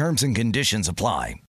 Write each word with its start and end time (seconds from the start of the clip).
Terms 0.00 0.22
and 0.22 0.34
conditions 0.34 0.88
apply. 0.88 1.42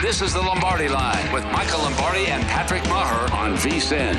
This 0.00 0.22
is 0.22 0.32
the 0.32 0.40
Lombardi 0.40 0.86
Line 0.86 1.32
with 1.32 1.42
Michael 1.46 1.80
Lombardi 1.80 2.26
and 2.26 2.44
Patrick 2.44 2.84
Meagher 2.84 3.32
on 3.32 3.56
VSIN. 3.56 4.14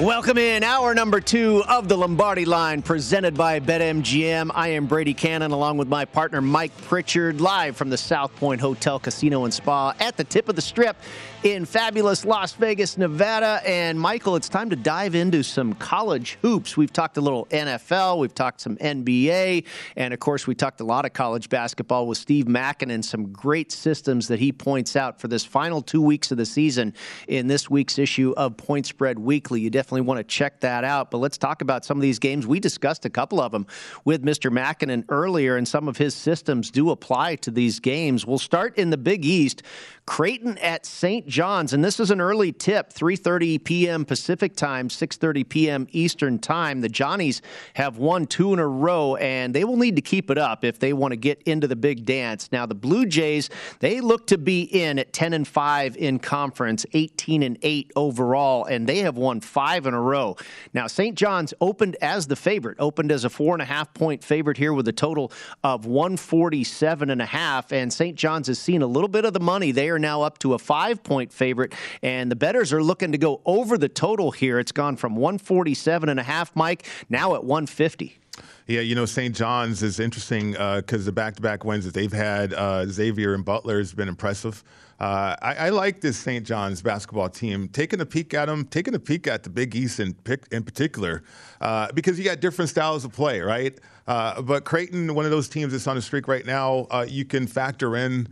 Welcome 0.00 0.38
in 0.38 0.64
hour 0.64 0.92
number 0.92 1.20
two 1.20 1.62
of 1.68 1.86
the 1.86 1.96
Lombardi 1.96 2.44
line 2.44 2.82
presented 2.82 3.36
by 3.36 3.60
BetMGM. 3.60 4.50
I 4.52 4.70
am 4.70 4.86
Brady 4.86 5.14
Kannon 5.14 5.52
along 5.52 5.76
with 5.76 5.86
my 5.86 6.04
partner 6.04 6.40
Mike 6.40 6.76
Pritchard 6.78 7.40
live 7.40 7.76
from 7.76 7.90
the 7.90 7.96
South 7.96 8.34
Point 8.34 8.60
Hotel 8.60 8.98
Casino 8.98 9.44
and 9.44 9.54
Spa 9.54 9.94
at 10.00 10.16
the 10.16 10.24
tip 10.24 10.48
of 10.48 10.56
the 10.56 10.62
strip 10.62 10.96
in 11.42 11.64
fabulous 11.64 12.24
Las 12.24 12.52
Vegas, 12.52 12.96
Nevada. 12.96 13.60
And 13.66 13.98
Michael, 13.98 14.36
it's 14.36 14.48
time 14.48 14.70
to 14.70 14.76
dive 14.76 15.16
into 15.16 15.42
some 15.42 15.74
college 15.74 16.38
hoops. 16.40 16.76
We've 16.76 16.92
talked 16.92 17.16
a 17.16 17.20
little 17.20 17.46
NFL, 17.46 18.18
we've 18.18 18.34
talked 18.34 18.60
some 18.60 18.76
NBA, 18.76 19.64
and 19.96 20.14
of 20.14 20.20
course, 20.20 20.46
we 20.46 20.54
talked 20.54 20.80
a 20.80 20.84
lot 20.84 21.04
of 21.04 21.12
college 21.14 21.48
basketball 21.48 22.06
with 22.06 22.18
Steve 22.18 22.46
Mackin 22.46 22.92
and 22.92 23.04
some 23.04 23.32
great 23.32 23.72
systems 23.72 24.28
that 24.28 24.38
he 24.38 24.52
points 24.52 24.94
out 24.94 25.20
for 25.20 25.26
this 25.26 25.44
final 25.44 25.82
two 25.82 26.00
weeks 26.00 26.30
of 26.30 26.38
the 26.38 26.46
season 26.46 26.94
in 27.26 27.48
this 27.48 27.68
week's 27.68 27.98
issue 27.98 28.32
of 28.36 28.56
Point 28.56 28.86
Spread 28.86 29.18
Weekly. 29.18 29.60
You 29.60 29.70
definitely 29.70 30.02
want 30.02 30.18
to 30.18 30.24
check 30.24 30.60
that 30.60 30.84
out. 30.84 31.10
But 31.10 31.18
let's 31.18 31.38
talk 31.38 31.60
about 31.60 31.84
some 31.84 31.98
of 31.98 32.02
these 32.02 32.20
games. 32.20 32.46
We 32.46 32.60
discussed 32.60 33.04
a 33.04 33.10
couple 33.10 33.40
of 33.40 33.50
them 33.50 33.66
with 34.04 34.22
Mr. 34.24 34.52
Makinen 34.52 35.04
earlier, 35.08 35.56
and 35.56 35.66
some 35.66 35.88
of 35.88 35.96
his 35.96 36.14
systems 36.14 36.70
do 36.70 36.90
apply 36.90 37.36
to 37.36 37.50
these 37.50 37.80
games. 37.80 38.24
We'll 38.24 38.38
start 38.38 38.78
in 38.78 38.90
the 38.90 38.96
Big 38.96 39.24
East. 39.24 39.64
Creighton 40.06 40.58
at 40.58 40.84
St. 40.84 41.31
John's, 41.32 41.72
and 41.72 41.82
this 41.82 41.98
is 41.98 42.10
an 42.10 42.20
early 42.20 42.52
tip, 42.52 42.92
3:30 42.92 43.64
p.m. 43.64 44.04
Pacific 44.04 44.54
time, 44.54 44.90
6:30 44.90 45.48
p.m. 45.48 45.86
Eastern 45.90 46.38
time. 46.38 46.82
The 46.82 46.90
Johnnies 46.90 47.40
have 47.72 47.96
won 47.96 48.26
two 48.26 48.52
in 48.52 48.58
a 48.58 48.68
row, 48.68 49.16
and 49.16 49.54
they 49.54 49.64
will 49.64 49.78
need 49.78 49.96
to 49.96 50.02
keep 50.02 50.30
it 50.30 50.36
up 50.36 50.62
if 50.62 50.78
they 50.78 50.92
want 50.92 51.12
to 51.12 51.16
get 51.16 51.40
into 51.46 51.66
the 51.66 51.74
big 51.74 52.04
dance. 52.04 52.52
Now, 52.52 52.66
the 52.66 52.74
Blue 52.74 53.06
Jays, 53.06 53.48
they 53.80 54.02
look 54.02 54.26
to 54.26 54.36
be 54.36 54.62
in 54.64 54.98
at 54.98 55.14
10 55.14 55.32
and 55.32 55.48
5 55.48 55.96
in 55.96 56.18
conference, 56.18 56.84
18 56.92 57.42
and 57.42 57.56
8 57.62 57.92
overall, 57.96 58.66
and 58.66 58.86
they 58.86 58.98
have 58.98 59.16
won 59.16 59.40
five 59.40 59.86
in 59.86 59.94
a 59.94 60.00
row. 60.00 60.36
Now, 60.74 60.86
St. 60.86 61.16
John's 61.16 61.54
opened 61.62 61.96
as 62.02 62.26
the 62.26 62.36
favorite, 62.36 62.76
opened 62.78 63.10
as 63.10 63.24
a 63.24 63.30
four 63.30 63.54
and 63.54 63.62
a 63.62 63.64
half 63.64 63.94
point 63.94 64.22
favorite 64.22 64.58
here 64.58 64.74
with 64.74 64.86
a 64.86 64.92
total 64.92 65.32
of 65.64 65.86
147 65.86 67.08
and 67.08 67.22
a 67.22 67.26
half, 67.26 67.72
and 67.72 67.90
St. 67.90 68.18
John's 68.18 68.48
has 68.48 68.58
seen 68.58 68.82
a 68.82 68.86
little 68.86 69.08
bit 69.08 69.24
of 69.24 69.32
the 69.32 69.40
money. 69.40 69.72
They 69.72 69.88
are 69.88 69.98
now 69.98 70.20
up 70.20 70.36
to 70.40 70.52
a 70.52 70.58
five 70.58 71.02
point 71.02 71.21
favorite, 71.30 71.74
and 72.02 72.30
the 72.30 72.36
bettors 72.36 72.72
are 72.72 72.82
looking 72.82 73.12
to 73.12 73.18
go 73.18 73.42
over 73.44 73.76
the 73.76 73.90
total 73.90 74.30
here. 74.30 74.58
It's 74.58 74.72
gone 74.72 74.96
from 74.96 75.14
147 75.14 76.08
and 76.08 76.18
a 76.18 76.22
half, 76.22 76.56
Mike, 76.56 76.86
now 77.10 77.34
at 77.34 77.44
150. 77.44 78.18
Yeah, 78.66 78.80
you 78.80 78.94
know, 78.94 79.04
St. 79.04 79.34
John's 79.34 79.82
is 79.82 80.00
interesting 80.00 80.52
because 80.52 81.02
uh, 81.02 81.04
the 81.04 81.12
back 81.12 81.36
to 81.36 81.42
back 81.42 81.64
wins 81.64 81.84
that 81.84 81.92
they've 81.92 82.12
had, 82.12 82.54
uh, 82.54 82.86
Xavier 82.86 83.34
and 83.34 83.44
Butler, 83.44 83.78
has 83.78 83.92
been 83.92 84.08
impressive. 84.08 84.64
Uh, 85.02 85.34
I, 85.42 85.54
I, 85.54 85.68
like 85.70 86.00
this 86.00 86.16
St. 86.16 86.46
John's 86.46 86.80
basketball 86.80 87.28
team. 87.28 87.66
Taking 87.68 88.00
a 88.00 88.06
peek 88.06 88.34
at 88.34 88.46
them, 88.46 88.64
taking 88.66 88.94
a 88.94 89.00
peek 89.00 89.26
at 89.26 89.42
the 89.42 89.50
Big 89.50 89.74
East 89.74 89.98
in, 89.98 90.14
in 90.52 90.62
particular, 90.62 91.24
uh, 91.60 91.90
because 91.92 92.20
you 92.20 92.24
got 92.24 92.38
different 92.38 92.68
styles 92.68 93.04
of 93.04 93.12
play, 93.12 93.40
right? 93.40 93.76
Uh, 94.06 94.40
but 94.40 94.64
Creighton, 94.64 95.12
one 95.12 95.24
of 95.24 95.32
those 95.32 95.48
teams 95.48 95.72
that's 95.72 95.88
on 95.88 95.96
a 95.96 96.00
streak 96.02 96.28
right 96.28 96.46
now, 96.46 96.86
uh, 96.92 97.04
you 97.08 97.24
can 97.24 97.48
factor 97.48 97.96
in 97.96 98.28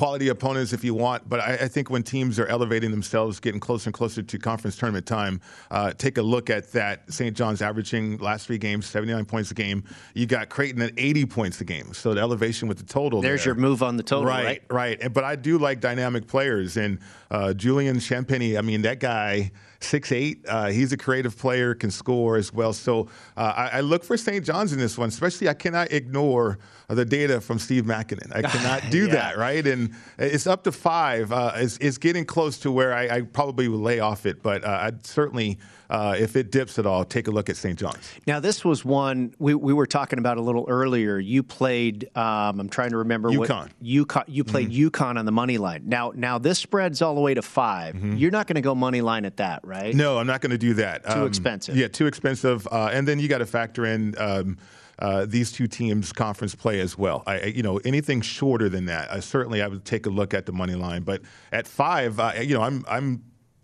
quality 0.00 0.28
opponents 0.28 0.72
if 0.72 0.82
you 0.82 0.94
want. 0.94 1.28
But 1.28 1.40
I, 1.40 1.52
I, 1.52 1.68
think 1.68 1.90
when 1.90 2.02
teams 2.02 2.38
are 2.38 2.46
elevating 2.46 2.90
themselves, 2.90 3.38
getting 3.38 3.60
closer 3.60 3.88
and 3.88 3.94
closer 3.94 4.22
to 4.22 4.38
conference 4.38 4.78
tournament 4.78 5.04
time, 5.04 5.42
uh, 5.70 5.92
take 5.92 6.16
a 6.16 6.22
look 6.22 6.48
at 6.48 6.72
that. 6.72 7.12
St. 7.12 7.36
John's 7.36 7.60
averaging 7.60 8.16
last 8.16 8.46
three 8.46 8.56
games 8.56 8.86
79 8.86 9.26
points 9.26 9.50
a 9.50 9.54
game. 9.54 9.84
You 10.14 10.24
got 10.24 10.48
Creighton 10.48 10.80
at 10.80 10.94
80 10.96 11.26
points 11.26 11.60
a 11.60 11.66
game. 11.66 11.92
So 11.92 12.14
the 12.14 12.20
elevation 12.22 12.66
with 12.66 12.78
the 12.78 12.86
total. 12.86 13.20
There's 13.20 13.44
there. 13.44 13.52
your 13.52 13.60
move 13.60 13.82
on 13.82 13.98
the 13.98 14.02
total, 14.02 14.24
right? 14.24 14.62
Right, 14.70 14.98
right. 15.00 15.12
But 15.12 15.24
I 15.24 15.36
do 15.36 15.58
like 15.58 15.80
dynamic 15.80 16.26
players. 16.26 16.78
And 16.78 16.98
uh, 17.30 17.52
Julian 17.52 17.96
Champagnie, 17.96 18.56
I 18.56 18.62
mean, 18.62 18.80
that 18.82 19.00
guy 19.00 19.52
six 19.80 20.12
eight. 20.12 20.44
Uh, 20.46 20.68
he's 20.68 20.92
a 20.92 20.96
creative 20.96 21.36
player, 21.36 21.74
can 21.74 21.90
score 21.90 22.36
as 22.36 22.52
well. 22.52 22.72
So 22.72 23.08
uh, 23.36 23.52
I, 23.56 23.78
I, 23.78 23.80
look 23.80 24.04
for 24.04 24.16
St. 24.16 24.44
John's 24.44 24.72
in 24.72 24.78
this 24.78 24.98
one. 24.98 25.08
Especially, 25.08 25.48
I 25.48 25.54
cannot 25.54 25.92
ignore 25.92 26.58
the 26.88 27.04
data 27.04 27.40
from 27.40 27.58
Steve 27.58 27.84
Makinen. 27.84 28.34
I 28.34 28.42
cannot 28.42 28.82
do 28.90 29.06
yeah. 29.06 29.14
that, 29.14 29.38
right? 29.38 29.66
And 29.66 29.94
it's 30.18 30.46
up 30.46 30.64
to 30.64 30.72
five. 30.72 31.32
Uh, 31.32 31.52
it's, 31.56 31.78
it's, 31.78 31.98
getting 31.98 32.24
close 32.24 32.58
to 32.58 32.72
where 32.72 32.94
I, 32.94 33.08
I, 33.08 33.20
probably 33.22 33.68
would 33.68 33.80
lay 33.80 34.00
off 34.00 34.26
it, 34.26 34.42
but 34.42 34.64
uh, 34.64 34.78
I'd 34.82 35.06
certainly 35.06 35.58
uh, 35.90 36.14
if 36.18 36.36
it 36.36 36.50
dips 36.50 36.78
at 36.78 36.86
all, 36.86 37.04
take 37.04 37.26
a 37.26 37.30
look 37.30 37.50
at 37.50 37.56
St. 37.56 37.78
John's. 37.78 38.12
Now, 38.26 38.40
this 38.40 38.64
was 38.64 38.84
one 38.84 39.34
we, 39.38 39.54
we 39.54 39.72
were 39.72 39.86
talking 39.86 40.18
about 40.18 40.38
a 40.38 40.40
little 40.40 40.64
earlier. 40.68 41.18
You 41.18 41.42
played. 41.42 42.08
Um, 42.16 42.60
I'm 42.60 42.68
trying 42.68 42.90
to 42.90 42.98
remember 42.98 43.28
UConn. 43.30 43.38
what 43.38 43.82
UConn. 43.82 44.24
You 44.28 44.44
played 44.44 44.70
mm-hmm. 44.70 44.88
UConn 44.88 45.18
on 45.18 45.24
the 45.24 45.32
money 45.32 45.58
line. 45.58 45.82
Now, 45.86 46.12
now 46.14 46.38
this 46.38 46.58
spreads 46.58 47.02
all 47.02 47.14
the 47.14 47.20
way 47.20 47.34
to 47.34 47.42
5 47.42 47.94
you 47.94 48.00
mm-hmm. 48.00 48.16
You're 48.16 48.30
not 48.30 48.46
going 48.46 48.54
to 48.54 48.60
go 48.60 48.74
money 48.74 49.00
line 49.00 49.24
at 49.24 49.36
that, 49.38 49.60
right? 49.64 49.94
No, 49.94 50.18
I'm 50.18 50.26
not 50.26 50.40
going 50.40 50.50
to 50.50 50.58
do 50.58 50.74
that. 50.74 51.04
Too 51.04 51.20
um, 51.20 51.26
expensive. 51.26 51.76
Yeah, 51.76 51.88
too 51.88 52.06
expensive. 52.06 52.66
Uh, 52.70 52.90
and 52.92 53.06
then 53.06 53.18
you 53.18 53.28
got 53.28 53.38
to 53.38 53.46
factor 53.46 53.84
in. 53.84 54.14
Um, 54.18 54.58
uh, 55.00 55.24
these 55.26 55.50
two 55.50 55.66
teams 55.66 56.12
conference 56.12 56.54
play 56.54 56.78
as 56.78 56.98
well. 56.98 57.22
I, 57.26 57.44
you 57.44 57.62
know, 57.62 57.78
anything 57.86 58.20
shorter 58.20 58.68
than 58.68 58.84
that, 58.84 59.10
I, 59.10 59.20
certainly 59.20 59.62
I 59.62 59.66
would 59.66 59.86
take 59.86 60.04
a 60.04 60.10
look 60.10 60.34
at 60.34 60.44
the 60.44 60.52
money 60.52 60.74
line. 60.74 61.04
But 61.04 61.22
at 61.52 61.66
five, 61.66 62.20
uh, 62.20 62.34
you 62.38 62.54
know, 62.54 62.60
I'm 62.60 62.84
I'm 62.86 63.22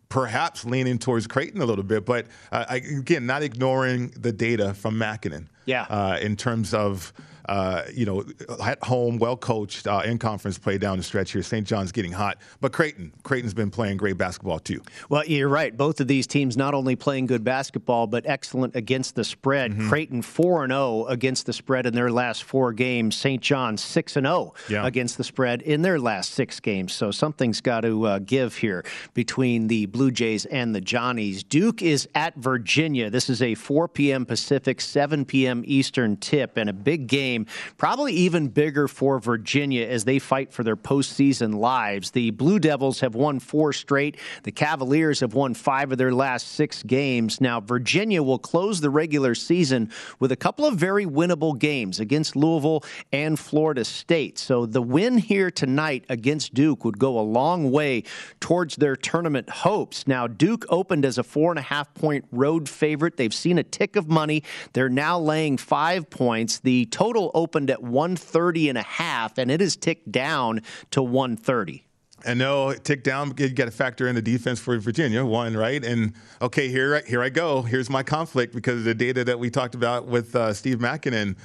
perhaps 0.09 0.65
leaning 0.65 0.99
towards 0.99 1.27
Creighton 1.27 1.61
a 1.61 1.67
little 1.67 1.85
bit, 1.85 2.05
but 2.05 2.27
uh, 2.53 2.65
I, 2.69 2.77
again, 2.77 3.27
not 3.27 3.43
ignoring 3.43 4.09
the 4.11 4.33
data 4.33 4.75
from 4.75 4.97
Makinen. 4.97 5.47
Yeah. 5.65 5.87
Uh, 5.89 6.19
in 6.21 6.37
terms 6.37 6.73
of 6.73 7.13
uh, 7.49 7.83
you 7.93 8.05
know, 8.05 8.25
at 8.63 8.83
home, 8.83 9.19
well 9.19 9.37
coached 9.37 9.87
uh, 9.87 10.03
in 10.05 10.19
conference 10.19 10.59
play 10.59 10.79
down 10.79 10.99
the 10.99 11.05
stretch 11.05 11.33
here. 11.33 11.43
St. 11.43 11.67
John's 11.67 11.93
getting 11.93 12.13
hot, 12.13 12.39
but 12.61 12.73
Creighton, 12.73 13.13
Creighton's 13.23 13.55
been 13.55 13.71
playing 13.71 13.97
great 13.97 14.19
basketball 14.19 14.59
too. 14.59 14.83
Well, 15.09 15.25
you're 15.27 15.49
right. 15.49 15.77
Both 15.77 16.01
of 16.01 16.09
these 16.09 16.27
teams 16.27 16.57
not 16.57 16.75
only 16.75 16.97
playing 16.97 17.27
good 17.27 17.45
basketball, 17.45 18.07
but 18.07 18.25
excellent 18.27 18.75
against 18.77 19.15
the 19.15 19.25
spread. 19.25 19.73
Mm-hmm. 19.73 19.89
Creighton 19.89 20.23
four 20.23 20.65
and 20.65 20.73
zero 20.73 20.77
oh 20.81 21.07
against 21.07 21.47
the 21.47 21.53
spread 21.53 21.87
in 21.87 21.95
their 21.95 22.11
last 22.11 22.45
four 22.45 22.73
games. 22.73 23.17
St. 23.17 23.43
John's 23.43 23.83
six 23.83 24.17
and 24.17 24.27
zero 24.27 24.55
oh 24.71 24.85
against 24.85 25.17
the 25.17 25.25
spread 25.25 25.63
in 25.63 25.83
their 25.83 25.99
last 25.99 26.33
six 26.33 26.61
games. 26.61 26.93
So 26.93 27.11
something's 27.11 27.61
got 27.61 27.81
to 27.83 28.07
uh, 28.07 28.19
give 28.21 28.57
here 28.57 28.85
between 29.15 29.69
the 29.69 29.87
Blue 29.87 30.11
Jays 30.11 30.47
and 30.47 30.75
the 30.75 30.81
Johnnies. 30.81 31.43
Duke 31.43 31.83
is 31.83 32.09
at 32.15 32.35
Virginia. 32.37 33.11
This 33.11 33.31
is 33.31 33.43
a 33.43 33.55
4 33.55 33.89
p.m. 33.89 34.27
Pacific, 34.27 34.81
7 34.81 35.25
p.m. 35.25 35.63
Eastern 35.67 36.17
tip, 36.17 36.57
and 36.57 36.69
a 36.69 36.73
big 36.73 37.07
game 37.07 37.36
game, 37.37 37.47
probably 37.77 38.13
even 38.13 38.49
bigger 38.49 38.89
for 38.89 39.19
Virginia 39.19 39.87
as 39.87 40.05
they 40.05 40.19
fight 40.19 40.53
for 40.53 40.63
their 40.63 40.77
postseason 40.77 41.55
lives. 41.57 42.11
The 42.11 42.31
Blue 42.31 42.59
Devils 42.59 43.01
have 43.01 43.15
won 43.15 43.41
four 43.41 43.73
straight. 43.73 44.17
The 44.45 44.53
Cavaliers 44.53 45.21
have 45.21 45.35
won 45.35 45.55
five 45.55 45.93
of 45.93 45.99
their 45.99 46.13
last 46.13 46.49
six 46.49 46.83
games. 46.83 47.41
Now, 47.41 47.61
Virginia 47.61 48.23
will 48.23 48.39
close 48.39 48.81
the 48.81 48.91
regular 48.91 49.35
season 49.35 49.91
with 50.19 50.33
a 50.33 50.37
couple 50.37 50.65
of 50.65 50.77
very 50.77 51.05
winnable 51.05 51.59
games 51.59 52.01
against 52.01 52.37
Louisville 52.37 52.85
and 53.13 53.39
Florida 53.39 53.85
State. 53.85 54.39
So 54.39 54.67
the 54.67 54.83
win 54.83 55.19
here 55.19 55.51
tonight 55.51 56.05
against 56.09 56.55
Duke 56.55 56.85
would 56.85 56.99
go 56.99 57.19
a 57.19 57.21
long 57.21 57.71
way 57.71 58.05
towards 58.41 58.77
their 58.77 58.97
tournament 58.97 59.51
hopes. 59.51 60.07
Now, 60.07 60.27
Duke 60.27 60.65
opened 60.69 61.05
as 61.05 61.19
a 61.19 61.23
four 61.23 61.51
and 61.51 61.59
a 61.59 61.63
half 61.63 61.93
point 61.95 62.25
road 62.33 62.69
favorite. 62.69 63.17
They've 63.17 63.35
seen 63.35 63.59
a 63.59 63.63
tick 63.63 63.97
of 63.97 64.09
money. 64.09 64.43
They're 64.73 64.89
now 64.89 65.19
laying 65.19 65.59
five 65.59 66.09
points. 66.09 66.61
The 66.61 66.87
total 66.87 67.26
opened 67.35 67.71
at 67.71 67.83
130 67.83 68.69
and 68.69 68.79
a 68.79 68.83
half, 68.83 69.39
and 69.39 69.51
it 69.51 69.61
has 69.61 69.77
ticked 69.77 70.11
down 70.11 70.63
to 70.91 71.03
130. 71.03 71.87
And 72.25 72.39
no, 72.39 72.73
tick 72.73 73.05
down. 73.05 73.35
You 73.37 73.49
got 73.51 73.67
to 73.67 73.71
factor 73.71 74.09
in 74.09 74.15
the 74.15 74.23
defense 74.23 74.59
for 74.59 74.77
Virginia, 74.79 75.25
one 75.25 75.57
right. 75.57 75.85
And 75.85 76.15
okay, 76.41 76.69
here, 76.69 77.03
here 77.07 77.23
I 77.23 77.29
go. 77.29 77.63
Here's 77.63 77.91
my 77.91 78.03
conflict 78.03 78.55
because 78.55 78.79
of 78.79 78.85
the 78.85 78.95
data 78.95 79.23
that 79.25 79.39
we 79.39 79.51
talked 79.51 79.75
about 79.75 80.07
with 80.07 80.35
uh, 80.35 80.53
Steve 80.53 80.79
Makinen. 80.79 81.37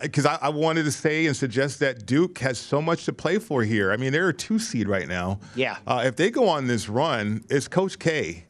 Because 0.00 0.24
uh, 0.24 0.38
I, 0.40 0.46
I, 0.46 0.48
wanted 0.50 0.84
to 0.84 0.92
say 0.92 1.26
and 1.26 1.36
suggest 1.36 1.80
that 1.80 2.06
Duke 2.06 2.38
has 2.38 2.56
so 2.56 2.80
much 2.80 3.04
to 3.06 3.12
play 3.12 3.38
for 3.38 3.64
here. 3.64 3.90
I 3.90 3.96
mean, 3.96 4.12
they're 4.12 4.28
a 4.28 4.34
two 4.34 4.60
seed 4.60 4.88
right 4.88 5.08
now. 5.08 5.40
Yeah. 5.56 5.76
Uh, 5.86 6.02
if 6.06 6.14
they 6.14 6.30
go 6.30 6.48
on 6.48 6.68
this 6.68 6.88
run, 6.88 7.44
it's 7.50 7.66
Coach 7.66 7.98
K. 7.98 8.44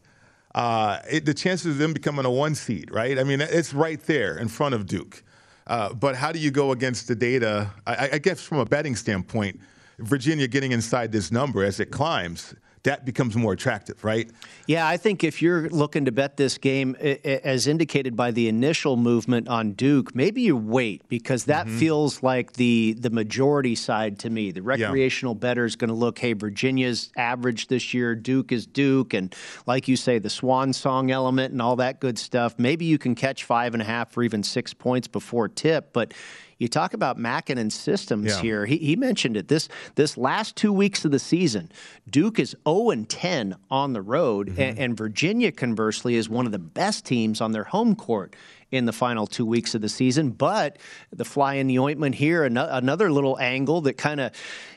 Uh, 0.55 0.99
it, 1.11 1.25
the 1.25 1.33
chances 1.33 1.73
of 1.73 1.79
them 1.79 1.95
becoming 1.95 2.27
a 2.27 2.31
one 2.31 2.55
seed, 2.55 2.91
right? 2.91 3.19
I 3.19 3.25
mean, 3.25 3.41
it's 3.41 3.73
right 3.73 4.01
there 4.03 4.37
in 4.37 4.49
front 4.49 4.75
of 4.75 4.87
Duke. 4.87 5.25
Uh, 5.67 5.93
but 5.95 6.17
how 6.17 6.33
do 6.33 6.39
you 6.39 6.51
go 6.51 6.73
against 6.73 7.09
the 7.09 7.15
data? 7.15 7.71
I, 7.87 8.11
I 8.15 8.19
guess 8.19 8.41
from 8.41 8.59
a 8.59 8.65
betting 8.65 8.97
standpoint, 8.97 9.61
Virginia 9.99 10.49
getting 10.49 10.73
inside 10.73 11.13
this 11.13 11.31
number 11.31 11.63
as 11.65 11.81
it 11.81 11.91
climbs 11.91 12.55
that 12.85 13.05
becomes 13.05 13.37
more 13.37 13.53
attractive, 13.53 14.03
right? 14.03 14.29
Yeah, 14.67 14.87
I 14.87 14.97
think 14.97 15.23
if 15.23 15.41
you're 15.41 15.69
looking 15.69 16.05
to 16.07 16.13
bet 16.13 16.37
this 16.37 16.59
game, 16.59 16.97
as 16.97 17.67
indicated 17.67 18.17
by 18.17 18.33
the 18.33 18.49
initial 18.49 18.97
movement 18.97 19.49
on 19.49 19.73
Duke, 19.73 20.15
maybe 20.15 20.43
you 20.43 20.57
wait 20.57 21.07
because 21.09 21.45
that 21.45 21.67
mm-hmm. 21.67 21.79
feels 21.79 22.23
like 22.23 22.55
the 22.55 22.95
the 22.99 23.11
majority 23.11 23.75
side 23.75 24.19
to 24.21 24.31
me. 24.31 24.51
The 24.51 24.63
recreational 24.63 25.35
yeah. 25.35 25.41
better 25.41 25.65
is 25.65 25.77
going 25.77 25.89
to 25.89 25.95
look, 25.95 26.19
hey, 26.19 26.33
Virginia's 26.33 27.13
average 27.17 27.69
this 27.69 27.95
year, 27.95 28.15
Duke 28.17 28.51
is 28.51 28.67
Duke, 28.67 29.15
and 29.15 29.35
like 29.67 29.87
you 29.87 29.97
say, 29.97 30.19
the 30.19 30.31
swan 30.31 30.73
song 30.73 31.11
element 31.11 31.53
and 31.53 31.63
all 31.63 31.77
that 31.77 32.01
good 32.01 32.19
stuff. 32.19 32.55
Maybe 32.59 32.85
you 32.85 32.99
can 32.99 33.15
catch 33.15 33.45
five 33.45 33.75
and 33.75 33.83
a 33.83 33.87
half 33.87 34.17
or 34.17 34.25
even 34.25 34.43
six 34.43 34.75
points 34.75 35.07
before 35.07 35.49
tip, 35.49 35.93
but 35.93 36.15
you 36.63 36.69
talk 36.69 36.95
about 36.95 37.19
Makinen 37.19 37.73
systems 37.73 38.27
yeah. 38.27 38.41
here. 38.41 38.67
He, 38.67 38.79
he 38.79 38.97
mentioned 38.97 39.37
it. 39.37 39.49
This 39.49 39.69
this 39.97 40.17
last 40.17 40.55
two 40.55 40.73
weeks 40.73 41.05
of 41.05 41.11
the 41.11 41.19
season, 41.19 41.71
Duke 42.09 42.39
is 42.39 42.57
0 42.67 42.91
and 42.91 43.09
10 43.09 43.57
on 43.69 43.93
the 43.93 44.01
road, 44.01 44.49
mm-hmm. 44.49 44.61
and, 44.61 44.79
and 44.79 44.97
Virginia, 44.97 45.51
conversely, 45.51 46.15
is 46.15 46.29
one 46.29 46.47
of 46.47 46.53
the 46.53 46.61
best 46.61 47.05
teams 47.05 47.41
on 47.41 47.51
their 47.51 47.65
home 47.65 47.97
court 47.97 48.35
in 48.73 48.87
the 48.87 48.93
final 48.93 49.27
two 49.27 49.47
weeks 49.47 49.75
of 49.75 49.83
the 49.83 49.89
season. 49.89 50.31
But 50.31 50.79
the 51.13 51.25
fly 51.25 51.55
in 51.55 51.69
the 51.69 51.79
ointment 51.79 52.17
here, 52.17 52.45
another 52.45 53.13
little 53.13 53.39
angle 53.39 53.83
that 53.83 53.97
kind 53.97 54.21
of 54.21 54.33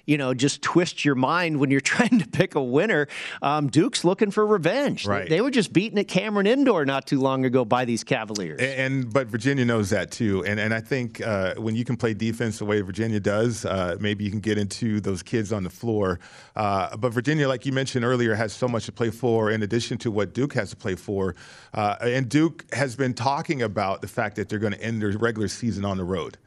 you 0.06 0.18
know, 0.18 0.34
just 0.34 0.62
twists 0.62 1.04
your 1.04 1.16
mind 1.16 1.60
when 1.60 1.72
you're 1.72 1.82
trying 1.96 2.20
to 2.20 2.28
pick 2.28 2.56
a 2.56 2.64
winner. 2.64 3.08
Um, 3.42 3.68
Duke's 3.68 4.04
looking 4.04 4.32
for 4.32 4.46
revenge. 4.46 5.06
Right. 5.06 5.24
They, 5.24 5.38
they, 5.38 5.42
were 5.42 5.52
just 5.52 5.74
beaten 5.74 5.98
at 5.98 6.08
Cameron 6.08 6.48
Indoor 6.48 6.86
not 6.86 7.06
too 7.08 7.20
long 7.20 7.46
ago 7.46 7.66
by 7.66 7.86
these 7.86 8.04
Cavaliers. 8.04 8.60
And, 8.60 8.96
and 8.96 9.14
but 9.14 9.28
Virginia 9.28 9.66
knows 9.66 9.90
that 9.90 10.12
too. 10.12 10.46
And 10.46 10.60
and 10.60 10.74
I 10.74 10.80
think 10.80 11.26
uh, 11.26 11.56
when 11.56 11.76
you 11.76 11.86
can 11.86 11.98
play 11.98 12.14
defense 12.14 12.60
the 12.60 12.66
way 12.66 12.82
Virginia 12.82 13.20
does, 13.20 13.66
uh, 13.66 13.98
maybe 14.00 14.24
you 14.24 14.32
can 14.32 14.40
get 14.40 14.58
into 14.58 15.00
those 15.02 15.24
kids 15.24 15.52
on 15.52 15.64
the 15.64 15.70
floor. 15.70 16.20
Uh, 16.56 16.96
but 16.98 17.12
Virginia, 17.12 17.48
like 17.48 17.66
you 17.66 17.72
mentioned 17.72 18.06
earlier, 18.06 18.36
has 18.36 18.54
so 18.54 18.68
much 18.68 18.86
to 18.86 18.92
play 18.92 19.10
for 19.10 19.52
in 19.52 19.64
addition 19.64 19.98
to 20.00 20.12
what 20.12 20.34
Duke 20.34 20.54
has 20.54 20.70
to 20.70 20.76
play 20.76 20.96
for. 20.96 21.36
Uh, 21.74 21.96
and 22.02 22.30
Duke 22.30 22.66
has 22.74 22.96
been 22.96 23.14
talking 23.14 23.62
about 23.62 23.85
the 24.02 24.08
fact 24.08 24.36
that 24.36 24.50
they're 24.50 24.60
going 24.60 24.74
to 24.74 24.82
end 24.82 25.02
their 25.02 25.12
regular 25.12 25.48
season 25.48 25.86
on 25.86 25.98
the 25.98 26.04
road. 26.04 26.38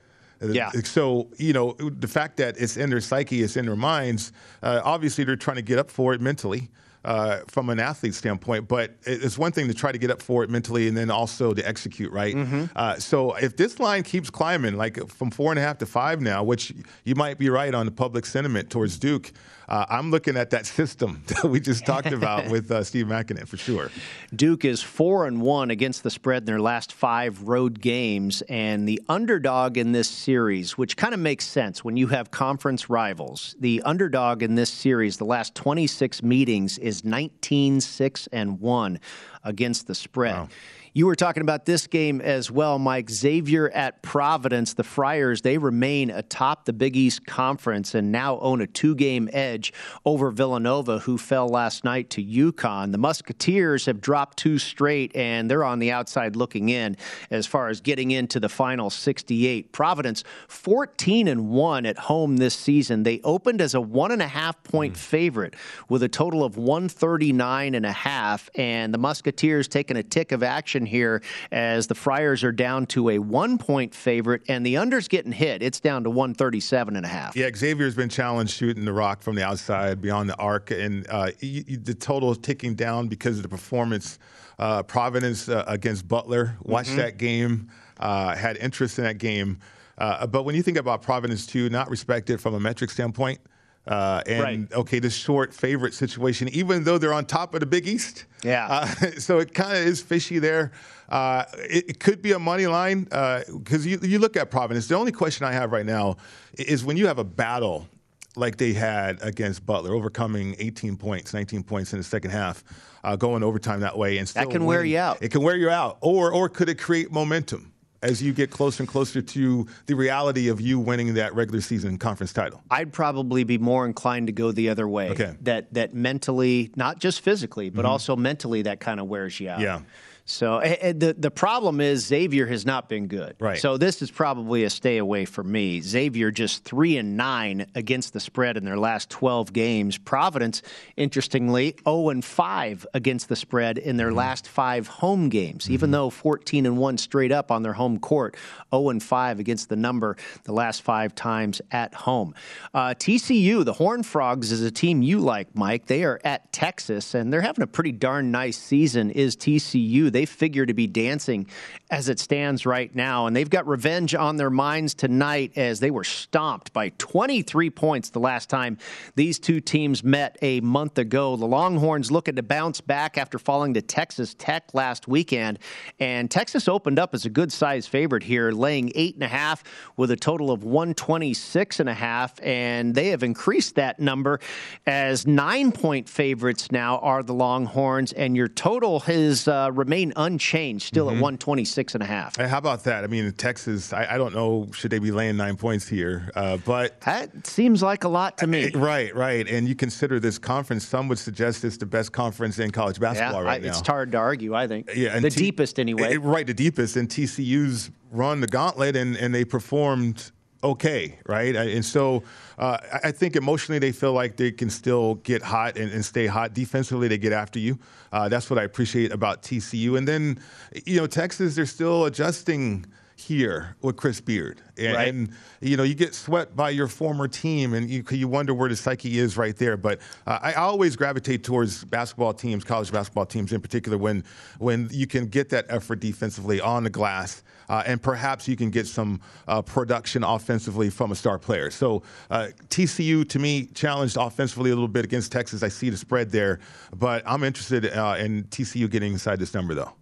Yeah. 0.40 0.70
So, 0.85 1.29
you 1.37 1.52
know, 1.52 1.73
the 1.73 2.06
fact 2.06 2.37
that 2.37 2.56
it's 2.58 2.76
in 2.76 2.90
their 2.90 3.00
psyche, 3.00 3.43
it's 3.43 3.56
in 3.56 3.67
their 3.67 3.76
minds, 3.76 4.32
uh, 4.62 4.81
obviously 4.85 5.25
they're 5.25 5.37
trying 5.37 5.56
to 5.56 5.62
get 5.62 5.79
up 5.79 5.90
for 5.90 6.14
it 6.14 6.20
mentally. 6.20 6.69
Uh, 7.05 7.40
from 7.46 7.70
an 7.70 7.79
athlete 7.79 8.12
standpoint, 8.12 8.67
but 8.67 8.90
it's 9.05 9.38
one 9.38 9.52
thing 9.52 9.69
to 9.69 9.73
try 9.73 9.93
to 9.93 9.99
get 9.99 10.11
up 10.11 10.20
for 10.20 10.43
it 10.43 10.50
mentally 10.50 10.88
and 10.88 10.96
then 10.96 11.11
also 11.12 11.55
to 11.55 11.67
execute, 11.67 12.12
right? 12.12 12.35
Mm-hmm. 12.35 12.64
Uh, 12.75 12.96
so 12.96 13.35
if 13.37 13.56
this 13.56 13.79
line 13.79 14.02
keeps 14.02 14.31
climbing, 14.31 14.76
like 14.76 15.08
from 15.08 15.31
four 15.31 15.52
and 15.52 15.61
a 15.61 15.62
half 15.62 15.79
to 15.79 15.87
five 15.87 16.20
now, 16.20 16.43
which 16.43 16.75
you 17.05 17.14
might 17.14 17.38
be 17.38 17.49
right 17.50 17.73
on 17.73 17.87
the 17.87 17.93
public 17.93 18.26
sentiment 18.26 18.69
towards 18.69 18.99
Duke, 18.99 19.32
uh, 19.69 19.85
I'm 19.88 20.11
looking 20.11 20.37
at 20.37 20.50
that 20.50 20.67
system 20.79 21.23
that 21.26 21.44
we 21.44 21.61
just 21.61 21.85
talked 21.85 22.12
about 22.12 22.49
with 22.50 22.70
uh, 22.70 22.82
Steve 22.82 23.06
Makinen 23.06 23.47
for 23.47 23.56
sure. 23.56 23.91
Duke 24.35 24.65
is 24.65 24.82
four 24.82 25.26
and 25.26 25.41
one 25.41 25.70
against 25.70 26.03
the 26.03 26.11
spread 26.11 26.43
in 26.43 26.47
their 26.47 26.61
last 26.61 26.93
five 26.93 27.43
road 27.43 27.81
games, 27.81 28.43
and 28.43 28.88
the 28.88 29.00
underdog 29.09 29.76
in 29.76 29.93
this 29.93 30.09
series, 30.09 30.79
which 30.79 30.97
kind 30.97 31.15
of 31.15 31.20
makes 31.20 31.47
sense 31.47 31.85
when 31.85 31.97
you 31.97 32.09
have 32.09 32.31
conference 32.31 32.88
rivals. 32.88 33.55
The 33.61 33.82
underdog 33.82 34.43
in 34.43 34.55
this 34.55 34.70
series, 34.70 35.17
the 35.17 35.25
last 35.25 35.55
26 35.55 36.23
meetings, 36.23 36.79
is 36.79 37.05
19 37.05 37.81
6 37.81 38.26
and 38.32 38.61
1 38.61 39.00
against 39.44 39.87
the 39.87 39.94
spread. 39.94 40.35
Wow. 40.35 40.49
You 40.94 41.06
were 41.06 41.14
talking 41.14 41.43
about 41.43 41.67
this 41.67 41.87
game 41.87 42.20
as 42.20 42.50
well, 42.50 42.79
Mike. 42.79 43.11
Xavier 43.11 43.69
at 43.70 44.02
Providence, 44.02 44.75
the 44.75 44.85
Friars, 44.85 45.43
they 45.43 45.58
remain 45.58 46.11
atop 46.11 46.64
the 46.64 46.73
Big 46.73 46.96
East 46.96 47.26
Conference 47.26 47.94
and 47.94 48.11
now 48.11 48.38
own 48.38 48.61
a 48.61 48.67
two 48.67 48.94
game 48.94 49.29
edge 49.32 49.73
over 50.05 50.31
Villanova, 50.31 51.00
who 51.00 51.19
fell 51.19 51.49
last 51.49 51.85
night 51.85 52.11
to 52.11 52.25
UConn. 52.25 52.93
The 52.93 52.99
Musketeers 52.99 53.87
have 53.87 54.00
dropped 54.00 54.38
two 54.38 54.58
straight, 54.58 55.14
and 55.14 55.50
they're 55.50 55.64
on 55.64 55.79
the 55.79 55.93
outside 55.93 56.37
looking 56.37 56.70
in 56.70 56.96
as 57.31 57.46
far 57.46 57.69
as 57.69 57.81
getting 57.81 58.11
into 58.11 58.40
the 58.40 58.49
final 58.49 58.88
68. 58.88 59.73
Providence, 59.73 60.25
14 60.49 61.29
and 61.29 61.50
1 61.50 61.87
at 61.87 61.99
home 61.99 62.38
this 62.38 62.55
season. 62.55 63.02
They 63.02 63.20
opened 63.25 63.61
as 63.61 63.75
a 63.75 63.81
one 63.81 64.11
and 64.11 64.23
a 64.23 64.29
half 64.29 64.62
point 64.62 64.94
mm. 64.94 64.99
favorite 64.99 65.55
with 65.88 66.02
a 66.02 66.08
total 66.08 66.44
of 66.44 66.56
139 66.56 67.75
and 67.75 67.87
a 67.87 67.93
half, 67.93 68.49
and 68.55 68.94
the 68.94 68.99
Musketeers 68.99 69.69
taking 69.69 69.96
a 69.96 70.02
tick 70.02 70.32
of 70.32 70.43
action 70.43 70.77
here 70.86 71.22
as 71.50 71.86
the 71.86 71.94
Friars 71.94 72.44
are 72.44 72.52
down 72.52 72.86
to 72.86 73.10
a 73.10 73.19
one 73.19 73.58
point 73.58 73.94
favorite 73.94 74.42
and 74.48 74.64
the 74.64 74.76
under's 74.76 75.08
getting 75.08 75.32
hit. 75.32 75.62
It's 75.62 75.80
down 75.80 76.04
to 76.04 76.10
137 76.10 76.96
and 76.96 77.04
a 77.04 77.08
half. 77.08 77.36
Yeah, 77.36 77.50
Xavier's 77.54 77.94
been 77.94 78.08
challenged 78.08 78.52
shooting 78.52 78.84
the 78.84 78.92
rock 78.92 79.22
from 79.22 79.34
the 79.34 79.44
outside 79.44 80.00
beyond 80.00 80.28
the 80.28 80.36
arc, 80.36 80.70
and 80.70 81.06
uh, 81.08 81.30
the 81.40 81.96
total 81.98 82.32
is 82.32 82.38
ticking 82.38 82.75
down 82.75 83.08
because 83.08 83.36
of 83.36 83.42
the 83.42 83.48
performance. 83.48 84.19
Uh, 84.58 84.82
Providence 84.82 85.48
uh, 85.48 85.64
against 85.69 86.08
Butler. 86.08 86.56
Watched 86.62 86.90
mm-hmm. 86.90 86.98
that 86.98 87.16
game. 87.16 87.70
Uh, 88.00 88.34
had 88.34 88.56
interest 88.56 88.98
in 88.98 89.04
that 89.04 89.19
game. 89.19 89.58
Uh, 89.98 90.26
but 90.26 90.44
when 90.44 90.54
you 90.54 90.62
think 90.62 90.76
about 90.76 91.02
Providence 91.02 91.46
too, 91.46 91.69
not 91.69 91.90
respected 91.90 92.40
from 92.40 92.54
a 92.54 92.60
metric 92.60 92.90
standpoint. 92.90 93.40
Uh, 93.88 94.23
and 94.26 94.43
right. 94.43 94.73
okay, 94.75 94.99
this 94.99 95.14
short 95.14 95.55
favorite 95.55 95.94
situation, 95.94 96.46
even 96.50 96.85
though 96.85 96.99
they're 96.99 97.14
on 97.14 97.25
top 97.25 97.55
of 97.55 97.61
the 97.61 97.67
Big 97.67 97.87
East. 97.87 98.26
Yeah. 98.44 98.67
Uh, 98.69 98.87
so 99.19 99.38
it 99.38 99.55
kind 99.55 99.73
of 99.79 99.85
is 99.85 100.02
fishy 100.02 100.38
there. 100.38 100.73
Uh, 101.08 101.44
it, 101.55 101.88
it, 101.88 102.00
could 102.00 102.20
be 102.20 102.32
a 102.32 102.38
money 102.38 102.67
line 102.67 103.05
because 103.05 103.87
uh, 103.87 103.88
you, 103.88 103.99
you 104.02 104.19
look 104.19 104.37
at 104.37 104.50
Providence. 104.50 104.88
The 104.88 104.94
only 104.94 105.11
question 105.11 105.46
I 105.46 105.52
have 105.52 105.73
right 105.73 105.87
now 105.87 106.19
is 106.58 106.85
when 106.85 106.99
you 106.99 107.06
have 107.06 107.19
a 107.19 107.25
battle 107.25 107.88
like 108.37 108.58
they 108.58 108.75
had 108.75 109.19
against 109.23 109.64
Butler, 109.64 109.94
overcoming 109.94 110.55
18 110.58 110.99
points, 110.99 111.32
19 111.32 111.62
points 111.62 111.94
in 111.94 111.99
the 111.99 112.05
second 112.05 112.31
half, 112.31 112.62
uh, 113.05 113.17
going 113.17 113.43
overtime 113.43 113.81
that 113.81 113.96
way, 113.96 114.19
and 114.19 114.29
that 114.29 114.43
can 114.43 114.49
winning. 114.49 114.67
wear 114.67 114.85
you 114.85 114.99
out. 114.99 115.19
It 115.23 115.31
can 115.31 115.43
wear 115.43 115.56
you 115.56 115.70
out, 115.70 115.96
or 116.02 116.31
or 116.31 116.50
could 116.50 116.69
it 116.69 116.79
create 116.79 117.11
momentum? 117.11 117.73
As 118.03 118.23
you 118.23 118.33
get 118.33 118.50
closer 118.50 118.83
and 118.83 118.89
closer 118.89 119.21
to 119.21 119.67
the 119.87 119.95
reality 119.95 120.49
of 120.49 120.61
you 120.61 120.78
winning 120.78 121.14
that 121.14 121.35
regular 121.35 121.61
season 121.61 121.99
conference 121.99 122.33
title? 122.33 122.62
I'd 122.71 122.93
probably 122.93 123.45
be 123.45 123.59
more 123.59 123.87
inclined 123.87 124.28
to 124.28 124.33
go 124.33 124.52
the 124.52 124.69
other 124.69 124.88
way. 124.88 125.11
Okay. 125.11 125.35
That 125.43 125.73
that 125.75 125.95
mentally, 125.95 126.71
not 126.76 126.99
just 126.99 127.21
physically, 127.21 127.71
but 127.71 127.83
mm-hmm. 127.83 127.90
also 127.90 128.17
mentally, 128.17 128.62
that 128.62 128.81
kind 128.81 129.00
of 129.00 129.07
wears 129.07 129.38
you 129.40 129.50
out. 129.50 129.61
Yeah. 129.61 129.81
So 130.28 130.61
the 130.61 131.16
the 131.18 131.30
problem 131.30 131.80
is 131.80 132.06
Xavier 132.06 132.47
has 132.47 132.66
not 132.66 132.88
been 132.88 133.06
good. 133.06 133.35
Right. 133.40 133.58
So 133.58 133.78
this 133.78 134.02
is 134.02 134.11
probably 134.11 134.64
a 134.64 134.70
stay 134.70 134.99
away 134.99 135.25
for 135.25 135.42
me. 135.42 135.80
Xavier 135.80 136.30
just 136.30 136.64
three 136.64 136.99
and 136.99 137.16
nine 137.16 137.66
against 137.75 138.12
the 138.12 138.20
spread 138.20 138.58
in 138.58 138.64
their 138.64 138.76
last 138.76 139.08
twelve 139.08 139.54
games. 139.54 139.97
Providence, 139.97 140.61
interestingly, 140.99 141.68
zero 141.68 141.82
oh 141.87 142.11
and 142.11 142.23
five 142.23 142.87
against 142.92 143.30
the 143.30 143.37
spread 143.37 143.78
in 143.78 143.97
their 143.97 144.08
mm-hmm. 144.08 144.18
last 144.18 144.47
five 144.47 144.87
home 144.87 145.30
games. 145.30 145.64
Mm-hmm. 145.64 145.73
Even 145.73 145.90
though 145.92 146.11
fourteen 146.11 146.66
and 146.66 146.76
one 146.76 146.99
straight 146.99 147.32
up 147.32 147.50
on 147.50 147.62
their 147.62 147.73
home 147.73 147.99
court, 147.99 148.37
zero 148.37 148.66
oh 148.73 148.90
and 148.90 149.02
five 149.02 149.40
against 149.40 149.70
the 149.70 149.76
number 149.76 150.16
the 150.44 150.52
last 150.52 150.82
five 150.82 151.14
times 151.14 151.62
at 151.73 151.94
home. 151.94 152.35
Uh, 152.75 152.88
TCU, 152.90 153.64
the 153.64 153.73
Horn 153.73 154.02
Frogs, 154.02 154.52
is 154.52 154.62
a 154.62 154.70
team 154.70 155.00
you 155.00 155.20
like, 155.20 155.56
Mike. 155.56 155.87
They 155.87 156.04
are 156.04 156.20
at 156.23 156.52
Texas 156.52 157.14
and 157.14 157.32
they're 157.32 157.40
having 157.40 157.62
a 157.62 157.66
pretty 157.66 157.92
darn 157.92 158.30
nice 158.30 158.58
season. 158.58 159.11
Is 159.11 159.35
TCU? 159.35 160.12
they 160.17 160.17
figure 160.26 160.66
to 160.66 160.75
be 160.75 160.87
dancing 160.87 161.46
as 161.90 162.08
it 162.08 162.18
stands 162.18 162.66
right 162.66 162.94
now. 162.94 163.26
And 163.26 163.34
they've 163.34 163.48
got 163.48 163.66
revenge 163.66 164.14
on 164.14 164.37
their 164.37 164.50
minds 164.50 164.94
tonight 164.94 165.52
as 165.56 165.80
they 165.80 165.90
were 165.90 166.04
stomped 166.04 166.72
by 166.72 166.90
23 166.98 167.70
points 167.70 168.10
the 168.10 168.20
last 168.20 168.50
time 168.50 168.78
these 169.14 169.38
two 169.38 169.60
teams 169.60 170.04
met 170.04 170.37
a 170.42 170.60
month 170.60 170.98
ago. 170.98 171.37
The 171.37 171.46
Longhorns 171.46 172.10
looking 172.10 172.37
to 172.37 172.42
bounce 172.42 172.80
back 172.80 173.18
after 173.18 173.38
falling 173.38 173.75
to 173.75 173.82
Texas 173.82 174.34
Tech 174.34 174.75
last 174.75 175.08
weekend. 175.08 175.58
And 175.98 176.30
Texas 176.30 176.68
opened 176.68 176.98
up 176.98 177.14
as 177.14 177.25
a 177.25 177.30
good 177.30 177.52
size 177.52 177.87
favorite 177.87 178.22
here, 178.22 178.50
laying 178.50 178.92
eight 178.94 179.14
and 179.14 179.22
a 179.22 179.28
half 179.28 179.64
with 179.96 180.10
a 180.10 180.16
total 180.16 180.50
of 180.50 180.64
126 180.64 181.80
and 181.80 181.88
a 181.88 181.94
half. 181.94 182.40
And 182.42 182.94
they 182.94 183.08
have 183.08 183.22
increased 183.22 183.76
that 183.76 184.00
number 184.00 184.40
as 184.87 185.26
nine 185.26 185.72
point 185.72 186.08
favorites 186.08 186.70
now 186.70 186.98
are 186.98 187.22
the 187.22 187.34
Longhorns. 187.34 188.12
And 188.12 188.37
your 188.37 188.48
total 188.48 189.00
has 189.00 189.48
uh, 189.48 189.70
remained 189.72 190.08
unchanged, 190.17 190.87
still 190.87 191.07
mm-hmm. 191.07 191.17
at 191.17 191.23
126 191.23 191.95
and 191.95 192.03
a 192.03 192.07
half. 192.07 192.37
Hey, 192.37 192.49
how 192.49 192.59
about 192.59 192.85
that? 192.85 193.05
I 193.05 193.07
mean, 193.07 193.31
Texas, 193.33 193.93
I, 193.93 194.15
I, 194.15 194.19
don't 194.19 194.35
know, 194.35 194.69
should 194.73 194.91
they 194.91 194.99
be 194.99 195.11
laying 195.11 195.37
nine 195.37 195.57
points 195.57 195.88
here? 195.88 196.31
Uh, 196.35 196.57
but 196.59 197.00
that 197.03 197.47
seems 197.47 197.83
like 197.83 198.05
a 198.05 198.09
lot 198.09 198.38
to 198.38 198.47
me. 198.47 198.71
Right, 198.71 199.15
right. 199.15 199.49
And 199.49 199.69
you 199.69 199.75
consider 199.75 200.21
this 200.21 200.38
conference, 200.38 200.87
some 200.87 201.09
would 201.09 201.19
suggest 201.19 201.65
it's 201.65 201.77
the 201.77 201.87
best 201.87 202.12
conference 202.12 202.59
in 202.59 202.71
college 202.71 203.00
basketball 203.00 203.43
yeah, 203.43 203.49
right 203.49 203.62
I, 203.62 203.67
now. 203.67 203.79
It's 203.79 203.87
hard 203.87 204.12
to 204.12 204.19
argue, 204.19 204.55
I 204.55 204.67
think. 204.67 204.91
Yeah, 204.95 205.19
the 205.19 205.31
T- 205.31 205.45
deepest 205.45 205.79
anyway. 205.79 206.17
Right, 206.17 206.47
the 206.47 206.55
deepest. 206.55 206.97
And 206.97 207.09
TCU's 207.09 207.91
run 208.11 208.41
the 208.41 208.47
gauntlet 208.47 208.97
and, 208.97 209.17
and 209.17 209.35
they 209.35 209.45
performed 209.45 210.31
okay, 210.62 211.19
right? 211.27 211.55
And 211.55 211.85
so 211.85 212.23
uh, 212.59 212.79
I 213.05 213.12
think 213.12 213.37
emotionally 213.37 213.79
they 213.79 213.93
feel 213.93 214.12
like 214.12 214.37
they 214.37 214.50
can 214.50 214.71
still 214.71 215.17
get 215.17 215.43
hot 215.43 215.77
and, 215.77 215.91
and 215.93 216.05
stay 216.05 216.27
hot. 216.27 216.55
Defensively, 216.55 217.09
they 217.09 217.19
get 217.19 217.33
after 217.33 217.59
you. 217.59 217.79
Uh, 218.12 218.29
that's 218.29 218.49
what 218.50 218.59
I 218.59 218.62
appreciate 218.62 219.12
about 219.12 219.43
TCU. 219.43 219.97
And 219.97 220.07
then, 220.07 220.41
you 220.85 220.97
know, 220.97 221.07
Texas, 221.07 221.55
they're 221.55 221.67
still 221.67 222.07
adjusting 222.07 222.87
here 223.17 223.77
with 223.83 223.97
Chris 223.97 224.21
Beard. 224.21 224.62
And, 224.77 224.95
right. 224.95 225.09
and, 225.09 225.31
you 225.61 225.77
know, 225.77 225.83
you 225.83 225.95
get 225.95 226.15
swept 226.15 226.55
by 226.55 226.71
your 226.71 226.87
former 226.87 227.27
team 227.27 227.75
and 227.75 227.91
you, 227.91 228.05
you 228.11 228.29
wonder 228.29 228.55
where 228.55 228.69
the 228.69 228.77
psyche 228.77 229.19
is 229.19 229.37
right 229.37 229.57
there. 229.57 229.77
But 229.77 230.00
uh, 230.27 230.38
I 230.41 230.55
always 230.55 230.95
gravitate 230.95 231.43
towards 231.43 231.85
basketball 231.85 232.33
teams, 232.33 232.65
college 232.65 232.93
basketball 232.93 233.27
teams 233.27 233.53
in 233.53 233.61
particular, 233.61 233.99
when, 233.99 234.25
when 234.59 234.88
you 234.93 235.07
can 235.07 235.27
get 235.27 235.49
that 235.50 235.67
effort 235.69 236.00
defensively 236.00 236.61
on 236.61 236.85
the 236.85 236.91
glass 236.91 237.43
uh, 237.68 237.82
and 237.87 238.02
perhaps 238.02 238.48
you 238.48 238.56
can 238.56 238.70
get 238.70 238.87
some 238.87 239.20
uh, 239.46 239.62
production 239.62 240.25
offensively 240.25 240.90
from 240.90 241.12
a 241.12 241.14
star 241.14 241.38
player. 241.38 241.70
So 241.70 242.02
uh, 242.30 242.48
TCU, 242.68 243.28
to 243.28 243.38
me, 243.38 243.66
challenged 243.75 244.16
offensively 244.18 244.70
a 244.70 244.75
little 244.75 244.88
bit 244.88 245.04
against 245.04 245.32
Texas. 245.32 245.62
I 245.62 245.68
see 245.68 245.90
the 245.90 245.96
spread 245.96 246.30
there, 246.30 246.60
but 246.94 247.22
I'm 247.26 247.44
interested 247.44 247.87
uh, 247.87 248.16
in 248.18 248.44
TCU 248.44 248.90
getting 248.90 249.12
inside 249.12 249.38
this 249.38 249.54
number, 249.54 249.75
though. 249.75 249.92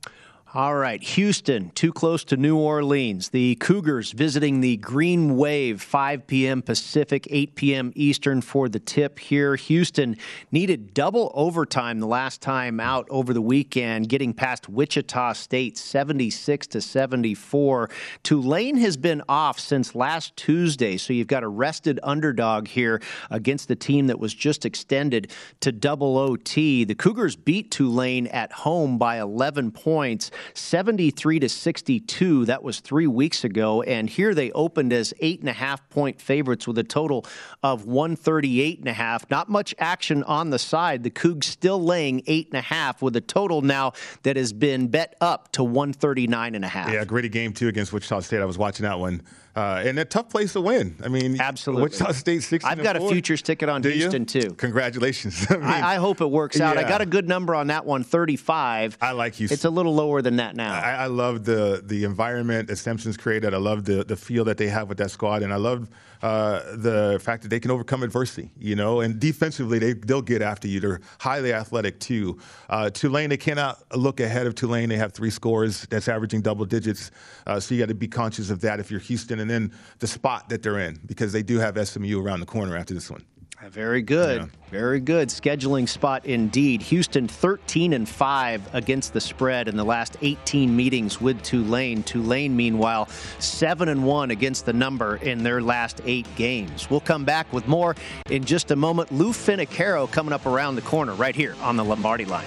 All 0.55 0.76
right, 0.76 1.03
Houston, 1.03 1.71
too 1.71 1.93
close 1.93 2.23
to 2.26 2.37
New 2.37 2.57
Orleans. 2.57 3.31
The 3.31 3.57
Cougars 3.57 4.12
visiting 4.12 4.61
the 4.61 4.76
Green 4.76 5.37
Wave, 5.37 5.83
5 5.83 6.25
p.m. 6.29 6.62
Pacific, 6.62 7.26
8 7.29 7.57
p.m. 7.57 7.93
Eastern 7.97 8.41
for 8.41 8.69
the 8.69 8.79
tip 8.79 9.19
here. 9.19 9.57
Houston 9.57 10.17
needed 10.53 10.95
double 10.95 11.33
overtime 11.35 11.99
the 11.99 12.07
last 12.07 12.41
time 12.41 12.79
out 12.79 13.09
over 13.11 13.35
the 13.35 13.43
weekend, 13.43 14.09
getting 14.09 14.33
past 14.33 14.69
Wichita 14.69 15.33
State 15.33 15.76
76 15.76 16.69
to 16.69 16.81
74. 16.81 17.91
Tulane 18.23 18.76
has 18.76 18.97
been 18.97 19.23
off 19.29 19.59
since 19.59 19.97
last 19.97 20.37
Tuesday, 20.37 20.97
so 20.97 21.12
you've 21.12 21.26
got 21.26 21.43
a 21.43 21.49
rested 21.49 21.99
underdog 22.05 22.69
here 22.69 23.03
against 23.33 23.67
the 23.67 23.76
team 23.76 24.07
that 24.07 24.21
was 24.21 24.33
just 24.33 24.65
extended 24.65 25.33
to 25.59 25.73
double 25.73 26.17
OT. 26.17 26.85
The 26.85 26.95
Cougars 26.95 27.35
beat 27.35 27.73
Tulane 27.73 28.29
at 28.29 28.53
home 28.53 28.97
by 28.97 29.19
11 29.19 29.73
points. 29.73 30.31
73 30.55 31.40
to 31.40 31.49
62. 31.49 32.47
That 32.47 32.62
was 32.62 32.81
three 32.81 33.07
weeks 33.07 33.45
ago. 33.45 33.83
And 33.83 34.09
here 34.09 34.35
they 34.35 34.50
opened 34.52 34.93
as 34.93 35.14
eight 35.21 35.40
and 35.40 35.49
a 35.49 35.55
half 35.55 35.88
point 35.90 36.21
favorites 36.21 36.66
with 36.66 36.78
a 36.78 36.85
total 36.85 37.26
of 37.62 37.87
138 37.87 38.78
and 38.81 38.88
a 38.88 38.93
half. 38.93 39.28
Not 39.31 39.49
much 39.49 39.75
action 39.78 40.23
on 40.25 40.50
the 40.50 40.59
side. 40.59 41.02
The 41.02 41.11
Cougs 41.11 41.45
still 41.45 41.83
laying 41.83 42.23
eight 42.26 42.49
and 42.49 42.59
a 42.59 42.62
half 42.62 43.02
with 43.02 43.16
a 43.16 43.21
total 43.21 43.62
now 43.62 43.93
that 44.23 44.37
has 44.37 44.52
been 44.52 44.88
bet 44.88 45.14
up 45.21 45.52
to 45.52 45.64
139 45.64 46.55
and 46.55 46.64
a 46.64 46.69
half. 46.69 46.93
Yeah, 46.93 47.05
gritty 47.05 47.28
game 47.28 47.52
too 47.52 47.69
against 47.69 47.93
Wichita 47.93 48.21
State. 48.21 48.40
I 48.40 48.45
was 48.45 48.59
watching 48.59 48.85
that 48.85 48.99
one. 48.99 49.23
Uh, 49.57 49.83
and 49.87 49.99
a 49.99 50.05
tough 50.05 50.29
place 50.29 50.53
to 50.53 50.61
win. 50.61 50.95
I 51.03 51.09
mean, 51.09 51.41
absolutely. 51.41 51.85
Wichita 51.85 52.13
State 52.13 52.43
16 52.43 52.71
I've 52.71 52.83
got 52.83 52.97
a 52.97 53.01
futures 53.01 53.41
ticket 53.41 53.71
on 53.71 53.81
Do 53.81 53.89
Houston 53.89 54.23
you? 54.23 54.27
too. 54.27 54.51
Congratulations. 54.51 55.47
I, 55.51 55.55
mean, 55.55 55.65
I, 55.65 55.95
I, 55.95 55.97
hope 55.97 56.21
it 56.21 56.31
works 56.31 56.61
out. 56.61 56.77
Yeah. 56.77 56.83
I 56.83 56.89
got 56.89 57.01
a 57.01 57.07
good 57.07 57.27
number 57.27 57.55
on 57.55 57.69
that 57.69 57.87
one, 57.87 58.05
35. 58.05 58.99
I 59.01 59.13
like 59.13 59.37
Houston. 59.37 59.55
It's 59.55 59.65
a 59.65 59.71
little 59.71 59.95
lower 59.95 60.21
than 60.21 60.37
that 60.37 60.57
now. 60.57 60.75
I, 60.75 60.93
I 60.93 61.07
love 61.07 61.45
the 61.45 61.83
the 61.83 62.05
environment 62.05 62.69
that 62.69 62.77
Sampson's 62.77 63.17
created. 63.17 63.55
I 63.55 63.57
love 63.57 63.87
the 63.87 64.05
the 64.05 64.17
feel 64.17 64.45
that 64.45 64.59
they 64.59 64.69
have 64.69 64.91
with 64.91 64.99
that 64.99 65.11
squad, 65.11 65.43
and 65.43 65.55
I 65.55 65.57
love 65.57 65.89
uh, 66.23 66.76
the 66.76 67.20
fact 67.23 67.42
that 67.42 67.49
they 67.49 67.61
can 67.61 67.70
overcome 67.70 68.02
adversity. 68.02 68.50
You 68.58 68.76
know, 68.76 69.00
and 69.00 69.18
defensively 69.18 69.78
they 69.78 69.92
they'll 69.92 70.23
get 70.23 70.42
after 70.42 70.68
you. 70.68 70.80
They're 70.80 71.00
highly 71.20 71.52
athletic 71.52 72.00
too. 72.00 72.38
Uh, 72.68 72.90
Tulane 72.90 73.30
they 73.30 73.37
cannot 73.37 73.82
look 73.96 74.20
ahead 74.20 74.46
of 74.46 74.54
Tulane. 74.54 74.88
They 74.88 74.96
have 74.96 75.12
three 75.12 75.30
scores 75.30 75.87
that's 75.90 76.08
averaging 76.08 76.42
double 76.42 76.64
digits. 76.64 77.11
Uh, 77.46 77.61
so 77.61 77.75
you 77.75 77.80
got 77.80 77.88
to 77.88 77.94
be 77.94 78.08
conscious 78.08 78.50
of 78.50 78.61
that 78.61 78.80
if 78.80 78.90
you're 78.90 79.00
Houston, 79.00 79.40
and 79.40 79.50
then 79.50 79.73
the 79.99 80.06
spot 80.06 80.49
that 80.49 80.62
they're 80.62 80.80
in 80.80 81.00
because 81.06 81.32
they 81.32 81.42
do 81.42 81.58
have 81.58 81.76
SMU 81.87 82.20
around 82.20 82.40
the 82.40 82.46
corner 82.46 82.76
after 82.76 82.94
this 82.94 83.11
one. 83.11 83.25
Very 83.65 84.03
good. 84.03 84.43
Yeah. 84.43 84.47
Very 84.71 85.01
good. 85.01 85.29
Scheduling 85.29 85.89
spot 85.89 86.27
indeed. 86.27 86.83
Houston 86.83 87.27
13 87.29 87.93
and 87.93 88.09
5 88.09 88.75
against 88.75 89.13
the 89.13 89.21
spread 89.21 89.69
in 89.69 89.77
the 89.77 89.85
last 89.85 90.17
18 90.23 90.75
meetings 90.75 91.21
with 91.21 91.43
Tulane. 91.43 92.03
Tulane 92.03 92.57
meanwhile 92.57 93.07
7 93.39 93.89
and 93.89 94.05
1 94.05 94.31
against 94.31 94.67
the 94.67 94.73
number 94.73 95.17
in 95.17 95.43
their 95.43 95.63
last 95.63 96.01
8 96.05 96.27
games. 96.37 96.91
We'll 96.91 97.01
come 97.01 97.25
back 97.25 97.53
with 97.53 97.67
more 97.67 97.97
in 98.31 98.45
just 98.45 98.71
a 98.71 98.77
moment. 98.77 99.13
Lou 99.13 99.31
Finocchiaro 99.31 100.11
coming 100.11 100.33
up 100.33 100.47
around 100.47 100.77
the 100.77 100.83
corner 100.83 101.15
right 101.15 101.35
here 101.35 101.55
on 101.63 101.77
the 101.77 101.85
Lombardi 101.85 102.25
line. 102.25 102.47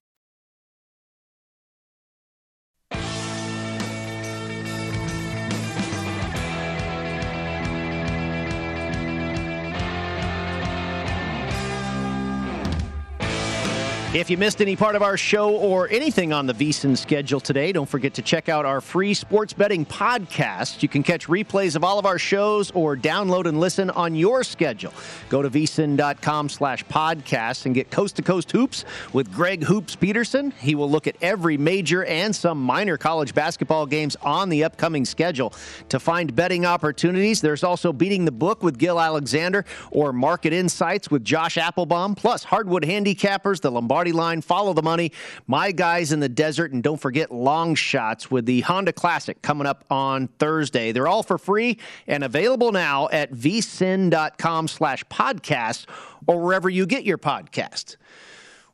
If 14.13 14.29
you 14.29 14.37
missed 14.37 14.59
any 14.59 14.75
part 14.75 14.97
of 14.97 15.03
our 15.03 15.15
show 15.15 15.55
or 15.55 15.87
anything 15.87 16.33
on 16.33 16.45
the 16.45 16.53
VSIN 16.53 16.97
schedule 16.97 17.39
today, 17.39 17.71
don't 17.71 17.87
forget 17.87 18.13
to 18.15 18.21
check 18.21 18.49
out 18.49 18.65
our 18.65 18.81
free 18.81 19.13
sports 19.13 19.53
betting 19.53 19.85
podcast. 19.85 20.83
You 20.83 20.89
can 20.89 21.01
catch 21.01 21.27
replays 21.27 21.77
of 21.77 21.85
all 21.85 21.97
of 21.97 22.05
our 22.05 22.19
shows 22.19 22.71
or 22.71 22.97
download 22.97 23.45
and 23.45 23.57
listen 23.57 23.89
on 23.89 24.13
your 24.13 24.43
schedule. 24.43 24.93
Go 25.29 25.41
to 25.41 25.49
vsin.com 25.49 26.49
slash 26.49 26.83
podcast 26.87 27.65
and 27.65 27.73
get 27.73 27.89
coast 27.89 28.17
to 28.17 28.21
coast 28.21 28.51
hoops 28.51 28.83
with 29.13 29.31
Greg 29.31 29.63
Hoops 29.63 29.95
Peterson. 29.95 30.51
He 30.59 30.75
will 30.75 30.91
look 30.91 31.07
at 31.07 31.15
every 31.21 31.57
major 31.57 32.03
and 32.03 32.35
some 32.35 32.61
minor 32.61 32.97
college 32.97 33.33
basketball 33.33 33.85
games 33.85 34.17
on 34.21 34.49
the 34.49 34.65
upcoming 34.65 35.05
schedule. 35.05 35.53
To 35.87 36.01
find 36.01 36.35
betting 36.35 36.65
opportunities, 36.65 37.39
there's 37.39 37.63
also 37.63 37.93
Beating 37.93 38.25
the 38.25 38.31
Book 38.33 38.61
with 38.61 38.77
Gil 38.77 38.99
Alexander 38.99 39.63
or 39.89 40.11
Market 40.11 40.51
Insights 40.51 41.09
with 41.09 41.23
Josh 41.23 41.57
Applebaum, 41.57 42.13
plus 42.13 42.43
Hardwood 42.43 42.83
Handicappers, 42.83 43.61
the 43.61 43.71
Lombardi 43.71 44.00
line. 44.09 44.41
Follow 44.41 44.73
the 44.73 44.81
money. 44.81 45.11
My 45.45 45.71
guys 45.71 46.11
in 46.11 46.19
the 46.19 46.29
desert. 46.29 46.71
And 46.71 46.81
don't 46.81 46.99
forget 46.99 47.31
long 47.31 47.75
shots 47.75 48.31
with 48.31 48.47
the 48.47 48.61
Honda 48.61 48.91
Classic 48.91 49.39
coming 49.43 49.67
up 49.67 49.85
on 49.91 50.29
Thursday. 50.39 50.91
They're 50.91 51.07
all 51.07 51.21
for 51.21 51.37
free 51.37 51.77
and 52.07 52.23
available 52.23 52.71
now 52.71 53.07
at 53.11 53.31
vsin.com 53.31 54.67
slash 54.67 55.03
podcast 55.05 55.85
or 56.25 56.39
wherever 56.39 56.69
you 56.69 56.87
get 56.87 57.03
your 57.03 57.19
podcast. 57.19 57.97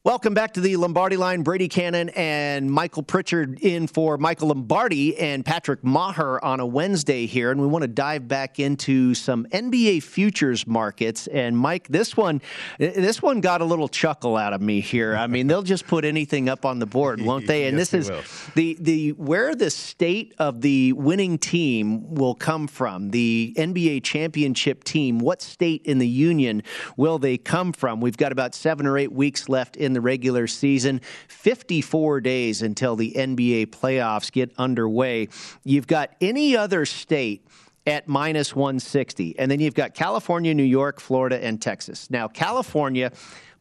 Welcome 0.07 0.33
back 0.33 0.53
to 0.53 0.61
the 0.61 0.77
Lombardi 0.77 1.17
line. 1.17 1.41
Brady 1.41 1.67
Kannon 1.67 2.07
and 2.15 2.71
Michael 2.71 3.03
Pritchard 3.03 3.59
in 3.59 3.87
for 3.87 4.17
Michael 4.17 4.47
Lombardi 4.47 5.17
and 5.17 5.43
Patrick 5.43 5.81
Meagher 5.81 6.41
on 6.41 6.61
a 6.61 6.65
Wednesday 6.65 7.25
here. 7.25 7.51
And 7.51 7.59
we 7.59 7.67
want 7.67 7.81
to 7.81 7.89
dive 7.89 8.25
back 8.25 8.57
into 8.57 9.13
some 9.13 9.45
NBA 9.47 10.03
futures 10.03 10.65
markets. 10.65 11.27
And 11.27 11.57
Mike, 11.57 11.89
this 11.89 12.15
one, 12.15 12.41
this 12.79 13.21
one 13.21 13.41
got 13.41 13.59
a 13.59 13.65
little 13.65 13.89
chuckle 13.89 14.37
out 14.37 14.53
of 14.53 14.61
me 14.61 14.79
here. 14.79 15.13
I 15.13 15.27
mean, 15.27 15.47
they'll 15.47 15.61
just 15.61 15.85
put 15.87 16.05
anything 16.05 16.47
up 16.47 16.63
on 16.63 16.79
the 16.79 16.85
board, 16.85 17.19
won't 17.19 17.45
they? 17.45 17.67
And 17.67 17.77
Yes, 17.77 17.89
this 17.89 18.05
is 18.05 18.09
will. 18.09 18.23
the 18.55 18.77
the 18.79 19.11
where 19.11 19.55
the 19.55 19.69
state 19.69 20.33
of 20.39 20.61
the 20.61 20.93
winning 20.93 21.37
team 21.37 22.15
will 22.15 22.33
come 22.33 22.67
from. 22.67 23.09
The 23.11 23.53
NBA 23.57 24.03
championship 24.05 24.85
team. 24.85 25.19
What 25.19 25.41
state 25.41 25.81
in 25.83 25.97
the 25.97 26.07
union 26.07 26.63
will 26.95 27.19
they 27.19 27.37
come 27.37 27.73
from? 27.73 27.99
We've 27.99 28.15
got 28.15 28.31
about 28.31 28.55
seven 28.55 28.87
or 28.87 28.97
eight 28.97 29.11
weeks 29.11 29.49
left 29.49 29.75
in 29.75 29.96
the 29.97 30.01
regular 30.01 30.45
season. 30.45 31.01
54 31.27 32.21
days 32.21 32.61
until 32.61 32.95
the 32.95 33.13
NBA 33.13 33.67
playoffs 33.67 34.31
get 34.31 34.51
underway. 34.57 35.27
You've 35.63 35.87
got 35.87 36.11
any 36.21 36.55
other 36.55 36.85
state 36.85 37.47
at 37.87 38.07
minus 38.07 38.55
160. 38.55 39.39
And 39.39 39.49
then 39.49 39.59
you've 39.59 39.73
got 39.73 39.95
California, 39.95 40.53
New 40.53 40.61
York, 40.61 40.99
Florida, 40.99 41.43
and 41.43 41.59
Texas. 41.59 42.11
Now, 42.11 42.27
California 42.27 43.11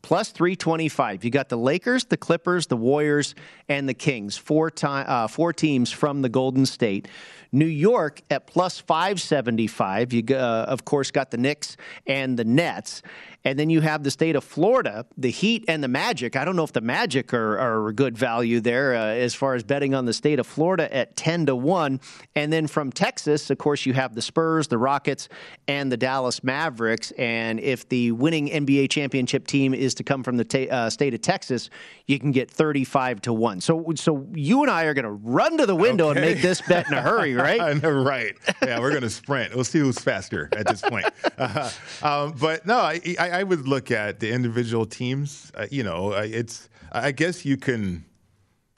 plus 0.03 0.31
325. 0.31 1.25
You 1.25 1.31
got 1.31 1.49
the 1.49 1.57
Lakers, 1.57 2.05
the 2.05 2.17
Clippers, 2.17 2.67
the 2.67 2.77
Warriors, 2.77 3.35
and 3.69 3.89
the 3.89 3.95
Kings. 3.95 4.37
Four, 4.37 4.71
ti- 4.71 4.87
uh, 4.87 5.27
four 5.27 5.53
teams 5.53 5.91
from 5.91 6.23
the 6.23 6.29
Golden 6.29 6.67
State. 6.67 7.09
New 7.51 7.67
York 7.67 8.21
at 8.31 8.47
plus 8.47 8.79
575. 8.79 10.13
You, 10.13 10.23
uh, 10.31 10.67
of 10.69 10.85
course, 10.85 11.11
got 11.11 11.31
the 11.31 11.39
Knicks 11.39 11.77
and 12.07 12.37
the 12.37 12.45
Nets. 12.45 13.03
And 13.47 13.57
then 13.57 13.71
you 13.71 13.81
have 13.81 14.03
the 14.03 14.11
state 14.11 14.35
of 14.35 14.43
Florida, 14.43 15.07
the 15.17 15.31
Heat 15.31 15.67
and 15.69 15.81
the 15.81 15.87
Magic. 15.87 16.35
I 16.35 16.45
don't 16.45 16.57
know 16.57 16.65
if 16.65 16.73
the 16.73 16.81
Magic 16.81 17.33
are, 17.33 17.57
are 17.57 17.87
a 17.87 17.93
good 17.93 18.19
value 18.19 18.59
there 18.59 18.97
uh, 18.97 19.05
as 19.05 19.37
far 19.37 19.55
as 19.55 19.63
betting 19.63 19.95
on 19.95 20.05
the 20.05 20.13
state 20.13 20.41
of 20.41 20.49
Florida 20.49 20.93
at 20.93 21.15
10 21.15 21.47
to 21.47 21.55
1. 21.55 22.01
And 22.35 22.53
then 22.53 22.67
from 22.67 22.91
Texas, 22.91 23.49
of 23.49 23.59
course, 23.59 23.87
you 23.87 23.93
have 23.93 24.17
the 24.17 24.21
Spurs, 24.21 24.67
the 24.67 24.79
Rockets, 24.79 25.29
and 25.69 25.93
the 25.93 25.97
Dallas 25.97 26.43
Mavericks. 26.43 27.13
And 27.13 27.61
if 27.61 27.89
the 27.89 28.11
winning 28.11 28.49
NBA 28.49 28.91
championship 28.91 29.47
team 29.47 29.75
is 29.75 29.95
to 29.95 30.03
come 30.03 30.25
from 30.25 30.39
the 30.39 30.45
ta- 30.45 30.67
uh, 30.69 30.91
state 30.91 31.15
of 31.15 31.21
Texas, 31.21 31.71
you 32.07 32.19
can 32.19 32.33
get 32.33 32.51
35 32.51 33.21
to 33.23 33.33
1. 33.33 33.61
So, 33.61 33.93
so 33.95 34.27
you 34.35 34.63
and 34.63 34.73
I 34.73 34.87
are 34.87 34.95
going 34.95 35.05
to 35.05 35.13
run 35.13 35.59
to 35.59 35.67
the 35.67 35.77
window 35.77 36.11
and 36.11 36.21
make 36.21 36.43
this 36.43 36.61
bet 36.63 36.89
in 36.89 36.95
a 36.95 37.01
hurry, 37.01 37.35
right? 37.37 37.81
Know, 37.81 37.91
right. 37.93 38.35
Yeah, 38.61 38.81
we're 38.81 38.91
going 38.91 39.03
to 39.03 39.11
sprint. 39.11 39.55
We'll 39.55 39.63
see 39.63 39.79
who's 39.79 40.01
faster 40.01 40.49
at 40.51 40.67
this 40.67 40.83
point. 40.83 41.07
Uh, 41.39 41.71
um, 42.03 42.35
but 42.41 42.65
no, 42.65 42.79
I, 42.79 42.99
I, 43.19 43.36
I 43.37 43.43
would 43.43 43.69
look 43.69 43.91
at 43.91 44.21
the 44.21 44.31
individual 44.33 44.87
teams. 44.87 45.53
Uh, 45.55 45.67
you 45.71 45.83
know, 45.83 46.13
it's. 46.13 46.69
I 46.93 47.13
guess 47.13 47.45
you 47.45 47.57
can 47.59 48.05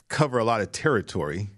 cover 0.09 0.39
a 0.39 0.45
lot 0.45 0.61
of 0.61 0.73
territory 0.73 1.51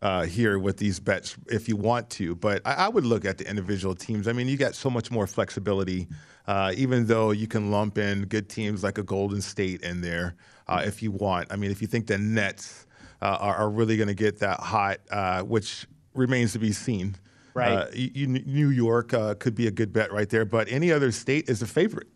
uh, 0.00 0.24
here 0.24 0.58
with 0.58 0.76
these 0.78 1.00
bets 1.00 1.36
if 1.48 1.68
you 1.68 1.76
want 1.76 2.08
to. 2.10 2.34
But 2.34 2.62
I, 2.64 2.74
I 2.86 2.88
would 2.88 3.04
look 3.04 3.24
at 3.24 3.36
the 3.38 3.48
individual 3.48 3.94
teams. 3.94 4.26
I 4.28 4.32
mean, 4.32 4.48
you 4.48 4.56
got 4.56 4.74
so 4.74 4.88
much 4.88 5.10
more 5.10 5.26
flexibility. 5.26 6.06
Uh, 6.46 6.72
even 6.76 7.06
though 7.06 7.30
you 7.30 7.46
can 7.46 7.70
lump 7.70 7.98
in 7.98 8.26
good 8.26 8.48
teams 8.48 8.82
like 8.82 8.98
a 8.98 9.02
Golden 9.02 9.40
State 9.40 9.80
in 9.82 10.00
there 10.02 10.36
uh, 10.68 10.82
if 10.84 11.02
you 11.02 11.10
want. 11.10 11.50
I 11.50 11.56
mean, 11.56 11.70
if 11.70 11.80
you 11.82 11.88
think 11.88 12.06
the 12.06 12.18
Nets 12.18 12.86
uh, 13.22 13.38
are, 13.40 13.56
are 13.56 13.70
really 13.70 13.96
going 13.96 14.08
to 14.08 14.14
get 14.14 14.38
that 14.40 14.60
hot, 14.60 14.98
uh, 15.10 15.42
which 15.42 15.86
remains 16.14 16.52
to 16.52 16.58
be 16.58 16.72
seen. 16.72 17.16
Right. 17.54 17.72
Uh, 17.72 17.86
you, 17.94 18.10
you- 18.14 18.26
New 18.26 18.68
York 18.68 19.14
uh, 19.14 19.34
could 19.36 19.54
be 19.54 19.66
a 19.68 19.70
good 19.70 19.92
bet 19.92 20.12
right 20.12 20.28
there, 20.28 20.44
but 20.44 20.68
any 20.70 20.92
other 20.92 21.10
state 21.12 21.48
is 21.48 21.62
a 21.62 21.66
favorite. 21.66 22.08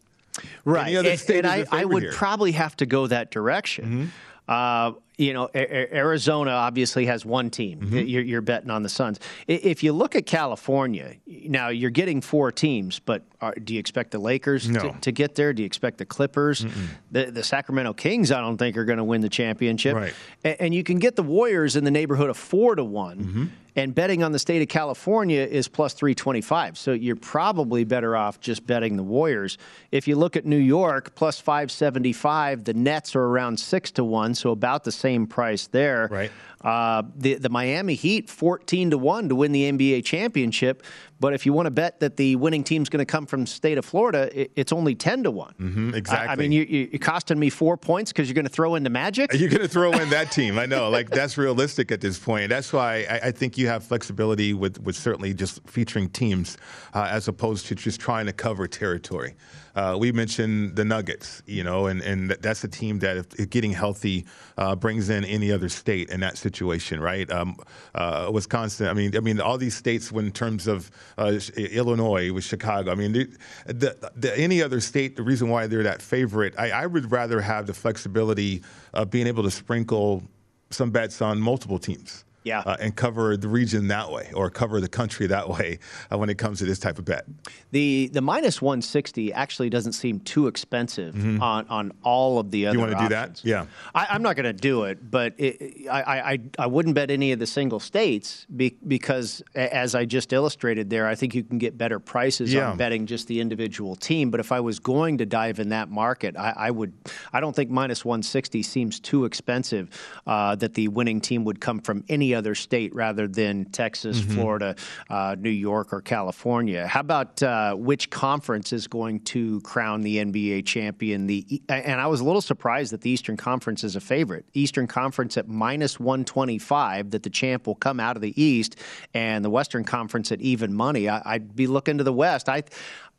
Right. 0.65 0.95
And 0.95 1.31
and 1.31 1.47
I, 1.47 1.65
I 1.71 1.85
would 1.85 2.03
here. 2.03 2.11
Mm-hmm. 2.13 2.19
probably 2.19 2.53
have 2.53 2.77
to 2.79 2.87
go 2.87 3.07
that 3.07 3.31
direction. 3.31 4.13
Uh, 4.47 4.93
you 5.19 5.35
know, 5.35 5.51
A- 5.55 5.59
A- 5.59 5.95
Arizona 5.97 6.53
obviously 6.53 7.05
has 7.07 7.23
one 7.27 7.51
team. 7.51 7.81
Mm-hmm. 7.81 7.97
You're, 7.99 8.23
you're 8.23 8.41
betting 8.41 8.71
on 8.71 8.83
the 8.83 8.89
Suns. 8.89 9.19
If 9.49 9.83
you 9.83 9.93
look 9.93 10.15
at 10.17 10.25
California, 10.27 11.17
now 11.27 11.69
you're 11.69 11.91
getting 11.91 12.21
four 12.23 12.51
teams, 12.53 12.99
but 13.01 13.25
are, 13.43 13.53
do 13.53 13.75
you 13.75 13.81
expect 13.81 14.13
the 14.13 14.19
Lakers 14.21 14.69
No. 14.71 14.81
to, 14.81 15.01
to 15.01 15.13
get 15.13 15.35
there? 15.35 15.53
Do 15.53 15.63
you 15.63 15.67
expect 15.67 15.99
the 15.99 16.07
Clippers? 16.07 16.65
The, 17.11 17.27
the 17.33 17.43
Sacramento 17.43 17.93
Kings, 17.95 18.31
I 18.33 18.41
don't 18.41 18.57
think, 18.57 18.77
are 18.79 18.85
going 18.85 18.99
to 18.99 19.05
win 19.05 19.21
the 19.21 19.29
championship. 19.29 19.97
Right. 19.97 20.15
A- 20.45 20.63
And, 20.63 20.73
you 20.73 20.85
can 20.85 20.99
get 20.99 21.17
the 21.17 21.23
Warriors 21.25 21.75
in 21.77 21.85
the 21.85 21.91
neighborhood 21.91 22.31
of 22.31 22.37
four 22.39 22.75
to 22.77 22.85
one. 22.85 23.19
Mm-hmm. 23.19 23.45
And 23.79 23.95
betting 23.95 24.25
on 24.25 24.33
the 24.33 24.41
state 24.41 24.61
of 24.61 24.67
California 24.67 25.41
is 25.41 25.69
plus 25.69 25.93
325. 25.93 26.77
So 26.77 26.91
you're 26.93 27.15
probably 27.15 27.85
better 27.85 28.17
off 28.17 28.41
just 28.41 28.67
betting 28.67 28.97
the 28.97 29.05
Warriors. 29.05 29.57
If 29.93 30.09
you 30.09 30.17
look 30.17 30.35
at 30.35 30.45
New 30.45 30.57
York, 30.57 31.15
plus 31.15 31.39
575, 31.39 32.65
the 32.65 32.75
Nets 32.75 33.15
are 33.15 33.23
around 33.23 33.61
6 33.61 33.91
to 33.93 34.03
1, 34.03 34.35
so 34.35 34.51
about 34.51 34.83
the 34.83 34.91
same 34.91 35.29
price 35.29 35.69
there. 35.69 36.09
Right. 36.11 36.33
Uh, 36.61 37.05
the, 37.15 37.35
the 37.35 37.51
Miami 37.51 37.95
Heat, 37.95 38.29
14 38.29 38.91
to 38.91 38.99
1 38.99 39.29
to 39.29 39.37
win 39.37 39.53
the 39.53 39.71
NBA 39.71 40.05
championship. 40.05 40.83
But 41.21 41.35
if 41.35 41.45
you 41.47 41.53
want 41.53 41.67
to 41.67 41.71
bet 41.73 41.99
that 42.01 42.17
the 42.17 42.37
winning 42.37 42.63
team's 42.63 42.89
going 42.89 43.01
to 43.01 43.05
come 43.07 43.27
from 43.27 43.41
the 43.41 43.47
state 43.49 43.77
of 43.77 43.85
Florida, 43.85 44.31
it, 44.33 44.53
it's 44.55 44.73
only 44.73 44.95
10 44.95 45.25
to 45.25 45.31
1. 45.33 45.55
Mhm, 45.61 46.11
I- 46.11 46.27
I, 46.29 46.37
mean, 46.37 46.53
you, 46.53 46.63
you, 46.63 46.89
you're 46.93 46.99
costing 47.01 47.39
me 47.39 47.51
four 47.51 47.77
points 47.77 48.13
because 48.13 48.29
you're 48.29 48.35
going 48.35 48.45
to 48.47 48.51
throw 48.53 48.77
in 48.77 48.85
the 48.85 48.91
Magic? 48.91 49.33
You're 49.35 49.49
going 49.51 49.63
to 49.63 49.69
throw 49.69 49.91
in 49.93 50.11
that 50.11 50.31
team. 50.31 50.59
I 50.59 50.67
know, 50.67 50.91
like 50.91 51.11
that's 51.11 51.37
realistic 51.37 51.91
at 51.91 52.01
this 52.01 52.19
point. 52.19 52.49
That's 52.51 52.73
why 52.73 53.07
I, 53.11 53.21
I 53.29 53.31
think 53.33 53.59
you 53.59 53.67
have 53.67 53.83
flexibility 53.85 54.55
with, 54.55 54.81
with 54.81 54.95
certainly 54.97 55.35
just 55.35 55.61
featuring 55.69 56.09
teams 56.11 56.57
uh, 56.95 57.09
as 57.11 57.27
opposed 57.29 57.67
to 57.67 57.75
just 57.75 58.01
trying 58.01 58.27
to 58.27 58.33
cover 58.33 58.67
territory. 58.69 59.35
Uh, 59.79 59.97
we 59.97 60.11
mentioned 60.11 60.75
the 60.75 60.85
Nuggets, 60.85 61.41
you 61.47 61.63
know, 61.63 61.87
and, 61.87 62.03
and 62.03 62.31
that's 62.31 62.65
a 62.65 62.69
team 62.69 62.99
that, 62.99 63.17
if, 63.17 63.27
if 63.39 63.49
getting 63.49 63.71
healthy, 63.71 64.27
uh, 64.57 64.75
brings 64.75 65.09
in 65.09 65.25
any 65.25 65.53
other 65.53 65.69
state 65.69 66.11
in 66.11 66.19
that 66.19 66.37
situation, 66.37 66.99
right? 66.99 67.31
Um, 67.31 67.57
uh, 67.95 68.29
Wisconsin. 68.33 68.89
I 68.89 68.93
mean, 68.93 69.17
I 69.17 69.21
mean, 69.21 69.41
all 69.41 69.57
these 69.57 69.77
states, 69.77 70.11
when 70.11 70.27
in 70.27 70.33
terms 70.33 70.67
of 70.67 70.91
uh, 71.17 71.39
Illinois 71.57 72.33
with 72.33 72.43
Chicago. 72.43 72.91
I 72.91 72.97
mean, 72.97 73.13
the, 73.13 73.29
the, 73.67 74.11
the, 74.17 74.37
any 74.37 74.61
other 74.65 74.81
state, 74.81 75.15
the 75.15 75.23
reason 75.23 75.49
why 75.49 75.69
they're 75.69 75.85
that 75.85 76.03
favorite, 76.03 76.55
I, 76.59 76.71
I 76.71 76.87
would 76.87 77.13
rather 77.13 77.41
have 77.41 77.69
the 77.69 77.75
flexibility 77.75 78.65
of 78.95 79.11
being 79.11 79.29
able 79.29 79.45
to 79.45 79.51
sprinkle 79.51 80.25
some 80.71 80.91
bets 80.91 81.23
on 81.23 81.41
multiple 81.41 81.79
teams. 81.79 82.25
Yeah. 82.49 82.61
Uh, 82.67 82.77
and 82.81 82.95
cover 82.97 83.37
the 83.37 83.49
region 83.49 83.89
that 83.89 84.11
way 84.11 84.31
or 84.35 84.51
cover 84.51 84.81
the 84.81 84.89
country 84.89 85.27
that 85.29 85.49
way 85.49 85.79
uh, 86.11 86.19
when 86.19 86.29
it 86.31 86.39
comes 86.39 86.59
to 86.61 86.65
this 86.65 86.79
type 86.79 86.99
of 86.99 87.05
bet. 87.05 87.25
The 87.71 88.09
the 88.13 88.21
minus 88.23 88.61
160 88.63 89.33
actually 89.33 89.71
doesn't 89.71 89.93
seem 89.93 90.21
too 90.21 90.47
expensive 90.47 91.15
on, 91.43 91.67
on 91.69 91.93
all 92.03 92.39
of 92.39 92.51
the 92.51 92.67
other 92.67 92.79
Mm-hmm. 92.79 92.87
You 92.89 92.95
want 92.95 92.99
to 92.99 93.05
do 93.05 93.15
that? 93.15 93.41
Yeah. 93.45 93.67
I, 93.95 94.07
I'm 94.11 94.23
not 94.23 94.37
going 94.37 94.45
to 94.45 94.53
do 94.71 94.85
it, 94.85 95.11
but 95.11 95.35
it, 95.39 95.87
I, 95.91 96.03
I, 96.03 96.31
I- 96.33 96.39
I 96.61 96.67
wouldn't 96.67 96.95
bet 96.95 97.11
any 97.11 97.33
of 97.33 97.39
the 97.39 97.47
single 97.47 97.81
states 97.81 98.47
be, 98.57 98.77
because, 98.87 99.43
as 99.55 99.95
I 99.95 100.05
just 100.07 100.33
illustrated 100.33 100.91
there, 100.91 101.07
I 101.07 101.15
think 101.15 101.35
you 101.35 101.43
can 101.45 101.59
get 101.59 101.77
better 101.79 101.99
prices 102.01 102.53
Yeah. 102.53 102.71
on 102.71 102.77
betting 102.77 103.07
just 103.07 103.27
the 103.29 103.41
individual 103.41 103.95
team. 103.97 104.31
But 104.31 104.41
if 104.41 104.51
I 104.53 104.61
was 104.61 104.79
going 104.81 105.19
to 105.19 105.27
dive 105.27 105.59
in 105.61 105.69
that 105.71 105.89
market, 105.91 106.37
I, 106.37 106.53
I 106.57 106.71
would. 106.71 106.93
I 107.33 107.41
don't 107.41 107.55
think 107.55 107.71
minus 107.71 108.05
160 108.05 108.63
seems 108.63 108.99
too 109.01 109.25
expensive. 109.25 109.85
Uh, 110.27 110.55
that 110.57 110.75
the 110.75 110.89
winning 110.89 111.21
team 111.21 111.45
would 111.45 111.61
come 111.61 111.81
from 111.81 112.03
any 112.09 112.35
other 112.39 112.55
state 112.55 112.95
rather 112.95 113.29
than 113.29 113.67
Texas, 113.67 114.21
Mm-hmm. 114.21 114.35
Florida, 114.35 114.75
uh, 115.11 115.37
New 115.39 115.51
York, 115.51 115.93
or 115.93 116.01
California. 116.01 116.87
How 116.87 117.01
about 117.01 117.43
uh, 117.43 117.75
which 117.75 118.09
conference 118.09 118.73
is 118.73 118.87
going 118.87 119.21
to 119.25 119.61
crown 119.61 120.01
the 120.01 120.17
NBA 120.17 120.65
champion? 120.65 121.27
The 121.27 121.61
and 121.69 122.01
I 122.01 122.07
was 122.07 122.21
a 122.21 122.25
little 122.25 122.41
surprised 122.41 122.93
that 122.93 123.03
the 123.03 123.11
Eastern 123.11 123.37
Conference 123.37 123.85
is 123.85 123.97
a 123.97 124.01
favorite. 124.01 124.47
Eastern 124.55 124.87
Conference 124.87 125.37
at 125.37 125.49
minus 125.49 126.01
125 126.01 127.11
that 127.11 127.23
the 127.23 127.31
champ 127.31 127.67
will 127.67 127.75
come 127.75 128.01
out 128.01 128.17
of 128.17 128.23
the 128.23 128.41
East, 128.43 128.77
and 129.13 129.45
the 129.45 129.51
Western 129.51 129.85
Conference 129.85 130.33
at 130.33 130.41
even 130.41 130.73
money. 130.73 131.09
I, 131.09 131.21
I'd 131.25 131.55
be 131.57 131.67
looking 131.67 131.99
to 131.99 132.05
the 132.05 132.13
West. 132.13 132.49
I 132.49 132.63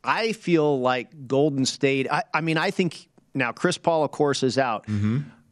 I 0.02 0.32
feel 0.32 0.80
like 0.80 1.26
Golden 1.28 1.66
State. 1.66 2.10
I, 2.10 2.24
I 2.32 2.40
mean, 2.40 2.56
I 2.56 2.70
think 2.70 3.08
now 3.34 3.52
Chris 3.52 3.76
Paul, 3.78 4.02
of 4.02 4.10
course, 4.10 4.42
is 4.42 4.56
out. 4.58 4.86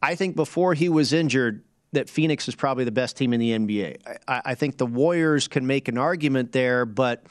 I 0.02 0.14
think 0.14 0.36
before 0.36 0.74
he 0.74 0.88
was 0.88 1.12
injured, 1.12 1.62
that 1.92 2.08
Phoenix 2.10 2.48
is 2.48 2.54
probably 2.54 2.84
the 2.84 2.92
best 2.92 3.16
team 3.16 3.32
in 3.32 3.40
the 3.40 3.50
NBA. 3.52 3.96
I, 4.28 4.42
I 4.46 4.54
think 4.54 4.76
the 4.76 4.86
Warriors 4.86 5.48
can 5.48 5.66
make 5.66 5.88
an 5.88 5.96
argument 5.98 6.52
there, 6.52 6.84
but 6.84 7.24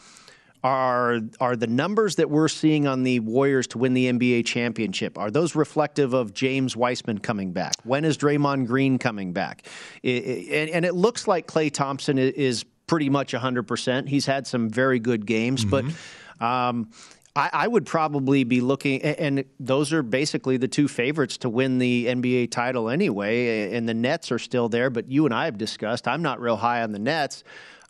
are 0.63 1.19
are 1.39 1.55
the 1.55 1.67
numbers 1.67 2.15
that 2.15 2.29
we're 2.31 2.47
seeing 2.47 2.87
on 2.87 3.03
the 3.03 3.19
Warriors 3.19 3.67
to 3.67 3.77
win 3.77 3.93
the 3.93 4.11
NBA 4.11 4.45
championship 4.45 5.17
are 5.17 5.29
those 5.29 5.55
reflective 5.55 6.13
of 6.13 6.33
James 6.33 6.75
Wiseman 6.75 7.19
coming 7.19 7.51
back? 7.53 7.75
When 7.83 8.03
is 8.03 8.17
Draymond 8.17 8.65
Green 8.65 8.97
coming 8.97 9.33
back? 9.33 9.65
I- 10.03 10.07
I- 10.07 10.11
and, 10.55 10.69
and 10.71 10.85
it 10.85 10.95
looks 10.95 11.27
like 11.27 11.45
Klay 11.47 11.71
Thompson 11.71 12.17
is 12.17 12.65
pretty 12.87 13.09
much 13.09 13.33
100%. 13.33 14.07
He's 14.07 14.25
had 14.25 14.47
some 14.47 14.69
very 14.69 14.97
good 14.99 15.25
games, 15.25 15.63
but 15.65 15.85
um, 16.39 16.89
I, 17.37 17.49
I 17.53 17.67
would 17.67 17.85
probably 17.85 18.43
be 18.43 18.61
looking, 18.61 18.99
a- 19.01 19.21
and 19.21 19.45
those 19.59 19.93
are 19.93 20.01
basically 20.01 20.57
the 20.57 20.67
two 20.67 20.87
favorites 20.87 21.37
to 21.39 21.49
win 21.49 21.77
the 21.77 22.07
NBA 22.07 22.51
title 22.51 22.89
anyway. 22.89 23.73
And 23.73 23.87
the 23.87 23.93
Nets 23.93 24.31
are 24.31 24.39
still 24.39 24.69
there, 24.69 24.89
but 24.89 25.09
you 25.09 25.25
and 25.25 25.33
I 25.33 25.45
have 25.45 25.57
discussed 25.57 26.07
I'm 26.07 26.21
not 26.21 26.41
real 26.41 26.57
high 26.57 26.81
on 26.81 26.91
the 26.91 26.99
Nets. 26.99 27.43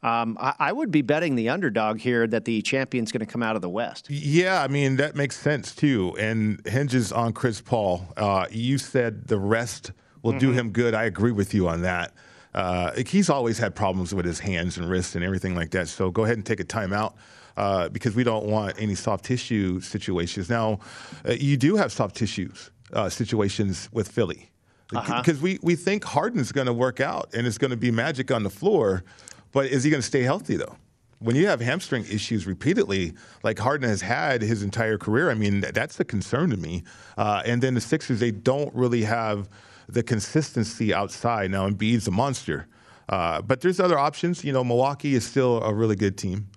Um, 0.04 0.38
I, 0.40 0.54
I, 0.60 0.72
would 0.74 0.92
be 0.92 1.02
betting 1.02 1.34
the 1.34 1.50
underdog 1.50 2.00
here 2.00 2.28
that 2.28 2.46
the 2.46 2.62
champion's 2.62 3.12
going 3.12 3.26
to 3.26 3.32
come 3.32 3.42
out 3.42 3.56
of 3.56 3.64
the 3.64 3.70
West. 3.70 4.08
Yeah, 4.12 4.62
I 4.62 4.68
mean 4.68 4.98
that 4.98 5.16
makes 5.16 5.40
sense 5.40 5.74
too, 5.74 6.16
and 6.20 6.62
hinges 6.68 7.12
on 7.12 7.34
Chris 7.34 7.62
Paul. 7.62 8.06
Uh, 8.16 8.46
you 8.52 8.78
said 8.78 9.28
the 9.28 9.40
rest 9.40 9.94
will 10.22 10.34
mm-hmm. 10.34 10.40
do 10.40 10.52
him 10.52 10.70
good. 10.70 10.94
I 10.94 11.06
agree 11.06 11.32
with 11.32 11.56
you 11.56 11.68
on 11.68 11.82
that. 11.82 12.14
Uh, 12.54 12.92
he's 13.08 13.30
always 13.30 13.58
had 13.58 13.74
problems 13.74 14.14
with 14.14 14.26
his 14.26 14.40
hands 14.40 14.78
and 14.78 14.88
wrists 14.88 15.16
and 15.16 15.24
everything 15.24 15.56
like 15.56 15.72
that. 15.72 15.88
So 15.88 16.12
go 16.12 16.26
ahead 16.26 16.38
and 16.38 16.46
take 16.46 16.60
a 16.60 16.64
timeout. 16.64 17.16
Uh, 17.58 17.90
because 17.90 18.16
we 18.16 18.24
don't 18.24 18.46
want 18.46 18.80
any 18.80 18.94
soft 18.94 19.26
tissue 19.26 19.82
situations. 19.82 20.48
Now, 20.48 20.80
uh, 21.28 21.32
you 21.32 21.58
do 21.58 21.76
have 21.76 21.92
soft 21.92 22.16
tissues 22.16 22.70
uh, 22.94 23.10
situations 23.10 23.90
with 23.92 24.08
Philly 24.08 24.52
because 24.90 25.10
uh-huh. 25.10 25.38
we, 25.42 25.60
we 25.62 25.76
think 25.76 26.04
Harden's 26.04 26.52
going 26.52 26.68
to 26.68 26.74
work 26.74 27.00
out 27.00 27.34
and 27.34 27.46
it's 27.46 27.58
going 27.58 27.72
to 27.72 27.78
be 27.78 27.92
magic 27.92 28.32
on 28.32 28.44
the 28.44 28.50
floor. 28.50 29.04
But 29.52 29.66
is 29.68 29.84
he 29.84 29.90
going 29.90 30.02
to 30.02 30.08
stay 30.08 30.22
healthy 30.22 30.56
though? 30.56 30.76
When 31.20 31.36
you 31.36 31.48
have 31.48 31.60
hamstring 31.60 32.06
issues 32.06 32.46
repeatedly, 32.46 33.14
like 33.42 33.58
Harden 33.58 33.90
has 33.90 34.02
had 34.02 34.44
his 34.44 34.62
entire 34.62 35.00
career, 35.00 35.32
I 35.32 35.34
mean 35.34 35.62
that's 35.62 36.00
a 36.00 36.06
concern 36.06 36.52
to 36.52 36.58
me. 36.58 36.84
Uh, 37.18 37.42
and 37.44 37.62
then 37.62 37.74
the 37.74 37.82
Sixers, 37.82 38.20
they 38.20 38.30
don't 38.30 38.74
really 38.76 39.02
have 39.02 39.50
the 39.90 40.04
consistency 40.04 40.94
outside. 40.94 41.50
Now 41.50 41.68
Embiid's 41.68 42.08
a 42.08 42.12
monster, 42.12 42.68
uh, 43.10 43.42
but 43.42 43.62
there's 43.62 43.80
other 43.80 43.98
options. 43.98 44.44
You 44.44 44.54
know, 44.54 44.64
Milwaukee 44.64 45.16
is 45.16 45.26
still 45.26 45.64
a 45.64 45.74
really 45.74 45.96
good 45.96 46.20
team. 46.20 46.50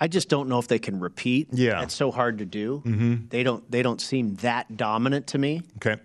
I 0.00 0.08
just 0.08 0.28
don't 0.28 0.48
know 0.48 0.58
if 0.58 0.68
they 0.68 0.78
can 0.78 1.00
repeat. 1.00 1.48
Yeah, 1.52 1.82
it's 1.82 1.94
so 1.94 2.10
hard 2.10 2.38
to 2.38 2.46
do. 2.46 2.82
Mm-hmm. 2.84 3.28
They 3.28 3.42
don't. 3.42 3.68
They 3.70 3.82
don't 3.82 4.00
seem 4.00 4.36
that 4.36 4.76
dominant 4.76 5.28
to 5.28 5.38
me. 5.38 5.62
Okay. 5.76 6.00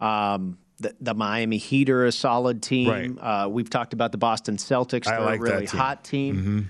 Um, 0.00 0.58
the, 0.78 0.94
the, 1.00 1.14
Miami 1.14 1.56
Heat 1.56 1.88
are 1.88 2.04
a 2.04 2.12
solid 2.12 2.62
team. 2.62 2.88
Right. 2.88 3.44
Uh, 3.44 3.48
we've 3.48 3.70
talked 3.70 3.92
about 3.92 4.12
the 4.12 4.18
Boston 4.18 4.56
Celtics. 4.56 5.04
They're 5.04 5.20
like 5.20 5.40
a 5.40 5.42
really 5.42 5.66
team. 5.66 5.80
hot 5.80 6.04
team. 6.04 6.36
Mm-hmm. 6.36 6.60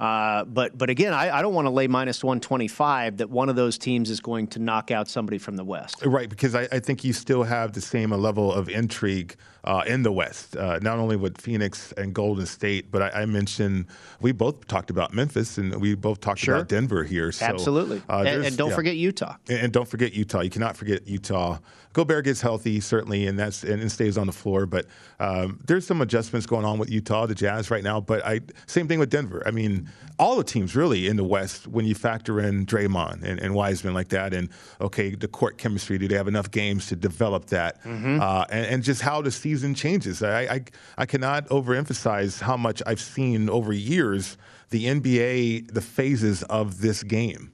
Uh, 0.00 0.44
but 0.44 0.76
but 0.76 0.90
again, 0.90 1.14
I, 1.14 1.38
I 1.38 1.42
don't 1.42 1.54
want 1.54 1.66
to 1.66 1.70
lay 1.70 1.86
minus 1.86 2.24
125 2.24 3.18
that 3.18 3.30
one 3.30 3.48
of 3.48 3.56
those 3.56 3.78
teams 3.78 4.10
is 4.10 4.20
going 4.20 4.48
to 4.48 4.58
knock 4.58 4.90
out 4.90 5.08
somebody 5.08 5.38
from 5.38 5.56
the 5.56 5.64
West. 5.64 6.04
Right, 6.04 6.28
because 6.28 6.54
I, 6.54 6.68
I 6.72 6.80
think 6.80 7.04
you 7.04 7.12
still 7.12 7.44
have 7.44 7.72
the 7.72 7.80
same 7.80 8.10
level 8.10 8.52
of 8.52 8.68
intrigue 8.68 9.36
uh, 9.64 9.82
in 9.86 10.02
the 10.02 10.12
West, 10.12 10.56
uh, 10.56 10.78
not 10.82 10.98
only 10.98 11.16
with 11.16 11.40
Phoenix 11.40 11.92
and 11.92 12.14
Golden 12.14 12.44
State, 12.46 12.90
but 12.90 13.02
I, 13.02 13.22
I, 13.22 13.26
mentioned 13.26 13.86
we 14.20 14.30
both 14.30 14.66
talked 14.66 14.90
about 14.90 15.14
Memphis 15.14 15.56
and 15.56 15.80
we 15.80 15.94
both 15.94 16.20
talked 16.20 16.40
sure. 16.40 16.56
about 16.56 16.68
Denver 16.68 17.02
here. 17.02 17.32
So, 17.32 17.46
Absolutely. 17.46 18.02
Uh, 18.08 18.24
and, 18.26 18.44
and, 18.44 18.56
don't 18.56 18.70
yeah. 18.70 18.76
forget 18.76 18.96
Utah. 18.96 19.36
And, 19.48 19.58
and, 19.58 19.72
don't 19.72 19.88
forget 19.88 20.12
Utah. 20.12 20.40
You 20.40 20.50
cannot 20.50 20.76
forget 20.76 21.08
Utah. 21.08 21.58
Gobert 21.94 22.24
gets 22.24 22.40
healthy, 22.40 22.80
certainly, 22.80 23.26
and 23.26 23.38
that's 23.38 23.62
and, 23.62 23.80
and 23.80 23.90
stays 23.90 24.18
on 24.18 24.26
the 24.26 24.32
floor. 24.32 24.66
But 24.66 24.86
um, 25.20 25.60
there's 25.64 25.86
some 25.86 26.00
adjustments 26.00 26.44
going 26.44 26.64
on 26.64 26.78
with 26.78 26.90
Utah, 26.90 27.26
the 27.26 27.36
Jazz 27.36 27.70
right 27.70 27.84
now. 27.84 28.00
But 28.00 28.26
I 28.26 28.40
same 28.66 28.88
thing 28.88 28.98
with 28.98 29.10
Denver. 29.10 29.44
I 29.46 29.52
mean, 29.52 29.88
all 30.18 30.36
the 30.36 30.42
teams 30.42 30.74
really 30.74 31.06
in 31.06 31.16
the 31.16 31.24
West 31.24 31.68
when 31.68 31.86
you 31.86 31.94
factor 31.94 32.40
in 32.40 32.66
Draymond 32.66 33.22
and, 33.22 33.38
and 33.38 33.54
Wiseman 33.54 33.94
like 33.94 34.08
that, 34.08 34.34
and 34.34 34.48
okay, 34.80 35.14
the 35.14 35.28
court 35.28 35.56
chemistry. 35.56 35.96
Do 35.96 36.08
they 36.08 36.16
have 36.16 36.26
enough 36.26 36.50
games 36.50 36.88
to 36.88 36.96
develop 36.96 37.46
that? 37.46 37.80
Mm-hmm. 37.84 38.20
Uh, 38.20 38.44
and, 38.50 38.66
and 38.66 38.82
just 38.82 39.00
how 39.00 39.22
the 39.22 39.30
season 39.30 39.53
season 39.54 39.72
changes. 39.72 40.20
I, 40.20 40.42
I, 40.42 40.64
I 40.98 41.06
cannot 41.06 41.48
overemphasize 41.48 42.40
how 42.40 42.56
much 42.56 42.82
I've 42.86 43.00
seen 43.00 43.48
over 43.48 43.72
years 43.72 44.36
the 44.70 44.86
NBA, 44.86 45.72
the 45.72 45.80
phases 45.80 46.42
of 46.44 46.80
this 46.80 47.04
game. 47.04 47.52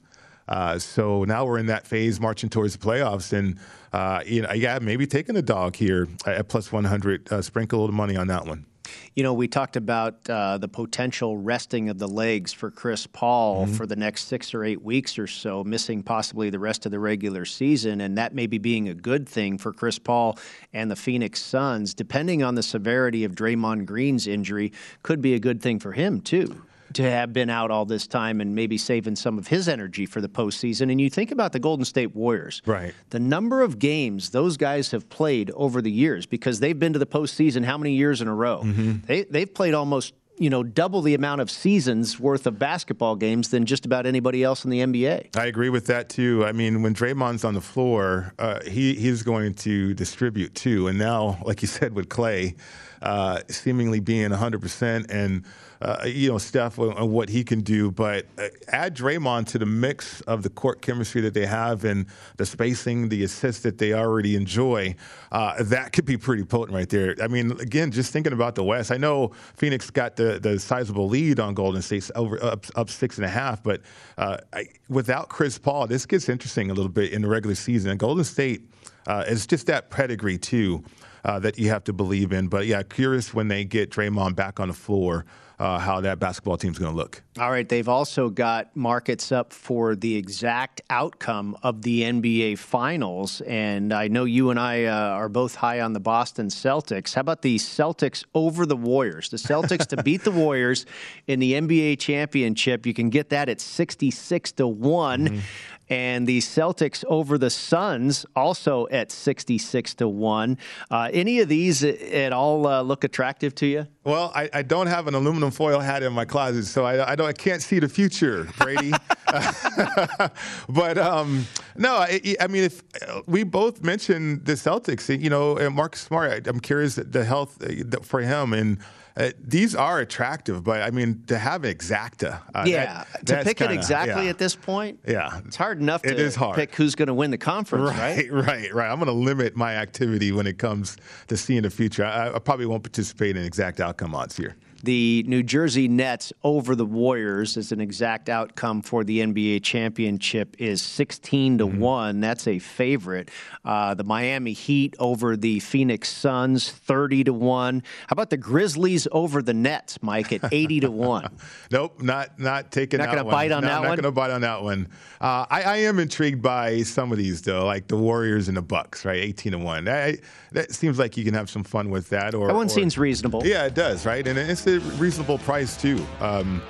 Uh, 0.48 0.78
so 0.78 1.24
now 1.24 1.44
we're 1.44 1.58
in 1.58 1.66
that 1.66 1.86
phase, 1.86 2.18
marching 2.18 2.48
towards 2.48 2.74
the 2.74 2.78
playoffs, 2.84 3.34
and 3.34 3.58
uh, 3.92 4.22
you 4.24 4.40
know, 4.40 4.52
yeah, 4.52 4.78
maybe 4.80 5.06
taking 5.06 5.36
a 5.36 5.42
dog 5.42 5.76
here 5.76 6.08
at 6.26 6.48
plus 6.48 6.72
100. 6.72 7.30
Uh, 7.30 7.42
sprinkle 7.42 7.78
a 7.78 7.82
little 7.82 7.94
money 7.94 8.16
on 8.16 8.28
that 8.28 8.46
one. 8.46 8.64
You 9.14 9.24
know, 9.24 9.34
we 9.34 9.48
talked 9.48 9.76
about 9.76 10.28
uh, 10.30 10.58
the 10.58 10.68
potential 10.68 11.36
resting 11.36 11.88
of 11.88 11.98
the 11.98 12.06
legs 12.06 12.52
for 12.52 12.70
Chris 12.70 13.06
Paul 13.06 13.64
mm-hmm. 13.66 13.74
for 13.74 13.86
the 13.86 13.96
next 13.96 14.28
six 14.28 14.54
or 14.54 14.64
eight 14.64 14.82
weeks 14.82 15.18
or 15.18 15.26
so, 15.26 15.64
missing 15.64 16.02
possibly 16.02 16.48
the 16.48 16.60
rest 16.60 16.86
of 16.86 16.92
the 16.92 17.00
regular 17.00 17.44
season, 17.44 18.00
and 18.00 18.16
that 18.18 18.34
maybe 18.34 18.58
being 18.58 18.88
a 18.88 18.94
good 18.94 19.28
thing 19.28 19.58
for 19.58 19.72
Chris 19.72 19.98
Paul 19.98 20.38
and 20.72 20.90
the 20.90 20.96
Phoenix 20.96 21.42
Suns, 21.42 21.92
depending 21.92 22.42
on 22.42 22.54
the 22.54 22.62
severity 22.62 23.24
of 23.24 23.34
Draymond 23.34 23.84
Green's 23.84 24.26
injury, 24.26 24.72
could 25.02 25.20
be 25.20 25.34
a 25.34 25.40
good 25.40 25.60
thing 25.60 25.80
for 25.80 25.92
him 25.92 26.20
too 26.20 26.62
to 26.94 27.02
have 27.08 27.32
been 27.32 27.50
out 27.50 27.70
all 27.70 27.84
this 27.84 28.06
time 28.06 28.40
and 28.40 28.54
maybe 28.54 28.76
saving 28.78 29.16
some 29.16 29.38
of 29.38 29.48
his 29.48 29.68
energy 29.68 30.06
for 30.06 30.20
the 30.20 30.28
postseason. 30.28 30.90
And 30.90 31.00
you 31.00 31.10
think 31.10 31.30
about 31.30 31.52
the 31.52 31.60
Golden 31.60 31.84
State 31.84 32.14
Warriors, 32.14 32.62
right? 32.66 32.94
The 33.10 33.20
number 33.20 33.62
of 33.62 33.78
games 33.78 34.30
those 34.30 34.56
guys 34.56 34.90
have 34.90 35.08
played 35.08 35.50
over 35.52 35.80
the 35.82 35.90
years 35.90 36.26
because 36.26 36.60
they've 36.60 36.78
been 36.78 36.92
to 36.92 36.98
the 36.98 37.06
postseason 37.06 37.64
how 37.64 37.78
many 37.78 37.92
years 37.92 38.20
in 38.20 38.28
a 38.28 38.34
row? 38.34 38.62
Mm-hmm. 38.64 39.06
They 39.06 39.22
they've 39.24 39.52
played 39.52 39.74
almost 39.74 40.14
you 40.40 40.50
know 40.50 40.62
double 40.62 41.02
the 41.02 41.14
amount 41.14 41.40
of 41.42 41.50
seasons 41.50 42.18
worth 42.18 42.46
of 42.46 42.58
basketball 42.58 43.14
games 43.14 43.50
than 43.50 43.66
just 43.66 43.86
about 43.86 44.06
anybody 44.06 44.42
else 44.42 44.64
in 44.64 44.70
the 44.70 44.80
NBA. 44.80 45.36
I 45.36 45.46
agree 45.46 45.68
with 45.68 45.86
that 45.86 46.08
too. 46.08 46.44
I 46.44 46.52
mean, 46.52 46.82
when 46.82 46.94
Draymond's 46.94 47.44
on 47.44 47.54
the 47.54 47.60
floor, 47.60 48.32
uh, 48.38 48.60
he 48.64 48.94
he's 48.94 49.22
going 49.22 49.54
to 49.54 49.94
distribute 49.94 50.54
too. 50.54 50.88
And 50.88 50.98
now, 50.98 51.38
like 51.44 51.62
you 51.62 51.68
said, 51.68 51.94
with 51.94 52.08
Clay 52.08 52.56
uh, 53.02 53.40
seemingly 53.48 54.00
being 54.00 54.30
100 54.30 54.60
percent 54.60 55.10
and 55.10 55.44
uh, 55.82 56.04
you 56.04 56.30
know, 56.30 56.38
Steph 56.38 56.78
and 56.78 57.10
what 57.10 57.28
he 57.28 57.42
can 57.42 57.60
do. 57.60 57.90
But 57.90 58.26
uh, 58.38 58.48
add 58.68 58.94
Draymond 58.94 59.46
to 59.48 59.58
the 59.58 59.66
mix 59.66 60.20
of 60.22 60.42
the 60.42 60.50
court 60.50 60.82
chemistry 60.82 61.20
that 61.22 61.32
they 61.32 61.46
have 61.46 61.84
and 61.84 62.06
the 62.36 62.44
spacing, 62.44 63.08
the 63.08 63.24
assists 63.24 63.62
that 63.62 63.78
they 63.78 63.94
already 63.94 64.36
enjoy. 64.36 64.94
Uh, 65.32 65.62
that 65.62 65.92
could 65.92 66.04
be 66.04 66.16
pretty 66.16 66.44
potent 66.44 66.76
right 66.76 66.88
there. 66.88 67.14
I 67.22 67.28
mean, 67.28 67.52
again, 67.60 67.90
just 67.90 68.12
thinking 68.12 68.32
about 68.32 68.54
the 68.54 68.64
West, 68.64 68.92
I 68.92 68.98
know 68.98 69.32
Phoenix 69.56 69.90
got 69.90 70.16
the, 70.16 70.38
the 70.38 70.58
sizable 70.58 71.08
lead 71.08 71.40
on 71.40 71.54
Golden 71.54 71.80
State 71.80 72.10
over 72.14 72.42
up, 72.44 72.66
up 72.76 72.90
six 72.90 73.16
and 73.16 73.24
a 73.24 73.30
half, 73.30 73.62
but 73.62 73.80
uh, 74.18 74.38
I, 74.52 74.66
without 74.88 75.28
Chris 75.28 75.58
Paul, 75.58 75.86
this 75.86 76.04
gets 76.04 76.28
interesting 76.28 76.70
a 76.70 76.74
little 76.74 76.92
bit 76.92 77.12
in 77.12 77.22
the 77.22 77.28
regular 77.28 77.54
season. 77.54 77.90
And 77.90 77.98
Golden 77.98 78.24
State 78.24 78.68
uh, 79.06 79.24
is 79.26 79.46
just 79.46 79.66
that 79.66 79.90
pedigree 79.90 80.38
too. 80.38 80.84
Uh, 81.22 81.38
that 81.38 81.58
you 81.58 81.68
have 81.68 81.84
to 81.84 81.92
believe 81.92 82.32
in. 82.32 82.48
But 82.48 82.64
yeah, 82.64 82.82
curious 82.82 83.34
when 83.34 83.48
they 83.48 83.62
get 83.66 83.90
Draymond 83.90 84.36
back 84.36 84.58
on 84.58 84.68
the 84.68 84.74
floor 84.74 85.26
uh, 85.60 85.78
how 85.78 86.00
that 86.00 86.18
basketball 86.18 86.56
team 86.56 86.72
is 86.72 86.78
going 86.78 86.90
to 86.90 86.96
look. 86.96 87.22
All 87.38 87.50
right. 87.50 87.68
They've 87.68 87.88
also 87.88 88.30
got 88.30 88.74
markets 88.74 89.30
up 89.30 89.52
for 89.52 89.94
the 89.94 90.16
exact 90.16 90.80
outcome 90.88 91.54
of 91.62 91.82
the 91.82 92.02
NBA 92.02 92.56
Finals. 92.56 93.42
And 93.42 93.92
I 93.92 94.08
know 94.08 94.24
you 94.24 94.48
and 94.48 94.58
I 94.58 94.84
uh, 94.84 94.94
are 94.94 95.28
both 95.28 95.54
high 95.54 95.80
on 95.80 95.92
the 95.92 96.00
Boston 96.00 96.48
Celtics. 96.48 97.12
How 97.12 97.20
about 97.20 97.42
the 97.42 97.56
Celtics 97.56 98.24
over 98.34 98.64
the 98.64 98.76
Warriors? 98.76 99.28
The 99.28 99.36
Celtics 99.36 99.86
to 99.88 100.02
beat 100.02 100.24
the 100.24 100.30
Warriors 100.30 100.86
in 101.26 101.40
the 101.40 101.52
NBA 101.52 101.98
championship. 101.98 102.86
You 102.86 102.94
can 102.94 103.10
get 103.10 103.28
that 103.28 103.50
at 103.50 103.60
66 103.60 104.52
to 104.52 104.66
1. 104.66 105.42
And 105.90 106.24
the 106.26 106.38
Celtics 106.38 107.04
over 107.08 107.36
the 107.36 107.50
Suns 107.50 108.24
also 108.36 108.86
at 108.92 109.10
66 109.10 109.94
to 109.94 110.08
1. 110.08 110.56
Uh, 110.88 111.10
any 111.12 111.40
of 111.40 111.48
these 111.48 111.82
at 111.82 112.32
all 112.32 112.66
uh, 112.66 112.80
look 112.80 113.02
attractive 113.02 113.54
to 113.56 113.66
you? 113.66 113.86
Well, 114.04 114.30
I, 114.34 114.48
I, 114.54 114.62
don't 114.62 114.86
have 114.86 115.08
an 115.08 115.14
aluminum 115.14 115.50
foil 115.50 115.80
hat 115.80 116.02
in 116.02 116.12
my 116.12 116.24
closet, 116.24 116.64
so 116.64 116.84
I, 116.84 117.12
I 117.12 117.16
don't 117.16 117.26
I 117.26 117.32
can't 117.32 117.60
see 117.60 117.80
the 117.80 117.88
future, 117.88 118.48
Brady. 118.58 118.92
but 120.68 120.96
um, 120.96 121.46
no, 121.76 121.96
I, 121.96 122.36
I, 122.40 122.46
mean, 122.46 122.64
if 122.64 122.82
we 123.26 123.42
both 123.42 123.82
mentioned 123.82 124.46
the 124.46 124.52
Celtics, 124.52 125.20
you 125.20 125.28
know, 125.28 125.56
and 125.56 125.74
Mark 125.74 125.96
Smart, 125.96 126.46
I'm 126.46 126.60
curious 126.60 126.94
the 126.94 127.24
health 127.24 127.62
uh, 127.62 128.00
for 128.02 128.20
him 128.20 128.52
and 128.52 128.78
uh, 129.20 129.30
these 129.38 129.74
are 129.74 130.00
attractive, 130.00 130.64
but 130.64 130.82
I 130.82 130.90
mean, 130.90 131.22
to 131.26 131.38
have 131.38 131.62
exacta. 131.62 132.40
Uh, 132.54 132.64
yeah, 132.66 133.04
that, 133.22 133.26
to 133.26 133.44
pick 133.44 133.58
kinda, 133.58 133.74
it 133.74 133.76
exactly 133.76 134.24
yeah. 134.24 134.30
at 134.30 134.38
this 134.38 134.56
point. 134.56 135.00
Yeah, 135.06 135.40
it's 135.46 135.56
hard 135.56 135.80
enough 135.80 136.02
to 136.02 136.10
it 136.10 136.18
is 136.18 136.34
hard. 136.34 136.56
pick 136.56 136.74
who's 136.74 136.94
going 136.94 137.08
to 137.08 137.14
win 137.14 137.30
the 137.30 137.38
conference, 137.38 137.90
right? 137.90 138.30
Right, 138.30 138.32
right, 138.46 138.74
right. 138.74 138.90
I'm 138.90 138.96
going 138.96 139.06
to 139.06 139.12
limit 139.12 139.56
my 139.56 139.74
activity 139.74 140.32
when 140.32 140.46
it 140.46 140.58
comes 140.58 140.96
to 141.28 141.36
seeing 141.36 141.62
the 141.62 141.70
future. 141.70 142.04
I, 142.04 142.34
I 142.34 142.38
probably 142.38 142.66
won't 142.66 142.82
participate 142.82 143.36
in 143.36 143.44
exact 143.44 143.80
outcome 143.80 144.14
odds 144.14 144.36
here. 144.36 144.56
The 144.82 145.24
New 145.26 145.42
Jersey 145.42 145.88
Nets 145.88 146.32
over 146.42 146.74
the 146.74 146.86
Warriors 146.86 147.58
as 147.58 147.70
an 147.70 147.80
exact 147.80 148.30
outcome 148.30 148.80
for 148.80 149.04
the 149.04 149.20
NBA 149.20 149.62
championship 149.62 150.56
is 150.58 150.80
16 150.80 151.58
to 151.58 151.66
mm-hmm. 151.66 151.78
1. 151.78 152.20
That's 152.20 152.46
a 152.46 152.58
favorite. 152.58 153.30
Uh, 153.62 153.92
the 153.94 154.04
Miami 154.04 154.54
Heat 154.54 154.96
over 154.98 155.36
the 155.36 155.60
Phoenix 155.60 156.08
Suns 156.08 156.70
30 156.70 157.24
to 157.24 157.32
1. 157.34 157.82
How 158.06 158.12
about 158.12 158.30
the 158.30 158.38
Grizzlies 158.38 159.06
over 159.12 159.42
the 159.42 159.52
Nets, 159.52 160.02
Mike, 160.02 160.32
at 160.32 160.50
80 160.50 160.80
to 160.80 160.90
1? 160.90 161.28
nope, 161.70 162.00
not 162.00 162.38
not 162.38 162.72
taking 162.72 162.98
not 162.98 163.06
going 163.06 163.18
to 163.18 163.24
bite 163.24 163.52
on 163.52 163.62
no, 163.62 163.68
that 163.68 163.74
not 163.74 163.80
one. 163.80 163.88
Not 163.88 163.96
going 163.96 164.04
to 164.04 164.12
bite 164.12 164.30
on 164.30 164.40
that 164.40 164.62
one. 164.62 164.88
Uh, 165.20 165.44
I, 165.50 165.62
I, 165.62 165.76
am 165.78 165.98
intrigued 165.98 166.40
by 166.40 166.82
some 166.82 167.12
of 167.12 167.18
these 167.18 167.42
though, 167.42 167.66
like 167.66 167.88
the 167.88 167.96
Warriors 167.96 168.48
and 168.48 168.56
the 168.56 168.62
Bucks, 168.62 169.04
right? 169.04 169.18
18 169.18 169.52
to 169.52 169.58
1. 169.58 169.84
That, 169.84 170.20
that 170.52 170.72
seems 170.72 170.98
like 170.98 171.18
you 171.18 171.24
can 171.24 171.34
have 171.34 171.50
some 171.50 171.64
fun 171.64 171.90
with 171.90 172.08
that 172.08 172.34
or 172.34 172.46
That 172.46 172.56
one 172.56 172.66
or, 172.66 172.70
seems 172.70 172.96
reasonable. 172.96 173.42
Yeah, 173.44 173.66
it 173.66 173.74
does, 173.74 174.06
right? 174.06 174.26
And 174.26 174.38
it's 174.38 174.64
a 174.76 174.80
reasonable 174.96 175.38
price 175.38 175.80
too. 175.80 176.04
Um, 176.20 176.62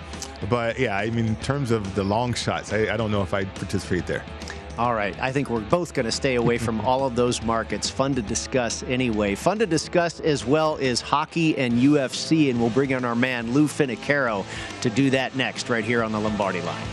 but 0.48 0.78
yeah, 0.78 0.96
I 0.96 1.10
mean, 1.10 1.26
in 1.26 1.36
terms 1.36 1.70
of 1.70 1.94
the 1.94 2.04
long 2.04 2.34
shots, 2.34 2.72
I, 2.72 2.92
I 2.92 2.96
don't 2.96 3.10
know 3.10 3.22
if 3.22 3.34
I'd 3.34 3.54
participate 3.54 4.06
there. 4.06 4.24
All 4.78 4.94
right. 4.94 5.14
I 5.20 5.30
think 5.30 5.50
we're 5.50 5.60
both 5.60 5.92
going 5.92 6.06
to 6.06 6.12
stay 6.12 6.36
away 6.36 6.56
from 6.56 6.80
all 6.86 7.04
of 7.04 7.14
those 7.14 7.42
markets. 7.42 7.90
Fun 7.90 8.14
to 8.14 8.22
discuss 8.22 8.82
anyway. 8.84 9.34
Fun 9.34 9.58
to 9.58 9.66
discuss 9.66 10.20
as 10.20 10.46
well 10.46 10.78
as 10.80 11.00
hockey 11.00 11.56
and 11.58 11.74
UFC, 11.74 12.50
and 12.50 12.58
we'll 12.58 12.70
bring 12.70 12.90
in 12.90 13.04
our 13.04 13.14
man 13.14 13.52
Lou 13.52 13.66
Finocchiaro, 13.66 14.44
to 14.80 14.90
do 14.90 15.10
that 15.10 15.36
next 15.36 15.68
right 15.68 15.84
here 15.84 16.02
on 16.02 16.12
the 16.12 16.20
Lombardi 16.20 16.62
line. 16.62 16.86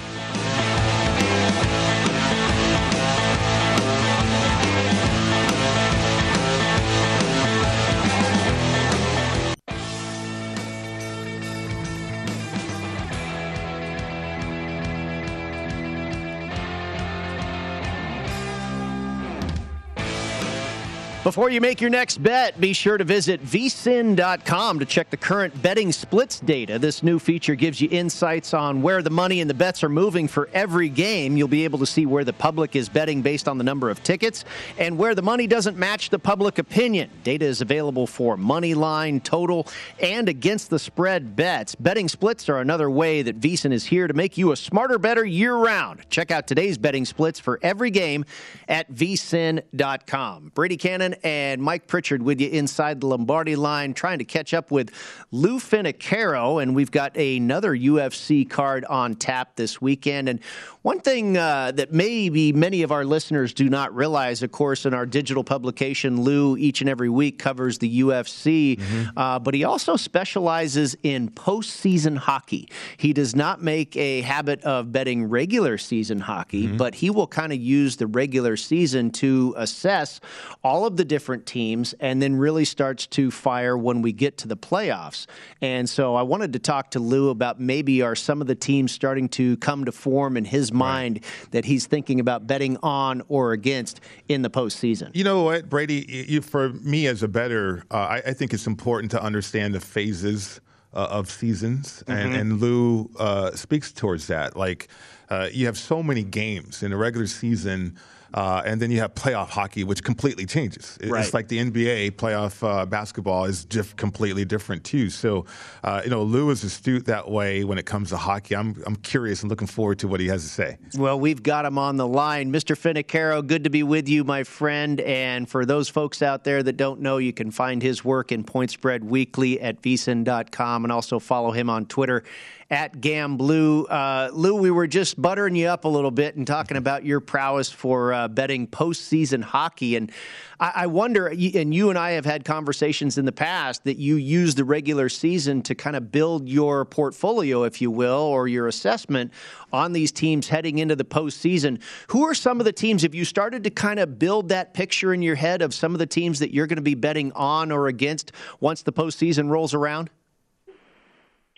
Before 21.28 21.50
you 21.50 21.60
make 21.60 21.82
your 21.82 21.90
next 21.90 22.24
bet, 22.24 22.58
be 22.58 22.72
sure 22.72 22.98
to 22.98 23.04
visit 23.04 23.44
vsin.com 23.44 24.80
to 24.80 24.86
check 24.86 25.10
the 25.10 25.18
current 25.18 25.62
betting 25.62 25.92
splits 25.92 26.40
data. 26.40 26.80
This 26.80 27.04
new 27.04 27.20
feature 27.20 27.54
gives 27.54 27.82
you 27.82 27.90
insights 27.92 28.54
on 28.54 28.82
where 28.82 29.02
the 29.02 29.10
money 29.10 29.42
and 29.42 29.50
the 29.50 29.54
bets 29.54 29.84
are 29.84 29.90
moving 29.90 30.30
for 30.30 30.48
every 30.54 30.88
game. 30.88 31.36
You'll 31.36 31.50
be 31.50 31.66
able 31.66 31.80
to 31.80 31.86
see 31.86 32.06
where 32.06 32.24
the 32.24 32.32
public 32.32 32.78
is 32.78 32.88
betting 32.88 33.24
based 33.24 33.50
on 33.50 33.58
the 33.58 33.66
number 33.66 33.90
of 33.90 34.02
tickets 34.04 34.46
and 34.78 34.98
where 34.98 35.16
the 35.16 35.22
money 35.22 35.48
doesn't 35.48 35.76
match 35.76 36.12
the 36.12 36.18
public 36.18 36.60
opinion. 36.60 37.10
Data 37.26 37.44
is 37.44 37.60
available 37.60 38.08
for 38.08 38.38
money 38.38 38.74
line, 38.74 39.20
total, 39.20 39.68
and 40.00 40.30
against 40.30 40.70
the 40.70 40.80
spread 40.80 41.36
bets. 41.36 41.76
Betting 41.76 42.08
splits 42.08 42.48
are 42.48 42.62
another 42.62 42.90
way 42.90 43.22
that 43.22 43.42
VSIN 43.42 43.74
is 43.74 43.84
here 43.84 44.08
to 44.08 44.14
make 44.14 44.38
you 44.38 44.54
a 44.54 44.56
smarter, 44.56 44.98
better 44.98 45.26
year 45.26 45.58
round. 45.58 46.10
Check 46.10 46.32
out 46.32 46.48
today's 46.48 46.78
betting 46.78 47.04
splits 47.04 47.38
for 47.38 47.60
every 47.62 47.92
game 47.92 48.24
at 48.70 48.90
vsin.com. 48.94 50.54
Brady 50.56 50.78
Kannon 50.78 51.16
and 51.24 51.62
Mike 51.62 51.88
Pritchard 51.88 52.22
with 52.22 52.40
you 52.42 52.50
inside 52.50 53.02
the 53.02 53.08
Lombardi 53.08 53.56
line, 53.56 53.94
trying 53.94 54.20
to 54.20 54.26
catch 54.26 54.54
up 54.54 54.72
with 54.72 54.92
Lou 55.32 55.60
Finocchiaro. 55.60 56.62
And 56.62 56.76
we've 56.76 56.92
got 56.92 57.16
another 57.18 57.76
UFC 57.76 58.50
card 58.50 58.86
on 58.86 59.16
tap 59.16 59.56
this 59.56 59.82
weekend. 59.82 60.30
And 60.30 60.40
one 60.82 61.02
thing 61.02 61.38
uh, 61.38 61.72
that 61.72 61.92
maybe 61.92 62.54
many 62.54 62.82
of 62.82 62.92
our 62.92 63.04
listeners 63.04 63.54
do 63.54 63.70
not 63.70 63.94
realize, 63.94 64.42
of 64.42 64.52
course, 64.52 64.86
in 64.86 64.94
our 64.94 65.06
digital 65.06 65.44
publication, 65.44 66.22
Lou 66.22 66.56
each 66.56 66.80
and 66.82 66.90
every 66.90 67.10
week 67.10 67.40
covers 67.40 67.78
the 67.80 68.02
UFC, 68.02 68.78
mm-hmm. 68.78 69.18
uh, 69.18 69.40
but 69.40 69.54
he 69.54 69.64
also 69.64 69.96
specializes 69.96 70.96
in 71.04 71.30
postseason 71.30 72.18
hockey. 72.18 72.70
He 72.96 73.12
does 73.12 73.36
not 73.36 73.62
make 73.62 73.98
a 73.98 74.22
habit 74.22 74.62
of 74.64 74.92
betting 74.92 75.26
regular 75.26 75.78
season 75.78 76.20
hockey, 76.20 76.68
mm-hmm. 76.68 76.78
but 76.78 76.96
he 76.96 77.10
will 77.10 77.28
kind 77.28 77.52
of 77.52 77.60
use 77.60 77.98
the 77.98 78.08
regular 78.08 78.56
season 78.56 79.12
to 79.12 79.54
assess 79.58 80.20
all 80.64 80.86
of 80.86 80.98
the 80.98 81.06
different 81.08 81.46
teams 81.46 81.94
and 82.00 82.22
then 82.22 82.36
really 82.36 82.66
starts 82.66 83.08
to 83.08 83.32
fire 83.32 83.78
when 83.78 84.02
we 84.02 84.12
get 84.12 84.38
to 84.40 84.48
the 84.48 84.58
playoffs. 84.58 85.26
And 85.62 85.90
so 85.90 86.16
I 86.16 86.22
wanted 86.22 86.54
to 86.54 86.60
talk 86.60 86.92
to 86.92 87.00
Lou 87.00 87.30
about 87.30 87.60
maybe 87.60 88.02
are 88.02 88.16
some 88.16 88.42
of 88.42 88.48
the 88.48 88.56
teams 88.56 88.92
starting 88.92 89.30
to 89.30 89.58
come 89.58 89.86
to 89.86 89.92
form 89.92 90.38
in 90.38 90.46
his 90.46 90.72
mind 90.72 91.20
right. 91.24 91.52
that 91.52 91.66
he's 91.66 91.88
thinking 91.88 92.20
about 92.20 92.48
betting 92.48 92.78
on 92.84 93.22
or 93.28 93.54
against 93.54 94.00
in 94.28 94.42
the 94.42 94.50
postseason. 94.50 95.16
You 95.16 95.24
know 95.24 95.44
what, 95.44 95.70
Brady? 95.70 96.26
You, 96.28 96.42
for 96.42 96.70
me 96.70 97.08
as 97.08 97.24
a 97.24 97.28
better, 97.28 97.84
uh, 97.92 97.98
I, 97.98 98.18
I, 98.28 98.34
think 98.34 98.54
it's 98.54 98.68
important 98.68 99.12
to 99.12 99.22
understand 99.22 99.74
the 99.74 99.80
phases 99.80 100.62
uh, 100.94 101.08
of 101.12 101.30
seasons, 101.30 102.04
mm-hmm. 102.08 102.12
and, 102.12 102.36
and, 102.36 102.60
Lou 102.60 103.10
uh, 103.20 103.52
speaks 103.52 103.92
towards 103.92 104.28
that. 104.28 104.56
Like 104.56 104.88
uh, 105.30 105.50
you 105.52 105.66
have 105.66 105.78
so 105.78 106.02
many 106.02 106.24
games 106.24 106.84
in 106.84 106.92
a 106.94 106.98
regular 106.98 107.28
season. 107.28 107.98
Uh, 108.34 108.62
and 108.66 108.82
then 108.82 108.92
you 108.92 109.00
have 109.00 109.14
playoff 109.16 109.50
hockey, 109.50 109.84
which 109.84 110.04
completely 110.04 110.46
changes. 110.46 110.98
It's 111.02 111.12
right. 111.12 111.34
like 111.34 111.48
the 111.48 111.60
NBA 111.60 112.12
playoff 112.12 112.68
uh, 112.68 112.86
basketball 112.86 113.46
is 113.46 113.66
just 113.66 113.96
completely 113.98 114.46
different 114.46 114.84
too. 114.84 115.10
So, 115.10 115.46
uh, 115.84 116.02
you 116.04 116.10
know, 116.10 116.24
Lou 116.24 116.50
is 116.50 116.64
astute 116.64 117.06
that 117.06 117.30
way 117.30 117.64
when 117.64 117.78
it 117.78 117.86
comes 117.86 118.10
to 118.10 118.18
hockey. 118.18 118.56
I'm 118.56 118.82
I'm 118.86 118.96
curious 118.98 119.42
and 119.42 119.50
looking 119.50 119.68
forward 119.68 120.00
to 120.00 120.08
what 120.08 120.20
he 120.20 120.28
has 120.28 120.44
to 120.44 120.50
say. 120.50 120.78
Well, 120.96 121.20
we've 121.20 121.42
got 121.42 121.66
him 121.66 121.78
on 121.78 121.98
the 121.98 122.08
line, 122.08 122.52
Mr. 122.52 122.76
Finocchiaro. 122.78 123.46
Good 123.46 123.64
to 123.64 123.70
be 123.70 123.84
with 123.84 124.08
you, 124.08 124.24
my 124.24 124.44
friend. 124.44 125.00
And 125.02 125.50
for 125.50 125.66
those 125.66 125.90
folks 125.90 126.22
out 126.22 126.44
there 126.44 126.64
that 126.64 126.78
don't 126.78 127.02
know, 127.02 127.18
you 127.18 127.34
can 127.34 127.52
find 127.52 127.82
his 127.82 128.04
work 128.04 128.32
in 128.32 128.44
Point 128.44 128.72
Spread 128.72 129.04
Weekly 129.04 129.60
at 129.62 129.82
vsin.com 129.82 130.86
and 130.86 130.92
also 130.92 131.20
follow 131.20 131.52
him 131.52 131.70
on 131.70 131.86
Twitter 131.86 132.24
at 132.70 132.96
Gamblu. 132.96 133.86
Uh, 133.90 134.30
Lou, 134.34 134.56
we 134.56 134.72
were 134.72 134.88
just 134.88 135.22
buttering 135.22 135.56
you 135.56 135.68
up 135.68 135.86
a 135.86 135.88
little 135.88 136.12
bit 136.12 136.36
and 136.36 136.46
talking 136.46 136.78
about 136.78 137.06
your 137.06 137.20
prowess 137.20 137.72
for 137.72 138.14
uh, 138.14 138.28
betting 138.28 138.68
postseason 138.68 139.42
hockey. 139.42 139.96
And 139.96 140.12
I, 140.60 140.72
I 140.76 140.88
wonder, 140.88 141.28
and 141.28 141.74
you 141.74 141.90
and 141.90 141.98
I 141.98 142.12
have 142.12 142.26
had 142.26 142.44
conversations 142.44 143.18
in 143.18 143.26
the 143.26 143.32
past 143.32 143.86
that 143.86 143.98
you 143.98 144.18
use 144.18 144.56
the 144.56 144.66
regular 144.66 145.08
season 145.08 145.62
to 145.64 145.76
kind 145.76 145.96
of 145.96 146.12
build 146.12 146.50
your 146.50 146.84
portfolio, 146.84 147.64
if 147.64 147.82
you 147.82 147.90
will, 147.90 148.20
or 148.20 148.48
your 148.48 148.68
assessment 148.68 149.32
on 149.72 149.94
these 149.94 150.12
teams 150.12 150.50
heading 150.50 150.80
into 150.80 150.96
the 150.96 151.06
postseason. 151.06 151.82
Who 152.10 152.26
are 152.26 152.36
some 152.36 152.60
of 152.60 152.66
the 152.66 152.74
teams? 152.74 153.04
Have 153.04 153.16
you 153.16 153.24
started 153.24 153.64
to 153.64 153.70
kind 153.70 154.00
of 154.00 154.20
build 154.20 154.50
that 154.50 154.74
picture 154.74 155.14
in 155.14 155.22
your 155.22 155.36
head 155.36 155.62
of 155.62 155.74
some 155.74 155.94
of 155.94 156.00
the 156.00 156.06
teams 156.06 156.40
that 156.40 156.54
you're 156.54 156.68
going 156.68 156.78
to 156.78 156.82
be 156.82 156.96
betting 156.96 157.32
on 157.34 157.72
or 157.72 157.88
against 157.88 158.34
once 158.60 158.82
the 158.82 158.94
postseason 158.94 159.50
rolls 159.50 159.74
around? 159.74 160.10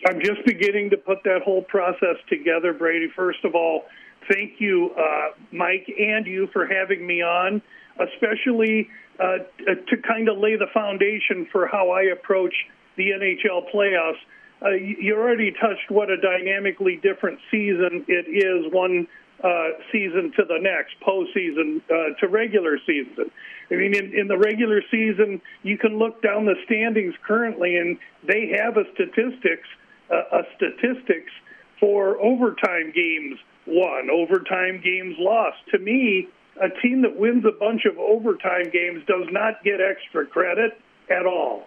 I'm 0.06 0.20
just 0.20 0.44
beginning 0.46 0.90
to 0.90 0.96
put 0.96 1.22
that 1.24 1.42
whole 1.44 1.62
process 1.62 2.16
together, 2.28 2.72
Brady. 2.72 3.08
First 3.14 3.44
of 3.44 3.54
all, 3.54 3.84
thank 4.32 4.54
you, 4.58 4.92
uh, 4.96 5.34
Mike, 5.52 5.86
and 5.98 6.26
you 6.26 6.48
for 6.52 6.66
having 6.66 7.06
me 7.06 7.22
on, 7.22 7.60
especially 7.98 8.88
uh, 9.18 9.38
to 9.66 9.96
kind 10.06 10.28
of 10.28 10.38
lay 10.38 10.56
the 10.56 10.68
foundation 10.72 11.46
for 11.52 11.66
how 11.66 11.90
I 11.90 12.04
approach 12.04 12.54
the 12.96 13.10
NHL 13.10 13.70
playoffs. 13.74 14.20
Uh, 14.62 14.70
you 14.70 15.16
already 15.16 15.52
touched 15.52 15.90
what 15.90 16.10
a 16.10 16.16
dynamically 16.16 16.96
different 17.02 17.38
season 17.50 18.04
it 18.08 18.26
is 18.28 18.72
one 18.72 19.06
uh, 19.42 19.68
season 19.90 20.32
to 20.36 20.44
the 20.44 20.58
next, 20.60 20.94
postseason 21.00 21.80
uh, 21.90 22.14
to 22.20 22.28
regular 22.28 22.78
season. 22.86 23.30
I 23.70 23.74
mean, 23.74 23.94
in, 23.94 24.12
in 24.18 24.28
the 24.28 24.36
regular 24.36 24.82
season, 24.90 25.40
you 25.62 25.78
can 25.78 25.98
look 25.98 26.22
down 26.22 26.44
the 26.44 26.56
standings 26.66 27.14
currently, 27.26 27.76
and 27.76 27.98
they 28.26 28.52
have 28.58 28.76
a 28.76 28.84
statistics 28.94 29.68
a, 30.10 30.42
statistics 30.56 31.32
for 31.78 32.20
overtime 32.20 32.92
games 32.94 33.38
won, 33.66 34.10
overtime 34.10 34.80
games 34.82 35.16
lost. 35.18 35.58
To 35.72 35.78
me, 35.78 36.28
a 36.60 36.68
team 36.82 37.02
that 37.02 37.16
wins 37.16 37.44
a 37.44 37.58
bunch 37.58 37.84
of 37.84 37.98
overtime 37.98 38.70
games 38.72 39.02
does 39.06 39.26
not 39.30 39.62
get 39.64 39.80
extra 39.80 40.26
credit 40.26 40.72
at 41.10 41.26
all. 41.26 41.64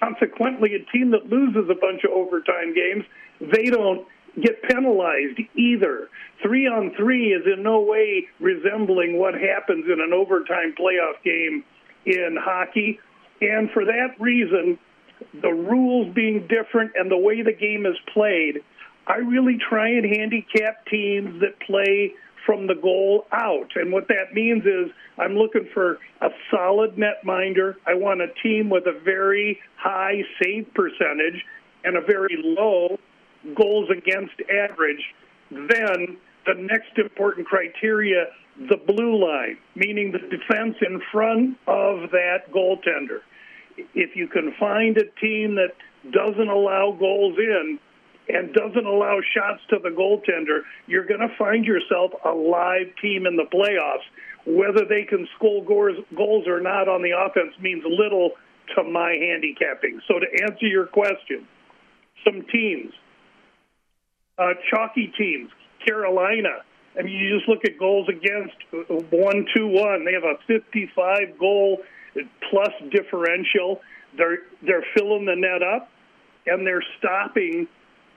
Consequently, 0.00 0.74
a 0.74 0.84
team 0.92 1.10
that 1.12 1.26
loses 1.26 1.70
a 1.70 1.74
bunch 1.74 2.04
of 2.04 2.10
overtime 2.10 2.74
games, 2.74 3.04
they 3.40 3.70
don't 3.70 4.06
get 4.40 4.62
penalized 4.64 5.38
either. 5.56 6.08
Three 6.42 6.66
on 6.66 6.92
three 6.96 7.32
is 7.32 7.42
in 7.46 7.62
no 7.62 7.80
way 7.80 8.26
resembling 8.40 9.18
what 9.18 9.34
happens 9.34 9.84
in 9.86 10.00
an 10.00 10.12
overtime 10.12 10.74
playoff 10.78 11.22
game 11.24 11.64
in 12.06 12.36
hockey. 12.40 12.98
And 13.40 13.70
for 13.70 13.84
that 13.84 14.18
reason, 14.18 14.78
the 15.40 15.52
rules 15.52 16.12
being 16.14 16.48
different 16.48 16.92
and 16.94 17.10
the 17.10 17.16
way 17.16 17.42
the 17.42 17.52
game 17.52 17.86
is 17.86 17.96
played, 18.12 18.62
I 19.06 19.16
really 19.16 19.58
try 19.68 19.88
and 19.88 20.04
handicap 20.04 20.86
teams 20.86 21.40
that 21.40 21.58
play 21.60 22.14
from 22.46 22.66
the 22.66 22.74
goal 22.74 23.26
out. 23.32 23.70
And 23.76 23.92
what 23.92 24.08
that 24.08 24.32
means 24.32 24.64
is 24.64 24.90
I'm 25.18 25.34
looking 25.34 25.68
for 25.72 25.98
a 26.20 26.28
solid 26.50 26.96
netminder. 26.96 27.74
I 27.86 27.94
want 27.94 28.20
a 28.20 28.28
team 28.42 28.68
with 28.70 28.86
a 28.86 28.98
very 29.04 29.60
high 29.76 30.22
save 30.42 30.72
percentage 30.74 31.44
and 31.84 31.96
a 31.96 32.00
very 32.00 32.36
low 32.42 32.98
goals 33.54 33.90
against 33.90 34.34
average. 34.50 35.02
Then 35.50 36.16
the 36.46 36.54
next 36.54 36.98
important 36.98 37.46
criteria, 37.46 38.26
the 38.68 38.76
blue 38.76 39.24
line, 39.24 39.58
meaning 39.74 40.12
the 40.12 40.18
defense 40.18 40.76
in 40.80 41.00
front 41.10 41.56
of 41.66 42.10
that 42.10 42.52
goaltender 42.52 43.20
if 43.94 44.16
you 44.16 44.28
can 44.28 44.54
find 44.58 44.96
a 44.96 45.04
team 45.20 45.56
that 45.56 45.72
doesn't 46.10 46.48
allow 46.48 46.96
goals 46.98 47.36
in 47.38 47.78
and 48.28 48.52
doesn't 48.54 48.86
allow 48.86 49.18
shots 49.34 49.60
to 49.70 49.78
the 49.82 49.90
goaltender, 49.90 50.62
you're 50.86 51.06
going 51.06 51.20
to 51.20 51.34
find 51.38 51.64
yourself 51.64 52.12
a 52.24 52.30
live 52.30 52.88
team 53.00 53.26
in 53.26 53.36
the 53.36 53.46
playoffs. 53.52 54.06
Whether 54.44 54.84
they 54.88 55.04
can 55.04 55.28
score 55.36 55.64
goals 55.64 56.46
or 56.46 56.60
not 56.60 56.88
on 56.88 57.02
the 57.02 57.12
offense 57.12 57.54
means 57.60 57.82
little 57.86 58.32
to 58.76 58.82
my 58.84 59.12
handicapping. 59.12 60.00
So, 60.08 60.18
to 60.18 60.26
answer 60.42 60.66
your 60.66 60.86
question, 60.86 61.46
some 62.24 62.44
teams, 62.52 62.92
uh, 64.38 64.54
chalky 64.70 65.12
teams, 65.18 65.50
Carolina. 65.86 66.62
I 66.98 67.02
mean, 67.02 67.14
you 67.14 67.36
just 67.38 67.48
look 67.48 67.64
at 67.64 67.78
goals 67.78 68.08
against 68.08 68.54
one 69.10 69.46
two 69.54 69.68
one. 69.68 70.04
They 70.04 70.12
have 70.12 70.24
a 70.24 70.36
55 70.46 71.38
goal 71.38 71.78
plus 72.50 72.72
differential. 72.90 73.80
They're 74.16 74.38
they're 74.62 74.84
filling 74.96 75.24
the 75.24 75.36
net 75.36 75.62
up, 75.62 75.88
and 76.46 76.66
they're 76.66 76.84
stopping 76.98 77.66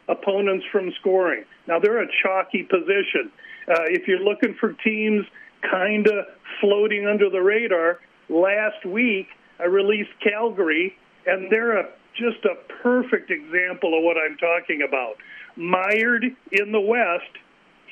opponents 0.08 0.66
from 0.72 0.92
scoring. 1.00 1.46
Now 1.68 1.80
they're 1.80 2.04
a 2.04 2.08
chalky 2.22 2.64
position. 2.64 3.32
Uh, 3.68 3.86
if 3.90 4.08
you're 4.08 4.20
looking 4.20 4.56
for 4.60 4.74
teams 4.74 5.26
kind 5.70 6.08
of 6.08 6.26
floating 6.62 7.08
under 7.08 7.30
the 7.30 7.42
radar. 7.42 8.00
Last 8.30 8.86
week, 8.86 9.28
I 9.60 9.66
released 9.66 10.12
Calgary, 10.24 10.98
and 11.26 11.52
they're 11.52 11.78
a, 11.78 11.90
just 12.16 12.44
a 12.46 12.56
perfect 12.82 13.32
example 13.32 13.98
of 13.98 14.04
what 14.04 14.18
I'm 14.18 14.38
talking 14.38 14.82
about. 14.88 15.16
Mired 15.56 16.26
in 16.52 16.72
the 16.72 16.80
West. 16.80 17.32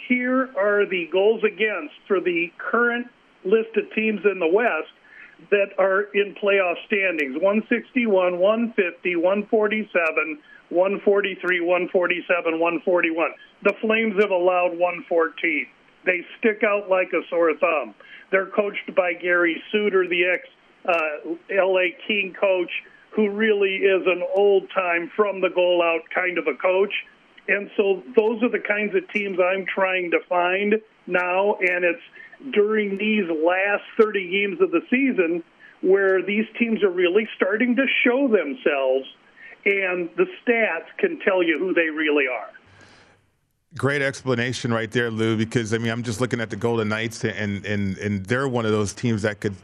Here 0.07 0.49
are 0.57 0.85
the 0.85 1.07
goals 1.11 1.43
against 1.43 1.93
for 2.07 2.19
the 2.19 2.51
current 2.57 3.07
list 3.45 3.75
of 3.77 3.93
teams 3.95 4.21
in 4.29 4.39
the 4.39 4.47
West 4.47 4.91
that 5.49 5.71
are 5.77 6.03
in 6.13 6.35
playoff 6.35 6.75
standings 6.87 7.33
161, 7.35 8.39
150, 8.39 9.15
147, 9.15 10.39
143, 10.69 11.61
147, 11.61 12.59
141. 12.59 13.31
The 13.63 13.73
Flames 13.81 14.15
have 14.21 14.31
allowed 14.31 14.77
114. 14.77 15.67
They 16.05 16.25
stick 16.39 16.63
out 16.63 16.89
like 16.89 17.11
a 17.13 17.21
sore 17.29 17.53
thumb. 17.55 17.95
They're 18.31 18.47
coached 18.47 18.93
by 18.95 19.13
Gary 19.13 19.61
Suter, 19.71 20.07
the 20.07 20.25
ex 20.25 20.47
uh, 20.85 21.35
LA 21.49 21.95
King 22.07 22.35
coach, 22.39 22.71
who 23.11 23.29
really 23.29 23.75
is 23.75 24.05
an 24.05 24.23
old 24.35 24.69
time 24.71 25.11
from 25.15 25.39
the 25.39 25.49
goal 25.49 25.81
out 25.83 26.01
kind 26.13 26.37
of 26.37 26.47
a 26.47 26.55
coach. 26.55 26.93
And 27.47 27.69
so 27.77 28.03
those 28.15 28.41
are 28.41 28.49
the 28.49 28.59
kinds 28.59 28.95
of 28.95 29.09
teams 29.11 29.37
I'm 29.39 29.65
trying 29.65 30.11
to 30.11 30.19
find 30.27 30.75
now. 31.07 31.55
And 31.59 31.83
it's 31.85 32.01
during 32.51 32.97
these 32.97 33.25
last 33.29 33.83
30 33.99 34.29
games 34.29 34.61
of 34.61 34.71
the 34.71 34.81
season 34.89 35.43
where 35.81 36.21
these 36.21 36.45
teams 36.57 36.83
are 36.83 36.89
really 36.89 37.27
starting 37.35 37.75
to 37.75 37.85
show 38.03 38.27
themselves, 38.27 39.05
and 39.65 40.09
the 40.15 40.25
stats 40.41 40.87
can 40.97 41.19
tell 41.19 41.43
you 41.43 41.59
who 41.59 41.73
they 41.73 41.89
really 41.89 42.25
are. 42.27 42.49
Great 43.77 44.01
explanation 44.01 44.73
right 44.73 44.91
there, 44.91 45.09
Lou. 45.09 45.35
Because 45.35 45.73
I 45.73 45.77
mean, 45.79 45.91
I'm 45.91 46.03
just 46.03 46.21
looking 46.21 46.39
at 46.39 46.49
the 46.49 46.55
Golden 46.55 46.89
Knights, 46.89 47.25
and 47.25 47.65
and 47.65 47.97
and 47.97 48.25
they're 48.25 48.47
one 48.47 48.65
of 48.65 48.71
those 48.71 48.93
teams 48.93 49.23
that 49.23 49.39
could 49.39 49.55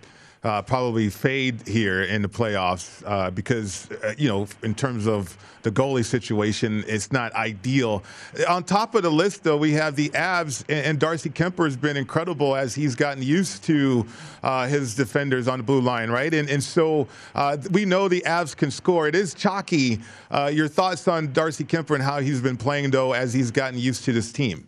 uh, 0.44 0.62
probably 0.62 1.10
fade 1.10 1.68
here 1.68 2.04
in 2.04 2.22
the 2.22 2.30
playoffs 2.30 3.04
uh, 3.06 3.30
because, 3.30 3.92
uh, 3.92 4.14
you 4.18 4.30
know, 4.30 4.48
in 4.64 4.74
terms 4.74 5.06
of 5.06 5.38
the 5.64 5.72
goalie 5.72 6.06
situation, 6.06 6.86
it's 6.88 7.12
not 7.12 7.34
ideal. 7.34 8.02
On 8.48 8.64
top 8.64 8.96
of 8.96 9.04
the 9.04 9.10
list, 9.10 9.44
though, 9.44 9.58
we 9.58 9.74
have 9.74 9.98
the 9.98 10.10
Avs, 10.10 10.64
and, 10.70 10.98
Darcy 10.98 11.30
Kuemper 11.30 11.66
has 11.66 11.76
been 11.76 11.98
incredible 11.98 12.56
as 12.56 12.74
he's 12.74 12.96
gotten 12.96 13.22
used 13.22 13.64
to 13.66 14.06
uh, 14.42 14.68
his 14.68 14.96
defenders 14.96 15.50
on 15.50 15.60
the 15.60 15.64
blue 15.64 15.82
line, 15.82 16.10
right? 16.10 16.34
And, 16.34 16.50
and 16.50 16.64
so 16.64 17.10
uh, 17.36 17.58
we 17.72 17.84
know 17.84 18.08
the 18.08 18.22
Avs 18.26 18.56
can 18.56 18.72
score. 18.72 19.10
It 19.10 19.16
is 19.16 19.34
chalky. 19.34 20.00
Uh, 20.32 20.50
your 20.54 20.70
thoughts 20.70 21.08
on 21.10 21.34
Darcy 21.34 21.66
Kuemper 21.66 21.96
and 21.96 22.04
how 22.04 22.22
he's 22.22 22.42
been 22.42 22.58
playing, 22.58 22.92
though, 22.92 23.12
as 23.12 23.34
he's 23.34 23.52
gotten 23.52 23.78
used 23.78 24.06
to 24.06 24.14
this 24.14 24.32
team? 24.32 24.66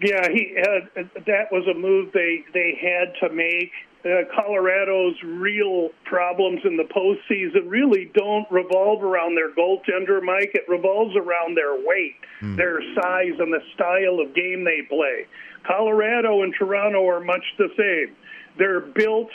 Yeah, 0.00 0.28
he 0.28 0.54
had, 0.56 1.08
that 1.26 1.50
was 1.50 1.66
a 1.68 1.78
move 1.78 2.12
they 2.12 2.44
they 2.52 2.78
had 2.78 3.14
to 3.26 3.34
make 3.34 3.70
uh, 4.06 4.22
Colorado's 4.34 5.16
real 5.24 5.90
problems 6.04 6.60
in 6.64 6.76
the 6.76 6.84
postseason 6.84 7.68
really 7.68 8.10
don't 8.14 8.46
revolve 8.50 9.02
around 9.02 9.34
their 9.34 9.52
goaltender, 9.52 10.22
Mike. 10.22 10.52
It 10.54 10.64
revolves 10.68 11.16
around 11.16 11.56
their 11.56 11.74
weight, 11.74 12.14
mm. 12.40 12.56
their 12.56 12.80
size, 12.94 13.34
and 13.38 13.52
the 13.52 13.60
style 13.74 14.20
of 14.20 14.34
game 14.34 14.64
they 14.64 14.86
play. 14.88 15.26
Colorado 15.66 16.42
and 16.42 16.54
Toronto 16.56 17.08
are 17.08 17.20
much 17.20 17.42
the 17.58 17.68
same. 17.76 18.14
They're 18.58 18.80
built 18.80 19.30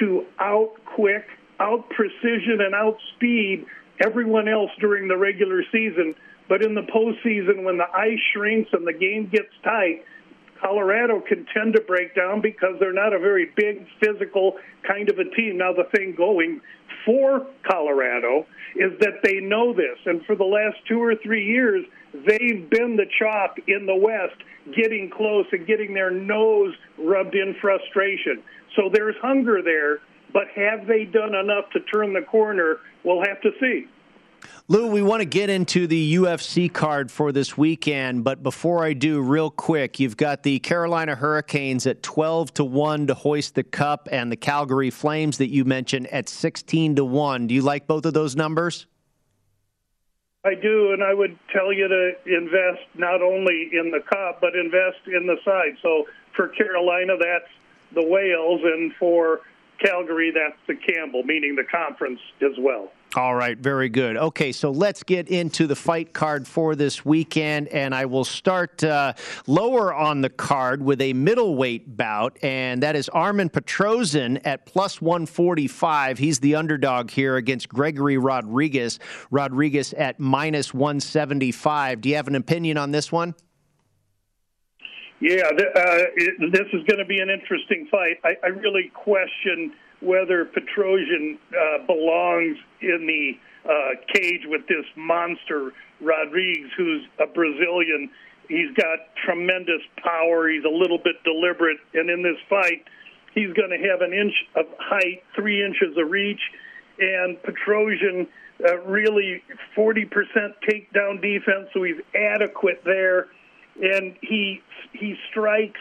to 0.00 0.24
out 0.40 0.72
quick, 0.96 1.26
out 1.60 1.88
precision, 1.90 2.60
and 2.60 2.74
out 2.74 2.96
speed 3.14 3.66
everyone 4.04 4.48
else 4.48 4.70
during 4.80 5.06
the 5.06 5.16
regular 5.16 5.62
season. 5.70 6.14
But 6.48 6.64
in 6.64 6.74
the 6.74 6.82
postseason, 6.82 7.64
when 7.64 7.76
the 7.76 7.90
ice 7.94 8.18
shrinks 8.32 8.70
and 8.72 8.86
the 8.86 8.92
game 8.92 9.28
gets 9.30 9.52
tight, 9.62 10.04
Colorado 10.60 11.20
can 11.20 11.46
tend 11.54 11.74
to 11.74 11.80
break 11.82 12.14
down 12.14 12.40
because 12.40 12.76
they're 12.80 12.92
not 12.92 13.12
a 13.12 13.18
very 13.18 13.50
big 13.56 13.86
physical 14.00 14.56
kind 14.86 15.08
of 15.10 15.18
a 15.18 15.24
team. 15.36 15.58
Now, 15.58 15.72
the 15.72 15.84
thing 15.96 16.14
going 16.16 16.60
for 17.04 17.46
Colorado 17.70 18.46
is 18.76 18.92
that 19.00 19.20
they 19.22 19.40
know 19.40 19.72
this, 19.72 19.98
and 20.06 20.24
for 20.24 20.34
the 20.34 20.44
last 20.44 20.76
two 20.88 21.02
or 21.02 21.14
three 21.16 21.44
years, 21.44 21.84
they've 22.12 22.68
been 22.70 22.96
the 22.96 23.06
chop 23.18 23.58
in 23.66 23.86
the 23.86 23.94
West, 23.94 24.40
getting 24.74 25.10
close 25.10 25.46
and 25.52 25.66
getting 25.66 25.94
their 25.94 26.10
nose 26.10 26.74
rubbed 26.98 27.34
in 27.34 27.54
frustration. 27.60 28.42
So 28.76 28.88
there's 28.92 29.16
hunger 29.20 29.62
there, 29.62 30.00
but 30.32 30.44
have 30.56 30.86
they 30.86 31.04
done 31.04 31.34
enough 31.34 31.70
to 31.72 31.80
turn 31.80 32.12
the 32.12 32.22
corner? 32.22 32.78
We'll 33.04 33.24
have 33.24 33.40
to 33.42 33.50
see. 33.60 33.86
Lou, 34.68 34.86
we 34.86 35.02
want 35.02 35.20
to 35.20 35.26
get 35.26 35.50
into 35.50 35.86
the 35.86 36.14
UFC 36.14 36.72
card 36.72 37.10
for 37.10 37.32
this 37.32 37.58
weekend, 37.58 38.24
but 38.24 38.42
before 38.42 38.82
I 38.82 38.94
do, 38.94 39.20
real 39.20 39.50
quick, 39.50 40.00
you've 40.00 40.16
got 40.16 40.42
the 40.42 40.58
Carolina 40.58 41.14
Hurricanes 41.14 41.86
at 41.86 42.02
12 42.02 42.54
to 42.54 42.64
1 42.64 43.08
to 43.08 43.14
hoist 43.14 43.54
the 43.54 43.62
cup 43.62 44.08
and 44.10 44.32
the 44.32 44.36
Calgary 44.36 44.88
Flames 44.88 45.36
that 45.38 45.48
you 45.48 45.66
mentioned 45.66 46.06
at 46.06 46.30
16 46.30 46.96
to 46.96 47.04
1. 47.04 47.46
Do 47.46 47.54
you 47.54 47.60
like 47.60 47.86
both 47.86 48.06
of 48.06 48.14
those 48.14 48.36
numbers? 48.36 48.86
I 50.46 50.54
do, 50.54 50.92
and 50.92 51.02
I 51.02 51.12
would 51.12 51.38
tell 51.52 51.72
you 51.72 51.88
to 51.88 52.12
invest 52.26 52.82
not 52.94 53.22
only 53.22 53.70
in 53.72 53.90
the 53.90 54.00
cup, 54.00 54.40
but 54.40 54.54
invest 54.54 55.06
in 55.06 55.26
the 55.26 55.36
side. 55.44 55.76
So 55.82 56.06
for 56.32 56.48
Carolina, 56.48 57.16
that's 57.18 57.50
the 57.94 58.06
Wales, 58.06 58.60
and 58.62 58.94
for 58.94 59.40
Calgary, 59.78 60.30
that's 60.30 60.58
the 60.66 60.74
Campbell, 60.74 61.22
meaning 61.22 61.54
the 61.54 61.64
conference 61.64 62.20
as 62.40 62.52
well. 62.58 62.92
All 63.16 63.36
right, 63.36 63.56
very 63.56 63.88
good. 63.88 64.16
Okay, 64.16 64.50
so 64.50 64.72
let's 64.72 65.04
get 65.04 65.28
into 65.28 65.68
the 65.68 65.76
fight 65.76 66.12
card 66.12 66.48
for 66.48 66.74
this 66.74 67.04
weekend, 67.04 67.68
and 67.68 67.94
I 67.94 68.06
will 68.06 68.24
start 68.24 68.82
uh, 68.82 69.12
lower 69.46 69.94
on 69.94 70.20
the 70.20 70.30
card 70.30 70.82
with 70.82 71.00
a 71.00 71.12
middleweight 71.12 71.96
bout, 71.96 72.36
and 72.42 72.82
that 72.82 72.96
is 72.96 73.08
Armen 73.10 73.50
Petrosyan 73.50 74.40
at 74.44 74.66
plus 74.66 75.00
145. 75.00 76.18
He's 76.18 76.40
the 76.40 76.56
underdog 76.56 77.08
here 77.08 77.36
against 77.36 77.68
Gregory 77.68 78.18
Rodrigues. 78.18 78.98
Rodrigues 79.30 79.92
at 79.92 80.18
minus 80.18 80.74
175. 80.74 82.00
Do 82.00 82.08
you 82.08 82.16
have 82.16 82.26
an 82.26 82.34
opinion 82.34 82.76
on 82.78 82.90
this 82.90 83.12
one? 83.12 83.36
Yeah, 85.20 85.50
th- 85.50 85.68
uh, 85.76 86.04
it, 86.16 86.52
this 86.52 86.66
is 86.72 86.82
going 86.88 86.98
to 86.98 87.04
be 87.04 87.20
an 87.20 87.30
interesting 87.30 87.86
fight. 87.92 88.18
I, 88.24 88.34
I 88.42 88.48
really 88.48 88.90
question 88.92 89.72
whether 90.04 90.44
Petrosyan 90.44 91.38
uh, 91.50 91.86
belongs 91.86 92.58
in 92.80 93.06
the 93.06 93.38
uh, 93.68 93.96
cage 94.12 94.42
with 94.46 94.66
this 94.68 94.84
monster 94.96 95.72
Rodrigues, 96.00 96.70
who's 96.76 97.06
a 97.18 97.26
Brazilian. 97.26 98.10
He's 98.48 98.74
got 98.76 98.98
tremendous 99.24 99.80
power. 100.02 100.48
He's 100.48 100.64
a 100.64 100.74
little 100.74 100.98
bit 100.98 101.16
deliberate, 101.24 101.78
and 101.94 102.10
in 102.10 102.22
this 102.22 102.36
fight, 102.48 102.84
he's 103.34 103.52
going 103.54 103.70
to 103.70 103.88
have 103.88 104.02
an 104.02 104.12
inch 104.12 104.34
of 104.54 104.66
height, 104.78 105.22
three 105.34 105.64
inches 105.64 105.96
of 105.96 106.10
reach, 106.10 106.40
and 106.98 107.38
Petrosyan 107.42 108.26
uh, 108.64 108.78
really 108.82 109.42
40% 109.76 110.08
takedown 110.68 111.20
defense, 111.20 111.68
so 111.72 111.82
he's 111.82 112.00
adequate 112.14 112.82
there, 112.84 113.28
and 113.82 114.14
he 114.20 114.62
he 114.92 115.16
strikes 115.30 115.80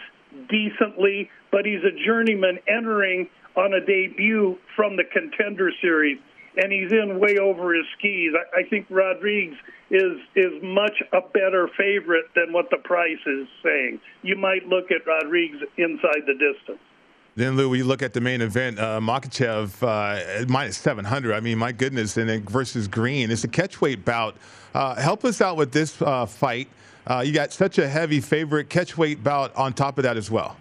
decently, 0.49 1.29
but 1.51 1.65
he's 1.65 1.83
a 1.83 2.05
journeyman 2.05 2.57
entering 2.67 3.29
on 3.55 3.73
a 3.73 3.85
debut 3.85 4.57
from 4.75 4.95
the 4.95 5.03
contender 5.03 5.71
series, 5.81 6.17
and 6.57 6.71
he's 6.71 6.91
in 6.91 7.19
way 7.19 7.37
over 7.37 7.73
his 7.73 7.85
skis. 7.97 8.33
I, 8.33 8.61
I 8.61 8.69
think 8.69 8.87
Rodrigues 8.89 9.57
is 9.89 10.17
is 10.35 10.53
much 10.61 11.01
a 11.11 11.21
better 11.33 11.69
favorite 11.77 12.25
than 12.35 12.53
what 12.53 12.69
the 12.71 12.77
price 12.77 13.21
is 13.25 13.47
saying. 13.63 13.99
You 14.21 14.35
might 14.35 14.65
look 14.67 14.91
at 14.91 15.05
Rodrigues 15.05 15.57
inside 15.77 16.25
the 16.25 16.33
distance. 16.33 16.79
Then, 17.35 17.57
Lou, 17.57 17.67
we 17.67 17.81
look 17.81 18.03
at 18.03 18.13
the 18.13 18.21
main 18.21 18.41
event, 18.41 18.77
uh, 18.77 18.99
Makhachev 18.99 19.81
uh, 19.81 20.45
minus 20.47 20.77
700. 20.77 21.33
I 21.33 21.39
mean, 21.39 21.57
my 21.57 21.71
goodness, 21.71 22.15
and 22.17 22.29
then 22.29 22.43
versus 22.43 22.87
Green. 22.87 23.31
It's 23.31 23.43
a 23.43 23.47
catchweight 23.47 24.05
bout. 24.05 24.37
Uh, 24.75 24.93
help 24.95 25.25
us 25.25 25.41
out 25.41 25.57
with 25.57 25.71
this 25.71 25.99
uh, 26.03 26.27
fight. 26.27 26.67
Uh, 27.07 27.23
you 27.25 27.33
got 27.33 27.51
such 27.51 27.79
a 27.79 27.89
heavy 27.89 28.21
favorite 28.21 28.69
catchweight 28.69 29.23
bout 29.23 29.55
on 29.55 29.73
top 29.73 29.97
of 29.97 30.03
that 30.03 30.15
as 30.15 30.29
well 30.29 30.57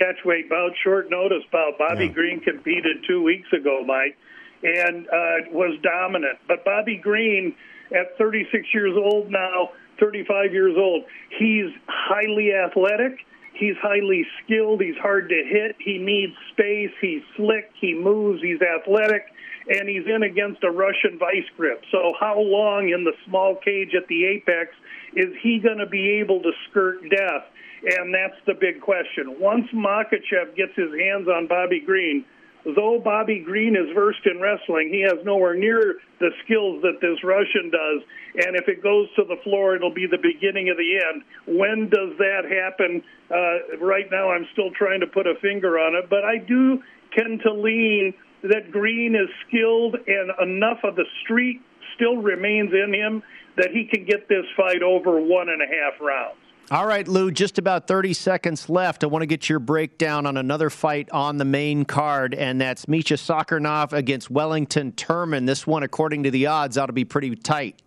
catchweight 0.00 0.48
bout, 0.48 0.72
short 0.82 1.10
notice 1.10 1.44
bout. 1.52 1.78
Bobby 1.78 2.06
yeah. 2.06 2.12
Green 2.12 2.40
competed 2.40 3.04
two 3.06 3.22
weeks 3.22 3.48
ago, 3.52 3.84
Mike, 3.86 4.16
and 4.62 5.06
uh, 5.06 5.50
was 5.52 5.78
dominant. 5.82 6.38
But 6.48 6.64
Bobby 6.64 6.96
Green, 6.96 7.54
at 7.90 8.16
36 8.18 8.66
years 8.72 8.96
old 8.96 9.30
now, 9.30 9.70
35 10.00 10.52
years 10.52 10.74
old, 10.76 11.04
he's 11.38 11.70
highly 11.86 12.52
athletic. 12.52 13.18
He's 13.54 13.76
highly 13.80 14.26
skilled. 14.42 14.80
He's 14.80 14.96
hard 14.96 15.28
to 15.28 15.42
hit. 15.46 15.76
He 15.78 15.98
needs 15.98 16.32
space. 16.52 16.90
He's 17.00 17.22
slick. 17.36 17.70
He 17.80 17.94
moves. 17.94 18.42
He's 18.42 18.60
athletic. 18.60 19.26
And 19.68 19.88
he's 19.88 20.04
in 20.06 20.24
against 20.24 20.64
a 20.64 20.70
Russian 20.70 21.18
vice 21.18 21.48
grip. 21.56 21.82
So, 21.92 22.12
how 22.18 22.38
long 22.38 22.90
in 22.90 23.04
the 23.04 23.14
small 23.26 23.54
cage 23.64 23.94
at 23.96 24.08
the 24.08 24.26
apex 24.26 24.74
is 25.14 25.32
he 25.40 25.60
going 25.60 25.78
to 25.78 25.86
be 25.86 26.18
able 26.20 26.42
to 26.42 26.50
skirt 26.68 27.00
death? 27.08 27.44
And 27.84 28.14
that's 28.14 28.40
the 28.46 28.54
big 28.54 28.80
question. 28.80 29.36
Once 29.38 29.66
Makhachev 29.74 30.56
gets 30.56 30.72
his 30.74 30.88
hands 30.98 31.28
on 31.28 31.46
Bobby 31.46 31.80
Green, 31.84 32.24
though 32.64 32.98
Bobby 33.02 33.40
Green 33.44 33.76
is 33.76 33.92
versed 33.94 34.24
in 34.24 34.40
wrestling, 34.40 34.88
he 34.88 35.02
has 35.02 35.22
nowhere 35.24 35.54
near 35.54 36.00
the 36.18 36.30
skills 36.44 36.80
that 36.80 37.00
this 37.02 37.22
Russian 37.22 37.68
does. 37.70 38.00
And 38.46 38.56
if 38.56 38.68
it 38.68 38.82
goes 38.82 39.08
to 39.16 39.24
the 39.24 39.36
floor, 39.44 39.76
it'll 39.76 39.92
be 39.92 40.06
the 40.06 40.22
beginning 40.22 40.70
of 40.70 40.78
the 40.78 40.96
end. 40.96 41.22
When 41.58 41.90
does 41.90 42.16
that 42.16 42.48
happen? 42.48 43.02
Uh, 43.30 43.84
right 43.84 44.10
now, 44.10 44.30
I'm 44.30 44.46
still 44.52 44.70
trying 44.72 45.00
to 45.00 45.06
put 45.06 45.26
a 45.26 45.34
finger 45.42 45.78
on 45.78 45.94
it, 45.94 46.08
but 46.08 46.24
I 46.24 46.38
do 46.38 46.82
tend 47.12 47.42
to 47.42 47.52
lean 47.52 48.14
that 48.44 48.70
Green 48.70 49.14
is 49.14 49.28
skilled 49.46 49.96
and 50.06 50.32
enough 50.40 50.80
of 50.84 50.96
the 50.96 51.06
street 51.22 51.60
still 51.96 52.16
remains 52.16 52.72
in 52.72 52.92
him 52.92 53.22
that 53.56 53.70
he 53.72 53.86
can 53.86 54.04
get 54.04 54.28
this 54.28 54.44
fight 54.56 54.82
over 54.82 55.20
one 55.20 55.48
and 55.48 55.62
a 55.62 55.66
half 55.66 56.00
rounds. 56.00 56.43
All 56.70 56.86
right, 56.86 57.06
Lou, 57.06 57.30
just 57.30 57.58
about 57.58 57.86
30 57.86 58.14
seconds 58.14 58.70
left. 58.70 59.04
I 59.04 59.06
want 59.06 59.20
to 59.20 59.26
get 59.26 59.50
your 59.50 59.58
breakdown 59.58 60.24
on 60.24 60.38
another 60.38 60.70
fight 60.70 61.10
on 61.10 61.36
the 61.36 61.44
main 61.44 61.84
card, 61.84 62.34
and 62.34 62.58
that's 62.58 62.88
Misha 62.88 63.14
Cirkunov 63.14 63.92
against 63.92 64.30
Wellington 64.30 64.92
Turman. 64.92 65.44
This 65.44 65.66
one, 65.66 65.82
according 65.82 66.22
to 66.22 66.30
the 66.30 66.46
odds, 66.46 66.78
ought 66.78 66.86
to 66.86 66.94
be 66.94 67.04
pretty 67.04 67.36
tight. 67.36 67.82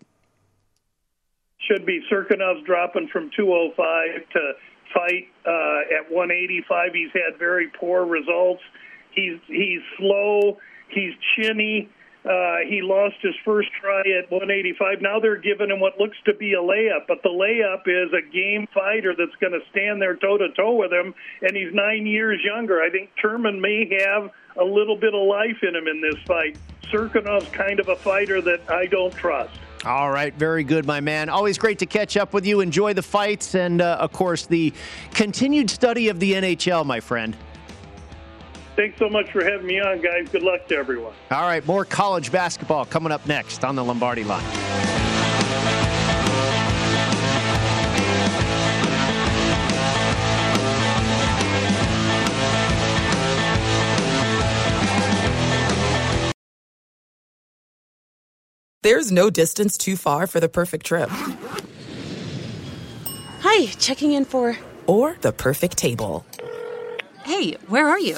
Should 1.68 1.88
be. 1.88 2.02
Cirkunov's 2.12 2.64
dropping 2.68 3.08
from 3.12 3.32
205 3.36 4.30
to 4.34 4.54
fight 4.94 5.28
uh, 5.44 5.98
at 5.98 6.12
185. 6.12 6.92
He's 6.94 7.10
had 7.14 7.40
very 7.40 7.72
poor 7.80 8.06
results. 8.06 8.62
He's 9.12 9.40
he's 9.48 9.82
slow. 9.98 10.60
He's 10.90 11.14
chinny. 11.36 11.90
Uh, 12.28 12.58
he 12.68 12.82
lost 12.82 13.16
his 13.22 13.36
first 13.46 13.70
try 13.80 14.02
at 14.02 14.30
185. 14.30 15.02
Now 15.02 15.18
they're 15.20 15.40
giving 15.40 15.72
him 15.72 15.80
what 15.80 15.98
looks 15.98 16.18
to 16.26 16.34
be 16.34 16.54
a 16.54 16.62
layup, 16.62 17.08
but 17.08 17.24
the 17.24 17.30
layup 17.30 17.88
is 17.88 18.12
a 18.12 18.22
game 18.34 18.68
fighter 18.74 19.16
that's 19.18 19.36
going 19.40 19.54
to 19.54 19.62
stand 19.72 20.02
there 20.02 20.18
toe 20.18 20.38
to 20.38 20.50
toe 20.52 20.76
with 20.76 20.92
him, 20.92 21.16
and 21.42 21.56
he's 21.56 21.74
nine 21.74 22.06
years 22.06 22.42
younger. 22.44 22.82
I 22.82 22.90
think 22.90 23.12
Turman 23.24 23.62
may 23.62 23.88
have 24.04 24.30
a 24.60 24.64
little 24.64 24.98
bit 24.98 25.14
of 25.14 25.26
life 25.26 25.64
in 25.64 25.74
him 25.74 25.88
in 25.88 26.02
this 26.02 26.22
fight. 26.28 26.58
Cirkunov's 26.92 27.50
kind 27.50 27.80
of 27.80 27.88
a 27.88 27.96
fighter 27.96 28.42
that 28.42 28.70
I 28.70 28.88
don't 28.88 29.14
trust. 29.14 29.58
All 29.86 30.12
right, 30.12 30.34
very 30.34 30.66
good, 30.66 30.86
my 30.86 31.00
man. 31.00 31.30
Always 31.30 31.58
great 31.58 31.80
to 31.80 31.86
catch 31.86 32.18
up 32.18 32.34
with 32.34 32.46
you. 32.46 32.60
Enjoy 32.60 32.94
the 32.94 33.02
fights 33.02 33.56
and, 33.56 33.82
uh, 33.82 33.98
of 34.02 34.12
course, 34.12 34.46
the 34.46 34.74
continued 35.14 35.70
study 35.70 36.10
of 36.10 36.20
the 36.20 36.34
NHL, 36.34 36.86
my 36.86 37.00
friend. 37.00 37.38
Thanks 38.78 39.00
so 39.00 39.10
much 39.10 39.32
for 39.32 39.44
having 39.44 39.66
me 39.66 39.80
on, 39.80 40.02
guys. 40.02 40.30
Good 40.30 40.44
luck 40.44 40.68
to 40.68 40.76
everyone. 40.76 41.14
All 41.32 41.48
right, 41.48 41.66
more 41.66 41.84
college 41.84 42.32
basketball 42.32 42.86
coming 42.86 43.12
up 43.12 43.26
next 43.26 43.66
on 43.66 43.76
the 43.76 43.84
Lombardi 43.84 44.24
line. 44.24 44.46
There's 58.84 59.12
no 59.12 59.32
distance 59.32 59.76
too 59.76 59.98
far 59.98 60.28
for 60.28 60.40
the 60.40 60.48
perfect 60.48 60.86
trip. 60.86 61.10
Hi, 63.42 63.66
checking 63.80 64.12
in 64.12 64.24
for. 64.24 64.56
Or 64.86 65.18
the 65.22 65.32
perfect 65.32 65.78
table. 65.78 66.26
Hey, 67.26 67.54
where 67.68 67.90
are 67.90 68.00
you? 68.00 68.18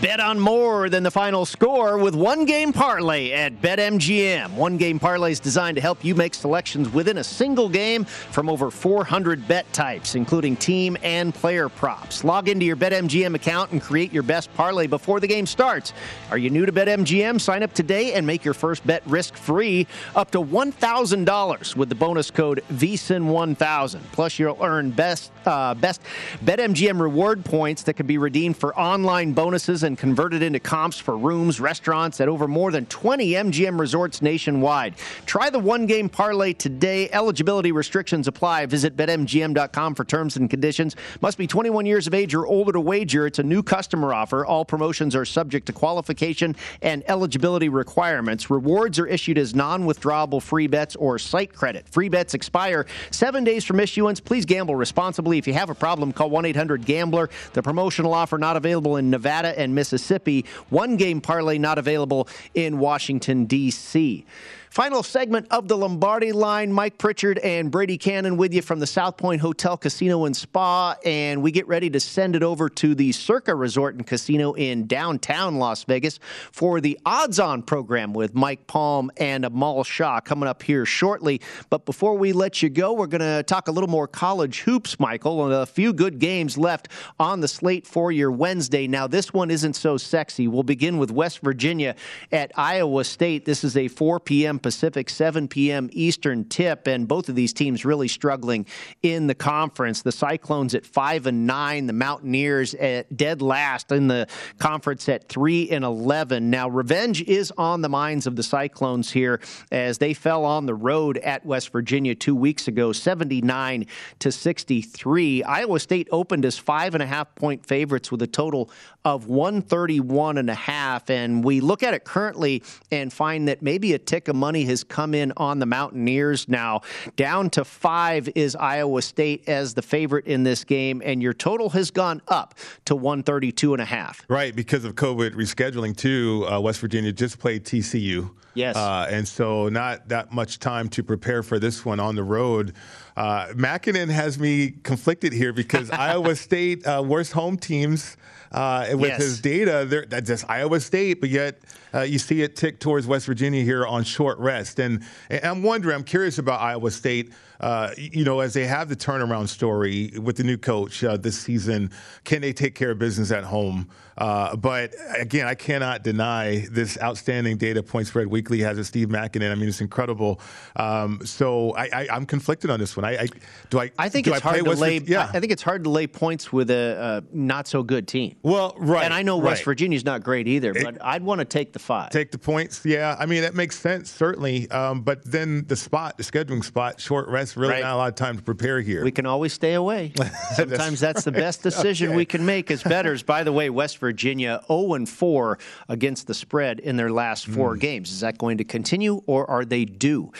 Bet 0.00 0.20
on 0.20 0.38
more 0.38 0.88
than 0.88 1.02
the 1.02 1.10
final 1.10 1.44
score 1.44 1.98
with 1.98 2.14
one 2.14 2.44
game 2.44 2.72
parlay 2.72 3.32
at 3.32 3.60
BetMGM. 3.60 4.52
One 4.54 4.76
game 4.76 5.00
parlay 5.00 5.32
is 5.32 5.40
designed 5.40 5.74
to 5.74 5.80
help 5.80 6.04
you 6.04 6.14
make 6.14 6.34
selections 6.34 6.88
within 6.88 7.18
a 7.18 7.24
single 7.24 7.68
game 7.68 8.04
from 8.04 8.48
over 8.48 8.70
400 8.70 9.48
bet 9.48 9.70
types, 9.72 10.14
including 10.14 10.54
team 10.54 10.96
and 11.02 11.34
player 11.34 11.68
props. 11.68 12.22
Log 12.22 12.48
into 12.48 12.64
your 12.64 12.76
BetMGM 12.76 13.34
account 13.34 13.72
and 13.72 13.82
create 13.82 14.12
your 14.12 14.22
best 14.22 14.54
parlay 14.54 14.86
before 14.86 15.18
the 15.18 15.26
game 15.26 15.46
starts. 15.46 15.92
Are 16.30 16.38
you 16.38 16.48
new 16.48 16.64
to 16.64 16.70
BetMGM? 16.70 17.40
Sign 17.40 17.64
up 17.64 17.72
today 17.72 18.12
and 18.12 18.24
make 18.24 18.44
your 18.44 18.54
first 18.54 18.86
bet 18.86 19.02
risk 19.04 19.34
free 19.34 19.88
up 20.14 20.30
to 20.30 20.38
$1,000 20.38 21.74
with 21.74 21.88
the 21.88 21.96
bonus 21.96 22.30
code 22.30 22.62
VSIN1000. 22.72 23.98
Plus, 24.12 24.38
you'll 24.38 24.58
earn 24.62 24.92
best, 24.92 25.32
uh, 25.44 25.74
best 25.74 26.02
BetMGM 26.44 27.00
reward 27.00 27.44
points 27.44 27.82
that 27.82 27.94
can 27.94 28.06
be 28.06 28.16
redeemed 28.16 28.56
for 28.56 28.78
online 28.78 29.32
bonuses 29.32 29.87
and 29.88 29.98
converted 29.98 30.42
into 30.42 30.60
comps 30.60 30.98
for 30.98 31.16
rooms, 31.16 31.58
restaurants 31.58 32.20
at 32.20 32.28
over 32.28 32.46
more 32.46 32.70
than 32.70 32.86
20 32.86 33.32
MGM 33.32 33.80
resorts 33.80 34.22
nationwide. 34.22 34.94
Try 35.26 35.50
the 35.50 35.58
one 35.58 35.86
game 35.86 36.08
parlay 36.08 36.52
today. 36.52 37.10
Eligibility 37.10 37.72
restrictions 37.72 38.28
apply. 38.28 38.66
Visit 38.66 38.96
betmgm.com 38.96 39.94
for 39.96 40.04
terms 40.04 40.36
and 40.36 40.48
conditions. 40.48 40.94
Must 41.20 41.36
be 41.36 41.46
21 41.46 41.86
years 41.86 42.06
of 42.06 42.14
age 42.14 42.34
or 42.34 42.46
older 42.46 42.72
to 42.72 42.80
wager. 42.80 43.26
It's 43.26 43.38
a 43.38 43.42
new 43.42 43.62
customer 43.62 44.14
offer. 44.14 44.46
All 44.46 44.64
promotions 44.64 45.16
are 45.16 45.24
subject 45.24 45.66
to 45.66 45.72
qualification 45.72 46.54
and 46.82 47.02
eligibility 47.08 47.68
requirements. 47.68 48.50
Rewards 48.50 48.98
are 48.98 49.06
issued 49.06 49.38
as 49.38 49.54
non 49.54 49.84
withdrawable 49.84 50.42
free 50.42 50.66
bets 50.66 50.94
or 50.96 51.18
site 51.18 51.54
credit. 51.54 51.88
Free 51.88 52.10
bets 52.10 52.34
expire 52.34 52.86
seven 53.10 53.42
days 53.42 53.64
from 53.64 53.80
issuance. 53.80 54.20
Please 54.20 54.44
gamble 54.44 54.76
responsibly. 54.76 55.38
If 55.38 55.46
you 55.46 55.54
have 55.54 55.70
a 55.70 55.74
problem, 55.74 56.12
call 56.12 56.28
1 56.28 56.44
800 56.44 56.84
Gambler. 56.84 57.30
The 57.54 57.62
promotional 57.62 58.12
offer 58.12 58.36
not 58.36 58.58
available 58.58 58.98
in 58.98 59.08
Nevada 59.08 59.58
and 59.58 59.74
Mississippi. 59.78 60.44
One 60.70 60.96
game 60.96 61.20
parlay 61.20 61.56
not 61.56 61.78
available 61.78 62.26
in 62.52 62.80
Washington, 62.80 63.44
D.C. 63.44 64.24
Final 64.70 65.02
segment 65.02 65.46
of 65.50 65.66
the 65.66 65.76
Lombardi 65.76 66.30
line. 66.32 66.72
Mike 66.72 66.98
Pritchard 66.98 67.38
and 67.38 67.70
Brady 67.70 67.96
Kannon 67.96 68.36
with 68.36 68.52
you 68.52 68.60
from 68.60 68.80
the 68.80 68.86
South 68.86 69.16
Point 69.16 69.40
Hotel, 69.40 69.76
Casino, 69.76 70.26
and 70.26 70.36
Spa. 70.36 70.94
And 71.04 71.42
we 71.42 71.50
get 71.50 71.66
ready 71.66 71.88
to 71.90 71.98
send 72.00 72.36
it 72.36 72.42
over 72.42 72.68
to 72.68 72.94
the 72.94 73.12
Circa 73.12 73.54
Resort 73.54 73.94
and 73.94 74.06
Casino 74.06 74.52
in 74.52 74.86
downtown 74.86 75.56
Las 75.56 75.84
Vegas 75.84 76.20
for 76.52 76.80
the 76.80 76.98
odds 77.06 77.40
on 77.40 77.62
program 77.62 78.12
with 78.12 78.34
Mike 78.34 78.66
Palm 78.66 79.10
and 79.16 79.44
Amal 79.44 79.84
Shah 79.84 80.20
coming 80.20 80.48
up 80.48 80.62
here 80.62 80.84
shortly. 80.84 81.40
But 81.70 81.86
before 81.86 82.16
we 82.16 82.32
let 82.32 82.62
you 82.62 82.68
go, 82.68 82.92
we're 82.92 83.06
going 83.06 83.20
to 83.22 83.42
talk 83.44 83.68
a 83.68 83.72
little 83.72 83.88
more 83.88 84.06
college 84.06 84.60
hoops, 84.60 85.00
Michael, 85.00 85.46
and 85.46 85.54
a 85.54 85.66
few 85.66 85.92
good 85.94 86.18
games 86.18 86.58
left 86.58 86.88
on 87.18 87.40
the 87.40 87.48
slate 87.48 87.86
for 87.86 88.12
your 88.12 88.30
Wednesday. 88.30 88.86
Now, 88.86 89.06
this 89.06 89.32
one 89.32 89.50
isn't 89.50 89.74
so 89.74 89.96
sexy. 89.96 90.46
We'll 90.46 90.62
begin 90.62 90.98
with 90.98 91.10
West 91.10 91.40
Virginia 91.40 91.96
at 92.30 92.52
Iowa 92.54 93.04
State. 93.04 93.46
This 93.46 93.64
is 93.64 93.76
a 93.76 93.88
4 93.88 94.20
p.m. 94.20 94.58
Pacific, 94.68 95.08
7 95.08 95.48
p.m. 95.48 95.88
Eastern 95.92 96.44
tip, 96.44 96.86
and 96.86 97.08
both 97.08 97.30
of 97.30 97.34
these 97.34 97.54
teams 97.54 97.86
really 97.86 98.06
struggling 98.06 98.66
in 99.02 99.26
the 99.26 99.34
conference. 99.34 100.02
The 100.02 100.12
Cyclones 100.12 100.74
at 100.74 100.84
five 100.84 101.26
and 101.26 101.46
nine, 101.46 101.86
the 101.86 101.94
Mountaineers 101.94 102.74
at 102.74 103.16
dead 103.16 103.40
last 103.40 103.90
in 103.92 104.08
the 104.08 104.28
conference 104.58 105.08
at 105.08 105.26
three 105.26 105.70
and 105.70 105.86
11. 105.86 106.50
Now, 106.50 106.68
revenge 106.68 107.22
is 107.22 107.50
on 107.56 107.80
the 107.80 107.88
minds 107.88 108.26
of 108.26 108.36
the 108.36 108.42
Cyclones 108.42 109.10
here 109.10 109.40
as 109.72 109.96
they 109.96 110.12
fell 110.12 110.44
on 110.44 110.66
the 110.66 110.74
road 110.74 111.16
at 111.16 111.46
West 111.46 111.72
Virginia 111.72 112.14
two 112.14 112.36
weeks 112.36 112.68
ago, 112.68 112.92
79 112.92 113.86
to 114.18 114.30
63. 114.30 115.44
Iowa 115.44 115.80
State 115.80 116.08
opened 116.12 116.44
as 116.44 116.58
five 116.58 116.94
and 116.94 117.02
a 117.02 117.06
half 117.06 117.34
point 117.36 117.64
favorites 117.64 118.12
with 118.12 118.20
a 118.20 118.26
total 118.26 118.70
of 119.02 119.28
131 119.28 120.36
and 120.36 120.50
a 120.50 120.54
half. 120.54 121.08
And 121.08 121.42
we 121.42 121.60
look 121.60 121.82
at 121.82 121.94
it 121.94 122.04
currently 122.04 122.62
and 122.90 123.10
find 123.10 123.48
that 123.48 123.62
maybe 123.62 123.94
a 123.94 123.98
tick 123.98 124.28
of 124.28 124.36
money 124.48 124.64
has 124.64 124.82
come 124.82 125.12
in 125.12 125.30
on 125.36 125.58
the 125.58 125.66
Mountaineers 125.66 126.48
now. 126.48 126.80
Down 127.16 127.50
to 127.50 127.66
five 127.66 128.30
is 128.34 128.56
Iowa 128.56 129.02
State 129.02 129.46
as 129.46 129.74
the 129.74 129.82
favorite 129.82 130.24
in 130.24 130.42
this 130.42 130.64
game, 130.64 131.02
and 131.04 131.22
your 131.22 131.34
total 131.34 131.68
has 131.68 131.90
gone 131.90 132.22
up 132.28 132.54
to 132.86 132.96
132 132.96 133.74
and 133.74 133.82
a 133.82 133.84
half. 133.84 134.24
Right, 134.26 134.56
because 134.56 134.86
of 134.86 134.94
COVID 134.94 135.32
rescheduling 135.34 135.94
too. 135.94 136.46
Uh, 136.50 136.60
West 136.60 136.80
Virginia 136.80 137.12
just 137.12 137.38
played 137.38 137.66
TCU. 137.66 138.30
Yes. 138.54 138.74
Uh, 138.74 139.06
and 139.10 139.28
so 139.28 139.68
not 139.68 140.08
that 140.08 140.32
much 140.32 140.58
time 140.60 140.88
to 140.88 141.02
prepare 141.02 141.42
for 141.42 141.58
this 141.58 141.84
one 141.84 142.00
on 142.00 142.14
the 142.16 142.24
road. 142.24 142.72
Uh, 143.18 143.48
Makinen 143.48 144.08
has 144.08 144.38
me 144.38 144.70
conflicted 144.82 145.34
here 145.34 145.52
because 145.52 145.90
Iowa 146.08 146.34
State, 146.36 146.86
uh, 146.86 147.02
worst 147.06 147.32
home 147.32 147.58
teams 147.58 148.16
uh, 148.50 148.86
with 148.92 149.10
Yes. 149.10 149.20
his 149.22 149.40
data, 149.42 150.06
that's 150.08 150.26
just 150.26 150.48
Iowa 150.48 150.80
State, 150.80 151.20
but 151.20 151.28
yet 151.28 151.60
uh, 151.94 152.00
you 152.02 152.18
see 152.18 152.42
it 152.42 152.56
tick 152.56 152.80
towards 152.80 153.06
West 153.06 153.26
Virginia 153.26 153.62
here 153.62 153.86
on 153.86 154.04
short 154.04 154.38
rest. 154.38 154.78
And, 154.78 155.02
and 155.30 155.44
I'm 155.44 155.62
wondering, 155.62 155.94
I'm 155.94 156.04
curious 156.04 156.38
about 156.38 156.60
Iowa 156.60 156.90
State. 156.90 157.32
Uh, 157.60 157.90
you 157.96 158.24
know, 158.24 158.38
as 158.38 158.54
they 158.54 158.68
have 158.68 158.88
the 158.88 158.94
turnaround 158.94 159.48
story 159.48 160.12
with 160.22 160.36
the 160.36 160.44
new 160.44 160.56
coach 160.56 161.02
uh, 161.02 161.16
this 161.16 161.36
season, 161.36 161.90
can 162.22 162.40
they 162.40 162.52
take 162.52 162.76
care 162.76 162.92
of 162.92 163.00
business 163.00 163.32
at 163.32 163.42
home? 163.42 163.88
Uh, 164.16 164.54
but 164.54 164.94
again, 165.16 165.46
I 165.46 165.54
cannot 165.56 166.04
deny 166.04 166.66
this 166.70 166.96
outstanding 167.02 167.56
data 167.56 167.82
point 167.82 168.06
spread 168.06 168.28
weekly 168.28 168.60
has 168.60 168.78
a 168.78 168.84
Steve 168.84 169.08
Makinen. 169.08 169.50
I 169.50 169.56
mean, 169.56 169.68
it's 169.68 169.80
incredible. 169.80 170.40
Um, 170.76 171.20
so 171.24 171.72
I, 171.74 171.84
I, 171.92 172.08
I'm 172.12 172.26
conflicted 172.26 172.70
on 172.70 172.78
this 172.78 172.96
one. 172.96 173.04
I, 173.04 173.22
I 173.22 173.28
do 173.70 173.80
I. 173.80 173.90
I 173.98 174.08
think 174.08 174.26
do 174.26 174.34
it's 174.34 174.40
I 174.44 174.50
hard 174.50 174.64
to 174.64 174.70
West 174.70 174.80
lay. 174.80 174.98
Vir- 175.00 175.12
Yeah. 175.12 175.30
I 175.32 175.40
think 175.40 175.50
it's 175.50 175.62
hard 175.62 175.82
to 175.82 175.90
lay 175.90 176.06
points 176.06 176.52
with 176.52 176.70
a, 176.70 177.24
not 177.32 177.66
so 177.66 177.82
good 177.82 178.06
team. 178.06 178.36
well, 178.44 178.74
right. 178.78 179.04
And 179.04 179.12
I 179.12 179.22
know 179.22 179.36
West 179.36 179.60
right. 179.60 179.64
Virginia's 179.64 180.04
not 180.04 180.22
great 180.22 180.46
either, 180.46 180.74
but 180.74 181.04
I'd 181.04 181.22
want 181.24 181.40
to 181.40 181.44
take 181.44 181.72
the 181.72 181.77
five. 181.78 182.10
Take 182.10 182.30
the 182.30 182.38
points. 182.38 182.84
Yeah, 182.84 183.16
I 183.18 183.26
mean 183.26 183.42
that 183.42 183.54
makes 183.54 183.78
sense 183.78 184.10
certainly. 184.10 184.70
Um, 184.70 185.00
but 185.02 185.24
then 185.24 185.64
the 185.66 185.76
spot, 185.76 186.16
the 186.16 186.22
scheduling 186.22 186.64
spot, 186.64 187.00
short 187.00 187.28
rest, 187.28 187.56
really 187.56 187.74
Right. 187.74 187.82
not 187.82 187.94
a 187.94 187.96
lot 187.96 188.08
of 188.08 188.14
time 188.14 188.36
to 188.36 188.42
prepare 188.42 188.80
here. 188.80 189.04
We 189.04 189.10
can 189.12 189.26
always 189.26 189.52
stay 189.52 189.74
away. 189.74 190.12
Sometimes 190.54 191.00
that's 191.00 191.24
the 191.24 191.32
best 191.32 191.62
decision 191.68 192.14
we 192.14 192.24
can 192.24 192.44
make 192.44 192.70
as 192.70 192.82
betters. 192.82 193.22
By 193.22 193.44
the 193.44 193.52
way, 193.52 193.70
West 193.70 193.98
Virginia 193.98 194.60
0 194.68 194.94
and 194.94 195.08
4 195.08 195.58
against 195.88 196.26
the 196.26 196.34
spread 196.34 196.80
in 196.80 196.96
their 196.96 197.10
last 197.10 197.46
four 197.46 197.74
Hmm. 197.74 197.80
games. 197.80 198.12
Is 198.12 198.20
that 198.20 198.38
going 198.38 198.58
to 198.58 198.64
continue 198.64 199.22
or 199.26 199.48
are 199.50 199.64
they 199.64 199.84
due? 199.84 200.32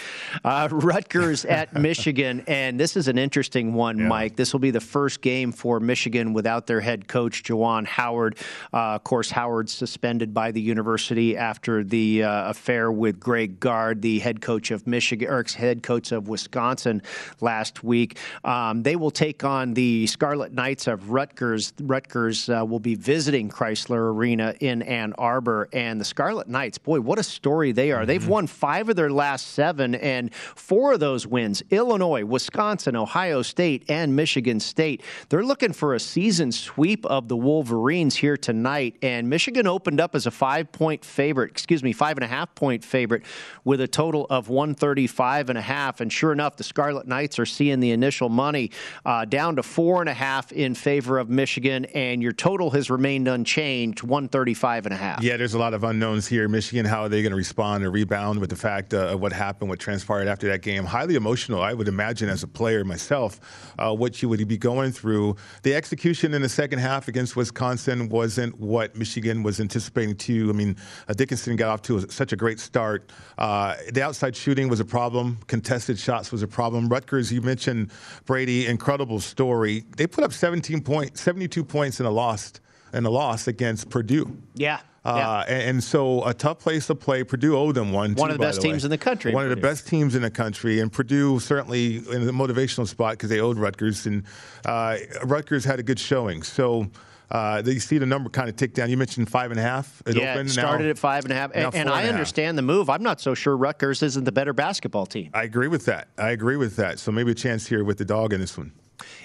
Uh, 0.44 0.68
Rutgers 0.72 1.44
at 1.44 1.74
Michigan, 1.74 2.42
and 2.46 2.78
this 2.78 2.96
is 2.96 3.08
an 3.08 3.18
interesting 3.18 3.74
one, 3.74 4.02
Mike. 4.02 4.36
This 4.36 4.52
will 4.52 4.60
be 4.60 4.70
the 4.70 4.80
first 4.80 5.20
game 5.20 5.52
for 5.52 5.80
Michigan 5.80 6.32
without 6.32 6.66
their 6.66 6.80
head 6.80 7.08
coach, 7.08 7.42
Juwan 7.42 7.86
Howard. 7.86 8.36
Uh, 8.72 8.94
of 8.96 9.04
course, 9.04 9.30
Howard's 9.30 9.72
suspended 9.72 10.32
by 10.34 10.50
the 10.52 10.60
university 10.60 11.27
after 11.36 11.84
the 11.84 12.22
uh, 12.24 12.50
affair 12.50 12.90
with 12.90 13.20
Greg 13.20 13.60
Gard, 13.60 14.02
the 14.02 14.18
head 14.18 14.40
coach 14.40 14.70
of 14.70 14.86
Michigan, 14.86 15.28
or 15.28 15.44
head 15.56 15.82
coach 15.82 16.12
of 16.12 16.28
Wisconsin 16.28 17.02
last 17.40 17.84
week. 17.84 18.18
Um, 18.44 18.82
they 18.82 18.96
will 18.96 19.10
take 19.10 19.44
on 19.44 19.74
the 19.74 20.06
Scarlet 20.06 20.52
Knights 20.52 20.86
of 20.86 21.10
Rutgers. 21.10 21.72
Rutgers 21.80 22.48
uh, 22.48 22.64
will 22.66 22.80
be 22.80 22.94
visiting 22.94 23.48
Crisler 23.48 24.12
Arena 24.12 24.54
in 24.60 24.82
Ann 24.82 25.12
Arbor, 25.18 25.68
and 25.72 26.00
the 26.00 26.04
Scarlet 26.04 26.48
Knights, 26.48 26.78
boy, 26.78 27.00
what 27.00 27.18
a 27.18 27.22
story 27.22 27.72
they 27.72 27.92
are. 27.92 28.06
They've 28.06 28.26
won 28.26 28.46
five 28.46 28.88
of 28.88 28.96
their 28.96 29.10
last 29.10 29.48
seven, 29.48 29.94
and 29.94 30.34
four 30.34 30.92
of 30.92 31.00
those 31.00 31.26
wins 31.26 31.62
Illinois, 31.70 32.24
Wisconsin, 32.24 32.96
Ohio 32.96 33.42
State, 33.42 33.84
and 33.88 34.14
Michigan 34.14 34.60
State. 34.60 35.02
They're 35.28 35.44
looking 35.44 35.72
for 35.72 35.94
a 35.94 36.00
season 36.00 36.52
sweep 36.52 37.04
of 37.06 37.28
the 37.28 37.36
Wolverines 37.36 38.16
here 38.16 38.36
tonight, 38.36 38.96
and 39.02 39.28
Michigan 39.28 39.66
opened 39.66 40.00
up 40.00 40.14
as 40.14 40.26
a 40.26 40.30
five 40.30 40.70
point 40.72 41.04
favorite, 41.04 41.17
excuse 41.18 41.82
me, 41.82 41.92
five 41.92 42.16
and 42.16 42.24
a 42.24 42.28
half 42.28 42.54
point 42.54 42.84
favorite 42.84 43.24
with 43.64 43.80
a 43.80 43.88
total 43.88 44.26
of 44.30 44.48
135 44.48 45.50
and 45.50 45.58
a 45.58 45.62
half. 45.62 46.00
And 46.00 46.12
sure 46.12 46.32
enough, 46.32 46.56
the 46.56 46.64
Scarlet 46.64 47.06
Knights 47.06 47.38
are 47.38 47.46
seeing 47.46 47.80
the 47.80 47.90
initial 47.90 48.28
money 48.28 48.70
uh, 49.04 49.24
down 49.24 49.56
to 49.56 49.62
four 49.62 50.00
and 50.00 50.08
a 50.08 50.14
half 50.14 50.52
in 50.52 50.74
favor 50.74 51.18
of 51.18 51.28
Michigan, 51.28 51.84
and 51.86 52.22
your 52.22 52.32
total 52.32 52.70
has 52.70 52.90
remained 52.90 53.28
unchanged, 53.28 54.02
135 54.02 54.86
and 54.86 54.94
a 54.94 54.96
half. 54.96 55.22
Yeah, 55.22 55.36
there's 55.36 55.54
a 55.54 55.58
lot 55.58 55.74
of 55.74 55.84
unknowns 55.84 56.26
here. 56.26 56.48
Michigan, 56.48 56.84
how 56.84 57.02
are 57.02 57.08
they 57.08 57.22
going 57.22 57.32
to 57.32 57.36
respond 57.36 57.84
and 57.84 57.92
rebound 57.92 58.38
with 58.38 58.50
the 58.50 58.56
fact 58.56 58.94
uh, 58.94 59.08
of 59.08 59.20
what 59.20 59.32
happened, 59.32 59.70
what 59.70 59.78
transpired 59.78 60.28
after 60.28 60.48
that 60.48 60.62
game? 60.62 60.84
Highly 60.84 61.14
emotional, 61.16 61.62
I 61.62 61.74
would 61.74 61.88
imagine, 61.88 62.28
as 62.28 62.42
a 62.42 62.48
player 62.48 62.84
myself, 62.84 63.40
uh, 63.78 63.94
what 63.94 64.22
you 64.22 64.28
would 64.28 64.46
be 64.46 64.58
going 64.58 64.92
through. 64.92 65.36
The 65.62 65.74
execution 65.74 66.34
in 66.34 66.42
the 66.42 66.48
second 66.48 66.78
half 66.78 67.08
against 67.08 67.36
Wisconsin 67.36 68.08
wasn't 68.08 68.58
what 68.58 68.96
Michigan 68.96 69.42
was 69.42 69.60
anticipating 69.60 70.16
to. 70.16 70.50
I 70.50 70.52
mean, 70.52 70.76
Dickinson 71.14 71.56
got 71.56 71.68
off 71.68 71.82
to 71.82 72.00
such 72.08 72.32
a 72.32 72.36
great 72.36 72.60
start. 72.60 73.10
Uh, 73.36 73.74
the 73.92 74.02
outside 74.02 74.36
shooting 74.36 74.68
was 74.68 74.80
a 74.80 74.84
problem. 74.84 75.38
Contested 75.46 75.98
shots 75.98 76.30
was 76.30 76.42
a 76.42 76.48
problem. 76.48 76.88
Rutgers, 76.88 77.32
you 77.32 77.40
mentioned 77.40 77.90
Brady, 78.26 78.66
incredible 78.66 79.20
story. 79.20 79.84
They 79.96 80.06
put 80.06 80.24
up 80.24 80.32
17 80.32 80.82
points, 80.82 81.20
72 81.20 81.64
points 81.64 82.00
in 82.00 82.06
a 82.06 82.10
loss 82.10 82.52
in 82.92 83.04
a 83.04 83.10
loss 83.10 83.48
against 83.48 83.90
Purdue. 83.90 84.36
Yeah. 84.54 84.80
Uh, 85.04 85.44
and, 85.48 85.62
and 85.62 85.84
so 85.84 86.24
a 86.24 86.34
tough 86.34 86.58
place 86.58 86.86
to 86.88 86.94
play. 86.94 87.24
Purdue 87.24 87.56
owed 87.56 87.74
them 87.74 87.92
one. 87.92 88.14
One 88.14 88.28
too, 88.28 88.34
of 88.34 88.40
the 88.40 88.46
best 88.46 88.62
way. 88.62 88.70
teams 88.70 88.84
in 88.84 88.90
the 88.90 88.98
country, 88.98 89.32
One 89.32 89.44
of 89.44 89.50
the 89.50 89.56
best 89.56 89.86
teams 89.86 90.14
in 90.14 90.22
the 90.22 90.30
country, 90.30 90.80
and 90.80 90.92
Purdue 90.92 91.38
certainly 91.38 91.96
in 91.96 92.26
the 92.26 92.32
motivational 92.32 92.86
spot 92.86 93.12
because 93.12 93.30
they 93.30 93.40
owed 93.40 93.58
Rutgers, 93.58 94.06
and 94.06 94.24
uh, 94.66 94.96
Rutgers 95.24 95.64
had 95.64 95.78
a 95.78 95.82
good 95.82 95.98
showing. 95.98 96.42
So. 96.42 96.90
Uh, 97.30 97.62
you 97.64 97.78
see 97.80 97.98
the 97.98 98.06
number 98.06 98.30
kind 98.30 98.48
of 98.48 98.56
tick 98.56 98.72
down. 98.74 98.88
You 98.90 98.96
mentioned 98.96 99.28
five 99.30 99.50
and 99.50 99.60
a 99.60 99.62
half. 99.62 100.02
It 100.06 100.16
yeah, 100.16 100.32
opened 100.32 100.48
it 100.48 100.52
started 100.52 100.84
now, 100.84 100.90
at 100.90 100.98
five 100.98 101.24
and 101.24 101.32
a 101.32 101.36
half, 101.36 101.50
and, 101.54 101.64
and 101.74 101.74
I 101.74 101.78
and 101.80 101.88
a 101.88 101.92
half. 101.92 102.12
understand 102.14 102.56
the 102.56 102.62
move. 102.62 102.88
I'm 102.88 103.02
not 103.02 103.20
so 103.20 103.34
sure 103.34 103.56
Rutgers 103.56 104.02
isn't 104.02 104.24
the 104.24 104.32
better 104.32 104.52
basketball 104.54 105.04
team. 105.06 105.30
I 105.34 105.42
agree 105.42 105.68
with 105.68 105.84
that. 105.86 106.08
I 106.16 106.30
agree 106.30 106.56
with 106.56 106.76
that. 106.76 106.98
So 106.98 107.12
maybe 107.12 107.32
a 107.32 107.34
chance 107.34 107.66
here 107.66 107.84
with 107.84 107.98
the 107.98 108.04
dog 108.06 108.32
in 108.32 108.40
this 108.40 108.56
one. 108.56 108.72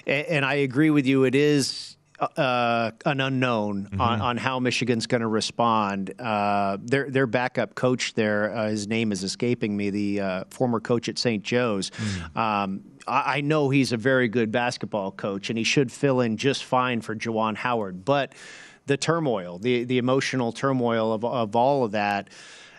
A- 0.06 0.30
And 0.30 0.44
I 0.44 0.54
agree 0.54 0.90
with 0.90 1.06
you. 1.06 1.24
It 1.24 1.34
is 1.34 1.96
uh, 2.20 2.90
an 3.06 3.20
unknown 3.20 3.84
Mm-hmm. 3.86 4.00
on, 4.00 4.20
on 4.20 4.36
how 4.36 4.60
Michigan's 4.60 5.06
going 5.06 5.20
to 5.22 5.26
respond. 5.26 6.12
Uh, 6.20 6.76
their 6.80 7.10
their 7.10 7.26
backup 7.26 7.74
coach 7.74 8.14
there, 8.14 8.54
uh, 8.54 8.68
his 8.68 8.86
name 8.86 9.12
is 9.12 9.24
escaping 9.24 9.76
me, 9.76 9.90
the 9.90 10.20
uh, 10.20 10.44
former 10.50 10.78
coach 10.78 11.08
at 11.08 11.18
St. 11.18 11.42
Joe's. 11.42 11.90
Mm. 11.90 12.36
Um, 12.36 12.80
I, 13.06 13.38
I 13.38 13.40
know 13.40 13.70
he's 13.70 13.92
a 13.92 13.96
very 13.96 14.28
good 14.28 14.50
basketball 14.52 15.12
coach, 15.12 15.50
and 15.50 15.58
he 15.58 15.64
should 15.64 15.90
fill 15.92 16.20
in 16.20 16.36
just 16.36 16.64
fine 16.64 17.00
for 17.00 17.14
Juwan 17.14 17.56
Howard. 17.56 18.04
But 18.04 18.32
the 18.86 18.96
turmoil, 18.96 19.58
the 19.58 19.84
the 19.84 19.98
emotional 19.98 20.52
turmoil 20.52 21.12
of 21.12 21.24
of 21.24 21.56
all 21.56 21.84
of 21.84 21.92
that. 21.92 22.28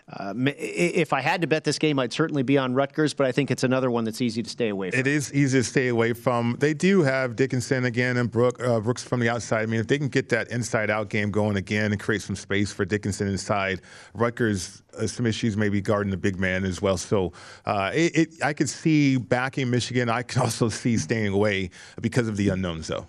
Um, 0.08 0.46
if 0.56 1.12
I 1.12 1.20
had 1.20 1.40
to 1.40 1.48
bet 1.48 1.64
this 1.64 1.80
game, 1.80 1.98
I'd 1.98 2.12
certainly 2.12 2.44
be 2.44 2.56
on 2.56 2.74
Rutgers, 2.74 3.12
but 3.12 3.26
I 3.26 3.32
think 3.32 3.50
it's 3.50 3.64
another 3.64 3.90
one 3.90 4.04
that's 4.04 4.20
easy 4.20 4.40
to 4.40 4.48
stay 4.48 4.68
away 4.68 4.92
from. 4.92 5.00
It 5.00 5.08
is 5.08 5.34
easy 5.34 5.58
to 5.58 5.64
stay 5.64 5.88
away 5.88 6.12
from. 6.12 6.56
They 6.60 6.74
do 6.74 7.02
have 7.02 7.34
Dickinson 7.34 7.84
again 7.84 8.16
and 8.16 8.30
Brook, 8.30 8.62
uh, 8.62 8.78
Brooks 8.78 9.02
from 9.02 9.18
the 9.18 9.28
outside. 9.28 9.62
I 9.62 9.66
mean, 9.66 9.80
if 9.80 9.88
they 9.88 9.98
can 9.98 10.08
get 10.08 10.28
that 10.28 10.48
inside-out 10.52 11.08
game 11.08 11.32
going 11.32 11.56
again 11.56 11.90
and 11.90 12.00
create 12.00 12.22
some 12.22 12.36
space 12.36 12.72
for 12.72 12.84
Dickinson 12.84 13.26
inside, 13.26 13.80
Rutgers 14.14 14.82
uh, 14.96 15.08
some 15.08 15.26
issues 15.26 15.56
maybe 15.56 15.80
guarding 15.80 16.12
the 16.12 16.16
big 16.16 16.38
man 16.38 16.64
as 16.64 16.80
well. 16.80 16.96
So 16.96 17.32
uh, 17.64 17.90
it, 17.92 18.16
it, 18.16 18.28
I 18.44 18.52
could 18.52 18.68
see 18.68 19.16
backing 19.16 19.70
Michigan. 19.70 20.08
I 20.08 20.22
can 20.22 20.42
also 20.46 20.68
see 20.68 20.98
staying 20.98 21.32
away 21.32 21.70
because 22.00 22.28
of 22.28 22.36
the 22.36 22.50
unknowns, 22.50 22.86
though. 22.86 23.06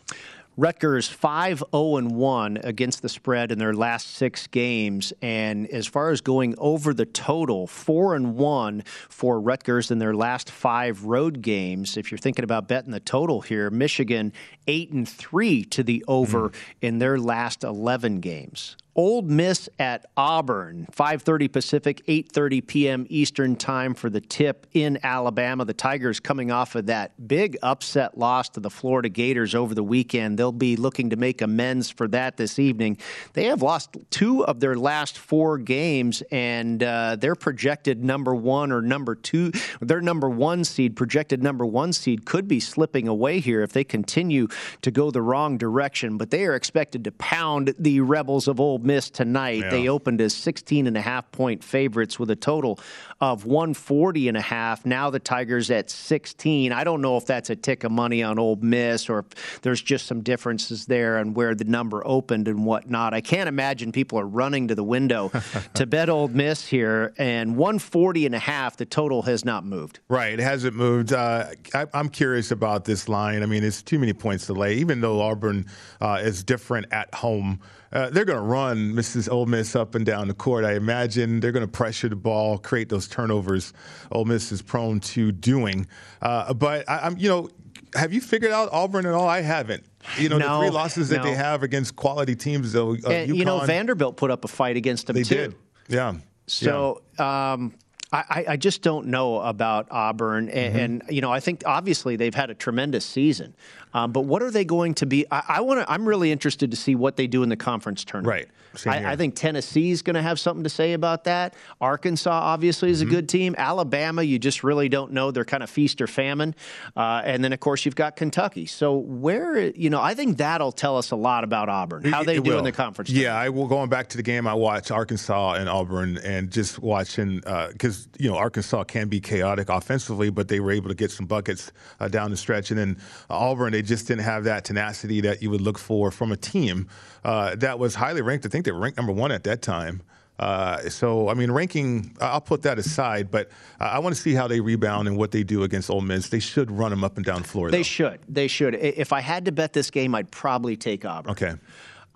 Rutgers 0.60 1.08
5 1.08 1.64
0 1.72 2.02
1 2.02 2.58
against 2.64 3.04
the 3.04 3.10
spread 3.10 3.52
in 3.52 3.60
their 3.60 3.76
last 3.76 4.16
six 4.16 4.48
games. 4.48 5.14
And 5.22 5.68
as 5.68 5.86
far 5.86 6.10
as 6.10 6.20
going 6.20 6.56
over 6.58 6.96
the 6.96 7.06
total, 7.06 7.68
4 7.68 8.16
and 8.16 8.36
1 8.36 8.84
for 9.08 9.40
Rutgers 9.40 9.92
in 9.92 10.00
their 10.00 10.16
last 10.16 10.50
five 10.50 11.04
road 11.04 11.44
games. 11.44 11.96
If 11.96 12.12
you're 12.12 12.18
thinking 12.18 12.44
about 12.44 12.68
betting 12.68 12.92
the 12.92 13.00
total 13.00 13.42
here, 13.42 13.70
Michigan 13.70 14.34
8 14.66 14.92
and 14.92 15.08
3 15.08 15.64
to 15.66 15.84
the 15.84 16.04
over 16.08 16.48
hmm. 16.50 16.56
in 16.82 16.98
their 16.98 17.20
last 17.20 17.64
11 17.64 18.20
games. 18.20 18.78
Ole 18.98 19.22
Miss 19.22 19.70
at 19.78 20.08
Auburn, 20.18 20.88
5:30 20.92 21.54
Pacific, 21.54 22.04
8:30 22.08 22.66
p.m. 22.66 23.06
Eastern 23.10 23.56
Time 23.56 23.94
for 23.94 24.10
the 24.10 24.20
tip 24.20 24.66
in 24.74 24.98
Alabama. 25.04 25.66
The 25.66 25.76
Tigers 25.76 26.20
coming 26.20 26.50
off 26.50 26.74
of 26.74 26.88
that 26.88 27.28
big 27.28 27.60
upset 27.62 28.18
loss 28.18 28.50
to 28.50 28.60
the 28.60 28.72
Florida 28.72 29.08
Gators 29.08 29.54
over 29.54 29.76
the 29.76 29.84
weekend. 29.84 30.40
They'll 30.40 30.52
be 30.52 30.76
looking 30.76 31.12
to 31.12 31.16
make 31.16 31.44
amends 31.44 31.92
for 31.92 32.08
that 32.08 32.38
this 32.38 32.58
evening. 32.58 32.98
They 33.34 33.46
have 33.46 33.62
lost 33.62 33.96
two 34.10 34.44
of 34.44 34.62
their 34.62 34.76
last 34.76 35.20
four 35.20 35.60
games, 35.60 36.24
and 36.32 36.82
uh, 36.82 37.18
their 37.18 37.36
projected 37.36 38.04
number 38.04 38.34
one 38.34 38.72
or 38.72 38.82
number 38.82 39.14
two, 39.14 39.52
their 39.80 40.02
number 40.02 40.28
one 40.28 40.64
seed, 40.64 40.96
projected 40.96 41.44
number 41.44 41.68
one 41.68 41.94
seed, 41.94 42.26
could 42.26 42.48
be 42.48 42.60
slipping 42.60 43.08
away 43.08 43.42
here 43.42 43.62
if 43.62 43.74
they 43.74 43.84
continue 43.84 44.48
to 44.82 44.90
go 44.90 45.12
the 45.12 45.22
wrong 45.22 45.60
direction. 45.60 46.18
But 46.18 46.32
they 46.32 46.46
are 46.46 46.56
expected 46.56 47.04
to 47.04 47.12
pound 47.12 47.76
the 47.78 48.02
Rebels 48.02 48.48
of 48.48 48.60
Ole 48.60 48.87
Miss 48.88 49.10
tonight. 49.10 49.60
Yeah. 49.60 49.70
They 49.70 49.88
opened 49.88 50.22
as 50.22 50.34
16 50.34 50.88
and 50.88 50.98
a 50.98 51.02
half 51.02 51.32
point 51.32 51.64
favorites 51.64 52.18
with 52.18 52.32
a 52.32 52.36
total 52.36 52.80
of 53.22 53.46
140 53.46 54.28
and 54.28 54.38
a 54.38 54.42
half. 54.42 54.86
Now 54.86 55.10
the 55.10 55.20
Tigers 55.20 55.70
at 55.70 55.90
16. 55.90 56.72
I 56.72 56.84
don't 56.84 57.02
know 57.02 57.18
if 57.18 57.26
that's 57.26 57.50
a 57.50 57.56
tick 57.56 57.84
of 57.84 57.92
money 57.92 58.24
on 58.24 58.40
Ole 58.40 58.58
Miss 58.58 59.10
or 59.10 59.20
if 59.20 59.62
there's 59.62 59.82
just 59.82 60.08
some 60.08 60.22
differences 60.22 60.86
there 60.86 61.18
and 61.18 61.36
where 61.36 61.54
the 61.54 61.66
number 61.66 62.02
opened 62.06 62.48
and 62.48 62.66
whatnot. 62.66 63.14
I 63.14 63.22
can't 63.22 63.50
imagine 63.50 63.92
people 63.92 64.20
are 64.20 64.28
running 64.28 64.68
to 64.70 64.76
the 64.76 64.84
window 64.84 65.32
to 65.74 65.86
bet 65.86 66.10
Ole 66.10 66.30
Miss 66.30 66.66
here. 66.66 67.14
And 67.18 67.58
140 67.58 68.26
and 68.26 68.36
a 68.36 68.40
half, 68.40 68.78
the 68.78 68.86
total 68.86 69.24
has 69.24 69.44
not 69.44 69.66
moved. 69.66 70.00
Right, 70.08 70.34
it 70.34 70.40
hasn't 70.40 70.76
moved. 70.76 71.14
Uh, 71.14 71.48
I, 71.74 71.88
I'm 71.94 72.10
curious 72.10 72.52
about 72.52 72.86
this 72.86 73.10
line. 73.10 73.44
I 73.44 73.46
mean, 73.46 73.64
it's 73.64 73.82
too 73.82 74.00
many 74.00 74.14
points 74.14 74.46
to 74.48 74.54
lay. 74.54 74.76
Even 74.76 75.02
though 75.02 75.22
Auburn 75.22 75.66
uh, 76.00 76.20
is 76.22 76.44
different 76.44 76.88
at 76.92 77.14
home, 77.14 77.60
uh, 77.92 78.10
they're 78.10 78.26
going 78.26 78.38
to 78.38 78.44
run 78.44 78.77
Mrs. 78.78 79.32
Ole 79.32 79.46
Miss 79.46 79.76
up 79.76 79.96
and 79.96 80.06
down 80.06 80.28
the 80.28 80.34
court. 80.34 80.64
I 80.66 80.74
imagine 80.76 81.40
they're 81.40 81.52
going 81.52 81.66
to 81.66 81.72
pressure 81.72 82.10
the 82.10 82.16
ball, 82.16 82.58
create 82.58 82.90
those 82.90 83.08
turnovers. 83.08 83.74
Ole 84.12 84.26
Miss 84.26 84.52
is 84.52 84.62
prone 84.62 85.00
to 85.02 85.32
doing. 85.32 85.88
Uh, 86.22 86.54
but 86.54 86.88
I, 86.90 87.00
I'm, 87.00 87.18
you 87.18 87.30
know, 87.30 87.50
have 87.96 88.12
you 88.14 88.22
figured 88.22 88.52
out 88.52 88.70
Auburn 88.72 89.06
at 89.06 89.14
all? 89.14 89.28
I 89.28 89.42
haven't. 89.42 89.84
You 90.18 90.30
know, 90.30 90.38
No, 90.38 90.60
the 90.62 90.68
three 90.68 90.70
losses 90.76 91.10
that 91.10 91.18
no. 91.18 91.24
they 91.24 91.34
have 91.36 91.64
against 91.64 91.96
quality 91.96 92.36
teams, 92.36 92.72
though. 92.74 92.94
Uh, 92.96 93.10
And, 93.10 93.36
you 93.36 93.46
know, 93.46 93.60
Vanderbilt 93.66 94.18
put 94.18 94.32
up 94.32 94.46
a 94.46 94.48
fight 94.48 94.78
against 94.78 95.08
them 95.08 95.16
they 95.16 95.24
too. 95.24 95.36
did. 95.36 95.56
Yeah. 95.90 96.16
So 96.48 97.02
um, 97.18 97.74
I, 98.14 98.24
I- 98.30 98.46
I 98.50 98.58
just 98.58 98.82
don't 98.82 99.08
know 99.08 99.42
about 99.42 99.88
Auburn, 99.92 100.48
and, 100.50 100.74
Mm-hmm. 100.74 100.80
and 100.80 101.04
you 101.10 101.20
know 101.22 101.32
I 101.32 101.42
think 101.42 101.64
obviously 101.66 102.16
they've 102.16 102.34
had 102.34 102.50
a 102.50 102.54
tremendous 102.56 103.04
season, 103.06 103.54
um, 103.94 104.14
but 104.14 104.22
what 104.22 104.42
are 104.42 104.50
they 104.52 104.64
going 104.64 104.94
to 104.96 105.06
be? 105.06 105.26
I, 105.30 105.44
I 105.50 105.62
want 105.62 105.82
to. 105.82 105.92
I'm 105.92 106.08
really 106.08 106.32
interested 106.32 106.72
to 106.72 106.78
see 106.78 106.96
what 106.96 107.18
they 107.18 107.28
do 107.28 107.44
in 107.44 107.50
the 107.50 107.58
conference 107.58 108.06
tournament. 108.06 108.48
Right. 108.48 108.48
I, 108.86 109.14
I 109.14 109.16
think 109.16 109.38
is 109.44 110.02
going 110.02 110.16
to 110.16 110.22
have 110.22 110.40
something 110.40 110.64
to 110.64 110.70
say 110.70 110.94
about 110.94 111.24
that. 111.26 111.56
Arkansas 111.82 112.30
obviously 112.32 112.88
Mm-hmm. 112.88 112.94
is 112.94 113.02
a 113.02 113.06
good 113.06 113.30
team. 113.30 113.56
Alabama, 113.58 114.22
you 114.24 114.38
just 114.40 114.64
really 114.64 114.90
don't 114.90 115.12
know. 115.12 115.32
They're 115.32 115.46
kind 115.46 115.64
of 115.64 115.70
feast 115.70 116.02
or 116.02 116.08
famine, 116.08 116.54
uh, 116.96 117.22
and 117.26 117.44
then 117.44 117.54
of 117.54 117.60
course 117.60 117.86
you've 117.86 117.96
got 117.96 118.16
Kentucky. 118.16 118.66
So 118.66 118.96
where 118.98 119.60
you 119.60 119.90
know 119.90 120.02
I 120.02 120.14
think 120.14 120.38
that'll 120.38 120.72
tell 120.72 120.98
us 120.98 121.12
a 121.12 121.16
lot 121.16 121.44
about 121.44 121.70
Auburn, 121.70 122.04
how 122.06 122.24
they 122.24 122.38
It 122.38 122.44
do 122.44 122.58
in 122.58 122.64
the 122.64 122.72
conference. 122.72 123.10
Yeah, 123.10 123.36
I 123.36 123.50
will. 123.50 123.68
Going 123.68 123.90
back 123.90 124.10
to 124.10 124.18
the 124.18 124.24
game, 124.24 124.48
I 124.48 124.54
watched 124.54 124.92
Arkansas 124.92 125.54
and 125.54 125.68
Auburn, 125.70 126.18
and 126.20 126.52
just 126.52 126.80
watching 126.80 127.38
because 127.72 128.08
you 128.20 128.30
know 128.30 128.38
Arkansas 128.38 128.84
can 128.84 129.08
be 129.08 129.20
chaotic 129.20 129.70
offensively, 129.70 130.30
but 130.30 130.48
they 130.48 130.60
were 130.60 130.72
able 130.72 130.90
to 130.90 130.96
get 130.96 131.12
some 131.12 131.26
buckets 131.26 131.72
uh, 132.00 132.08
down 132.08 132.32
the 132.32 132.38
stretch, 132.38 132.70
and 132.72 132.80
then 132.80 132.98
Auburn 133.30 133.72
they 133.74 133.82
just 133.82 134.08
didn't 134.08 134.24
have 134.24 134.44
that 134.46 134.64
tenacity 134.66 135.22
that 135.22 135.42
you 135.42 135.50
would 135.50 135.62
look 135.62 135.78
for 135.78 136.12
from 136.12 136.32
a 136.32 136.38
team 136.38 136.88
uh, 137.24 137.56
that 137.56 137.80
was 137.80 137.96
highly 137.96 138.22
ranked. 138.22 138.46
I 138.46 138.50
think 138.50 138.66
they 138.66 138.72
were 138.72 138.80
ranked 138.80 138.98
number 138.98 139.14
one 139.14 139.32
at 139.32 139.44
that 139.44 139.62
time. 139.62 140.02
Uh, 140.40 140.88
so, 140.90 141.30
I 141.30 141.34
mean, 141.34 141.50
ranking, 141.50 142.16
I'll 142.22 142.42
put 142.42 142.62
that 142.62 142.78
aside, 142.78 143.32
but 143.32 143.50
I 143.80 143.88
I 143.88 144.00
want 144.00 144.16
to 144.16 144.22
see 144.22 144.34
how 144.34 144.48
they 144.48 144.60
rebound 144.60 145.08
and 145.08 145.18
what 145.18 145.32
they 145.32 145.44
do 145.44 145.64
against 145.64 145.90
Ole 145.90 146.02
Miss. 146.02 146.30
They 146.30 146.40
should 146.40 146.70
run 146.70 146.92
them 146.92 147.04
up 147.04 147.18
and 147.18 147.26
down 147.26 147.42
the 147.42 147.48
floor. 147.48 147.72
They 147.72 147.80
though. 147.80 147.84
should. 147.84 148.20
They 148.30 148.48
should. 148.48 148.76
If 148.76 149.14
I 149.14 149.22
had 149.22 149.46
to 149.46 149.52
bet 149.52 149.74
this 149.74 149.90
game, 149.90 150.14
I'd 150.14 150.30
probably 150.30 150.78
take 150.78 151.06
Auburn. 151.06 151.32
Okay. 151.32 151.54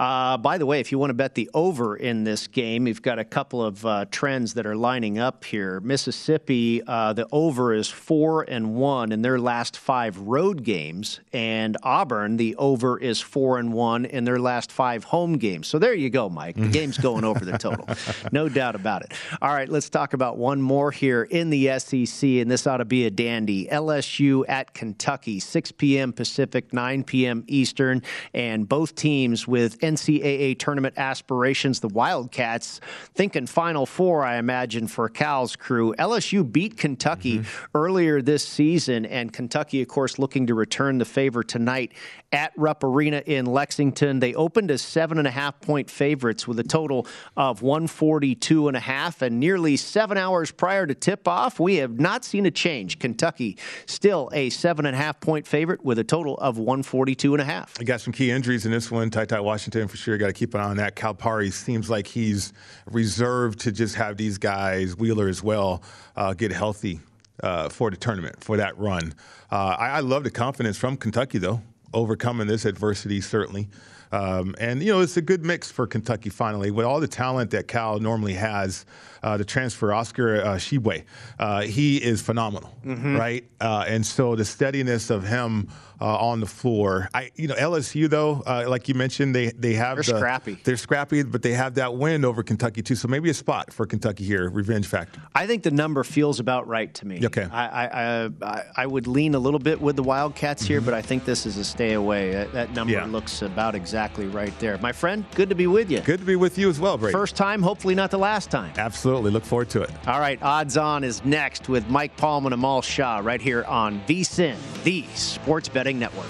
Uh, 0.02 0.36
by 0.36 0.58
the 0.58 0.66
way, 0.66 0.80
if 0.80 0.92
you 0.92 0.98
want 0.98 1.12
to 1.12 1.14
bet 1.14 1.36
the 1.36 1.48
over 1.54 1.96
in 1.96 2.24
this 2.24 2.48
game, 2.48 2.88
you've 2.88 3.04
got 3.04 3.20
a 3.20 3.24
couple 3.24 3.64
of 3.64 3.86
uh, 3.86 4.04
trends 4.10 4.56
that 4.56 4.66
are 4.66 4.76
lining 4.76 5.20
up 5.20 5.44
here. 5.44 5.80
Mississippi, 5.82 6.82
uh, 6.88 7.14
the 7.14 7.28
over 7.32 7.72
is 7.72 7.88
four 7.88 8.42
and 8.42 8.74
one 8.74 9.12
in 9.12 9.22
their 9.22 9.38
last 9.38 9.78
five 9.78 10.18
road 10.18 10.64
games, 10.64 11.20
and 11.34 11.78
Auburn, 11.84 12.38
the 12.38 12.56
over 12.56 12.98
is 12.98 13.22
four 13.22 13.60
and 13.60 13.74
one 13.74 14.06
in 14.06 14.24
their 14.24 14.40
last 14.40 14.72
five 14.72 15.04
home 15.04 15.34
games. 15.34 15.68
So 15.68 15.78
there 15.78 15.94
you 15.94 16.10
go, 16.10 16.30
Mike. 16.30 16.56
The 16.56 16.70
game's 16.70 16.98
going 16.98 17.24
over 17.24 17.46
the 17.46 17.60
total, 17.60 17.88
no 18.32 18.50
doubt 18.50 18.74
about 18.74 19.04
it. 19.04 19.14
All 19.40 19.54
right, 19.54 19.70
let's 19.70 19.92
talk 19.92 20.14
about 20.14 20.36
one 20.36 20.64
more 20.64 20.90
here 20.90 21.28
in 21.30 21.52
the 21.52 21.78
SEC, 21.78 22.28
and 22.28 22.50
this 22.50 22.66
ought 22.66 22.78
to 22.78 22.86
be 22.86 23.06
a 23.06 23.12
dandy. 23.12 23.68
LSU 23.68 24.46
at 24.48 24.74
Kentucky, 24.74 25.40
6 25.40 25.74
p.m. 25.74 26.12
Pacific, 26.12 26.74
9 26.74 27.04
p.m. 27.04 27.44
Eastern, 27.46 28.02
and 28.34 28.68
both 28.68 28.96
teams 28.96 29.48
with 29.48 29.78
NCAA 29.92 30.58
tournament 30.58 30.96
aspirations. 30.98 31.80
The 31.80 31.90
Wildcats 31.90 32.80
thinking 33.14 33.48
Final 33.48 33.86
Four, 33.86 34.24
I 34.24 34.38
imagine, 34.38 34.88
for 34.88 35.10
Cal's 35.10 35.56
crew. 35.56 35.94
LSU 36.00 36.50
beat 36.50 36.78
Kentucky 36.78 37.40
mm-hmm. 37.40 37.66
earlier 37.78 38.22
this 38.22 38.48
season, 38.48 39.06
and 39.06 39.32
Kentucky, 39.32 39.82
of 39.82 39.88
course, 39.88 40.20
looking 40.20 40.48
to 40.48 40.56
return 40.56 40.98
the 40.98 41.06
favor 41.06 41.44
tonight 41.44 41.94
at 42.32 42.54
Rupp 42.56 42.84
Arena 42.84 43.22
in 43.26 43.46
Lexington. 43.46 44.20
They 44.20 44.34
opened 44.34 44.72
as 44.72 44.82
seven 44.82 45.18
and 45.18 45.28
a 45.28 45.32
half 45.32 45.60
point 45.62 45.90
favorites 45.90 46.48
with 46.48 46.60
a 46.60 46.64
total 46.64 47.06
of 47.36 47.62
142 47.62 48.68
and 48.68 48.78
a 48.78 48.80
half, 48.80 49.22
and 49.22 49.40
nearly 49.40 49.78
seven 49.78 50.18
hours 50.18 50.52
prior 50.52 50.88
to 50.88 50.96
tip 50.96 51.28
off, 51.28 51.60
we 51.60 51.76
have 51.78 52.00
not 52.00 52.24
seen 52.24 52.46
a 52.46 52.52
change. 52.52 53.00
Kentucky 53.00 53.58
still 53.86 54.30
a 54.34 54.50
seven 54.50 54.86
and 54.86 54.96
a 54.96 55.00
half 55.00 55.20
point 55.20 55.46
favorite 55.46 55.84
with 55.84 56.00
a 56.00 56.04
total 56.04 56.38
of 56.38 56.58
142 56.58 57.34
and 57.34 57.42
a 57.42 57.46
half. 57.46 57.76
I 57.80 57.84
got 57.84 58.02
some 58.02 58.14
key 58.14 58.32
injuries 58.32 58.66
in 58.66 58.72
this 58.72 58.90
one. 58.90 59.10
TyTy 59.10 59.44
Washington 59.44 59.81
for 59.88 59.98
sure. 59.98 60.18
Got 60.18 60.28
to 60.28 60.34
keep 60.34 60.54
an 60.54 60.62
eye 60.62 60.66
on 60.66 60.78
that. 60.78 60.96
Calipari 60.96 61.52
seems 61.52 61.90
like 61.90 62.08
he's 62.08 62.54
reserved 62.90 63.60
to 63.62 63.72
just 63.72 63.96
have 63.96 64.18
these 64.18 64.38
guys, 64.38 64.96
Wheeler 64.96 65.28
as 65.28 65.44
well, 65.44 65.84
uh, 66.16 66.34
get 66.34 66.52
healthy 66.52 67.00
uh, 67.44 67.70
for 67.70 67.90
the 67.90 67.98
tournament, 67.98 68.44
for 68.44 68.58
that 68.58 68.78
run. 68.78 69.14
Uh, 69.52 69.76
I, 69.78 69.90
I 69.90 70.00
love 70.00 70.24
the 70.24 70.32
confidence 70.32 70.78
from 70.78 70.98
Kentucky, 70.98 71.38
though, 71.38 71.62
overcoming 71.94 72.48
this 72.48 72.66
adversity, 72.66 73.22
certainly. 73.22 73.70
Um, 74.12 74.56
and, 74.60 74.84
you 74.84 74.92
know, 74.92 75.00
it's 75.00 75.16
a 75.18 75.22
good 75.22 75.46
mix 75.46 75.72
for 75.72 75.88
Kentucky 75.88 76.30
finally. 76.30 76.70
With 76.70 76.86
all 76.86 77.00
the 77.00 77.08
talent 77.08 77.52
that 77.52 77.68
Cal 77.68 78.00
normally 78.00 78.34
has, 78.34 78.86
uh, 79.24 79.38
the 79.38 79.46
transfer, 79.46 79.94
Oscar 79.94 80.42
uh, 80.42 80.46
Tshiebwe, 80.56 81.04
uh, 81.40 81.62
he 81.62 81.98
is 81.98 82.22
phenomenal, 82.22 82.74
right? 82.84 83.44
Uh, 83.60 83.86
and 83.88 84.06
so 84.06 84.36
the 84.36 84.46
steadiness 84.46 85.10
of 85.10 85.24
him 85.28 85.68
uh, 86.00 86.18
on 86.18 86.40
the 86.40 86.48
floor. 86.48 87.08
I, 87.14 87.30
you 87.36 87.48
know, 87.48 87.54
LSU, 87.54 88.10
though, 88.10 88.42
uh, 88.48 88.66
like 88.68 88.88
you 88.90 88.96
mentioned, 88.96 89.36
they, 89.36 89.52
they 89.52 89.74
have 89.76 89.98
They're 89.98 90.04
the- 90.16 90.18
scrappy. 90.18 90.58
They're 90.64 90.76
scrappy, 90.78 91.22
but 91.22 91.44
they 91.44 91.52
have 91.54 91.76
that 91.76 91.94
win 91.96 92.26
over 92.26 92.42
Kentucky, 92.42 92.82
too. 92.82 92.96
So 92.96 93.08
maybe 93.08 93.30
a 93.30 93.36
spot 93.36 93.72
for 93.72 93.86
Kentucky 93.86 94.24
here, 94.24 94.50
revenge 94.50 94.88
factor. 94.88 95.22
I 95.36 95.46
think 95.46 95.62
the 95.62 95.70
number 95.70 96.04
feels 96.04 96.40
about 96.40 96.68
right 96.68 96.92
to 96.96 97.06
me. 97.06 97.24
Okay. 97.24 97.44
I 97.52 97.86
I, 97.86 98.30
I, 98.42 98.64
I- 98.78 98.88
would 98.88 99.06
lean 99.06 99.36
a 99.36 99.40
little 99.40 99.60
bit 99.60 99.80
with 99.80 99.96
the 99.96 100.02
Wildcats 100.04 100.64
here, 100.66 100.82
but 100.82 100.96
I 100.96 101.04
think 101.04 101.24
this 101.24 101.46
is 101.46 101.58
a 101.58 101.64
stay 101.64 101.94
away. 101.94 102.32
That, 102.32 102.52
that 102.54 102.74
number 102.74 102.94
Yeah. 102.94 103.06
looks 103.06 103.44
about 103.44 103.76
exactly 103.76 104.26
right 104.26 104.58
there. 104.60 104.80
My 104.80 104.92
friend, 104.92 105.24
good 105.36 105.50
to 105.50 105.56
be 105.56 105.68
with 105.68 105.92
you. 105.92 106.00
Good 106.02 106.20
to 106.22 106.26
be 106.26 106.36
with 106.36 106.58
you 106.58 106.68
as 106.70 106.80
well, 106.80 106.98
Brady. 106.98 107.14
First 107.14 107.36
time, 107.36 107.62
hopefully 107.62 107.94
not 107.94 108.10
the 108.10 108.18
last 108.18 108.50
time. 108.50 108.74
Absolutely. 108.76 109.11
Look 109.20 109.44
forward 109.44 109.70
to 109.72 109.82
it. 109.82 109.92
All 110.08 110.20
right, 110.20 110.42
Odds 110.42 110.78
On 110.78 111.04
is 111.04 111.24
next 111.26 111.68
with 111.68 111.90
Mike 111.90 112.16
Palm 112.18 112.46
and 112.46 112.54
Amal 112.54 112.82
Shah 112.82 113.20
right 113.24 113.42
here 113.42 113.64
on 113.66 114.00
VSIN, 114.08 114.56
the 114.84 115.04
Sports 115.16 115.68
Betting 115.68 116.00
Network. 116.00 116.30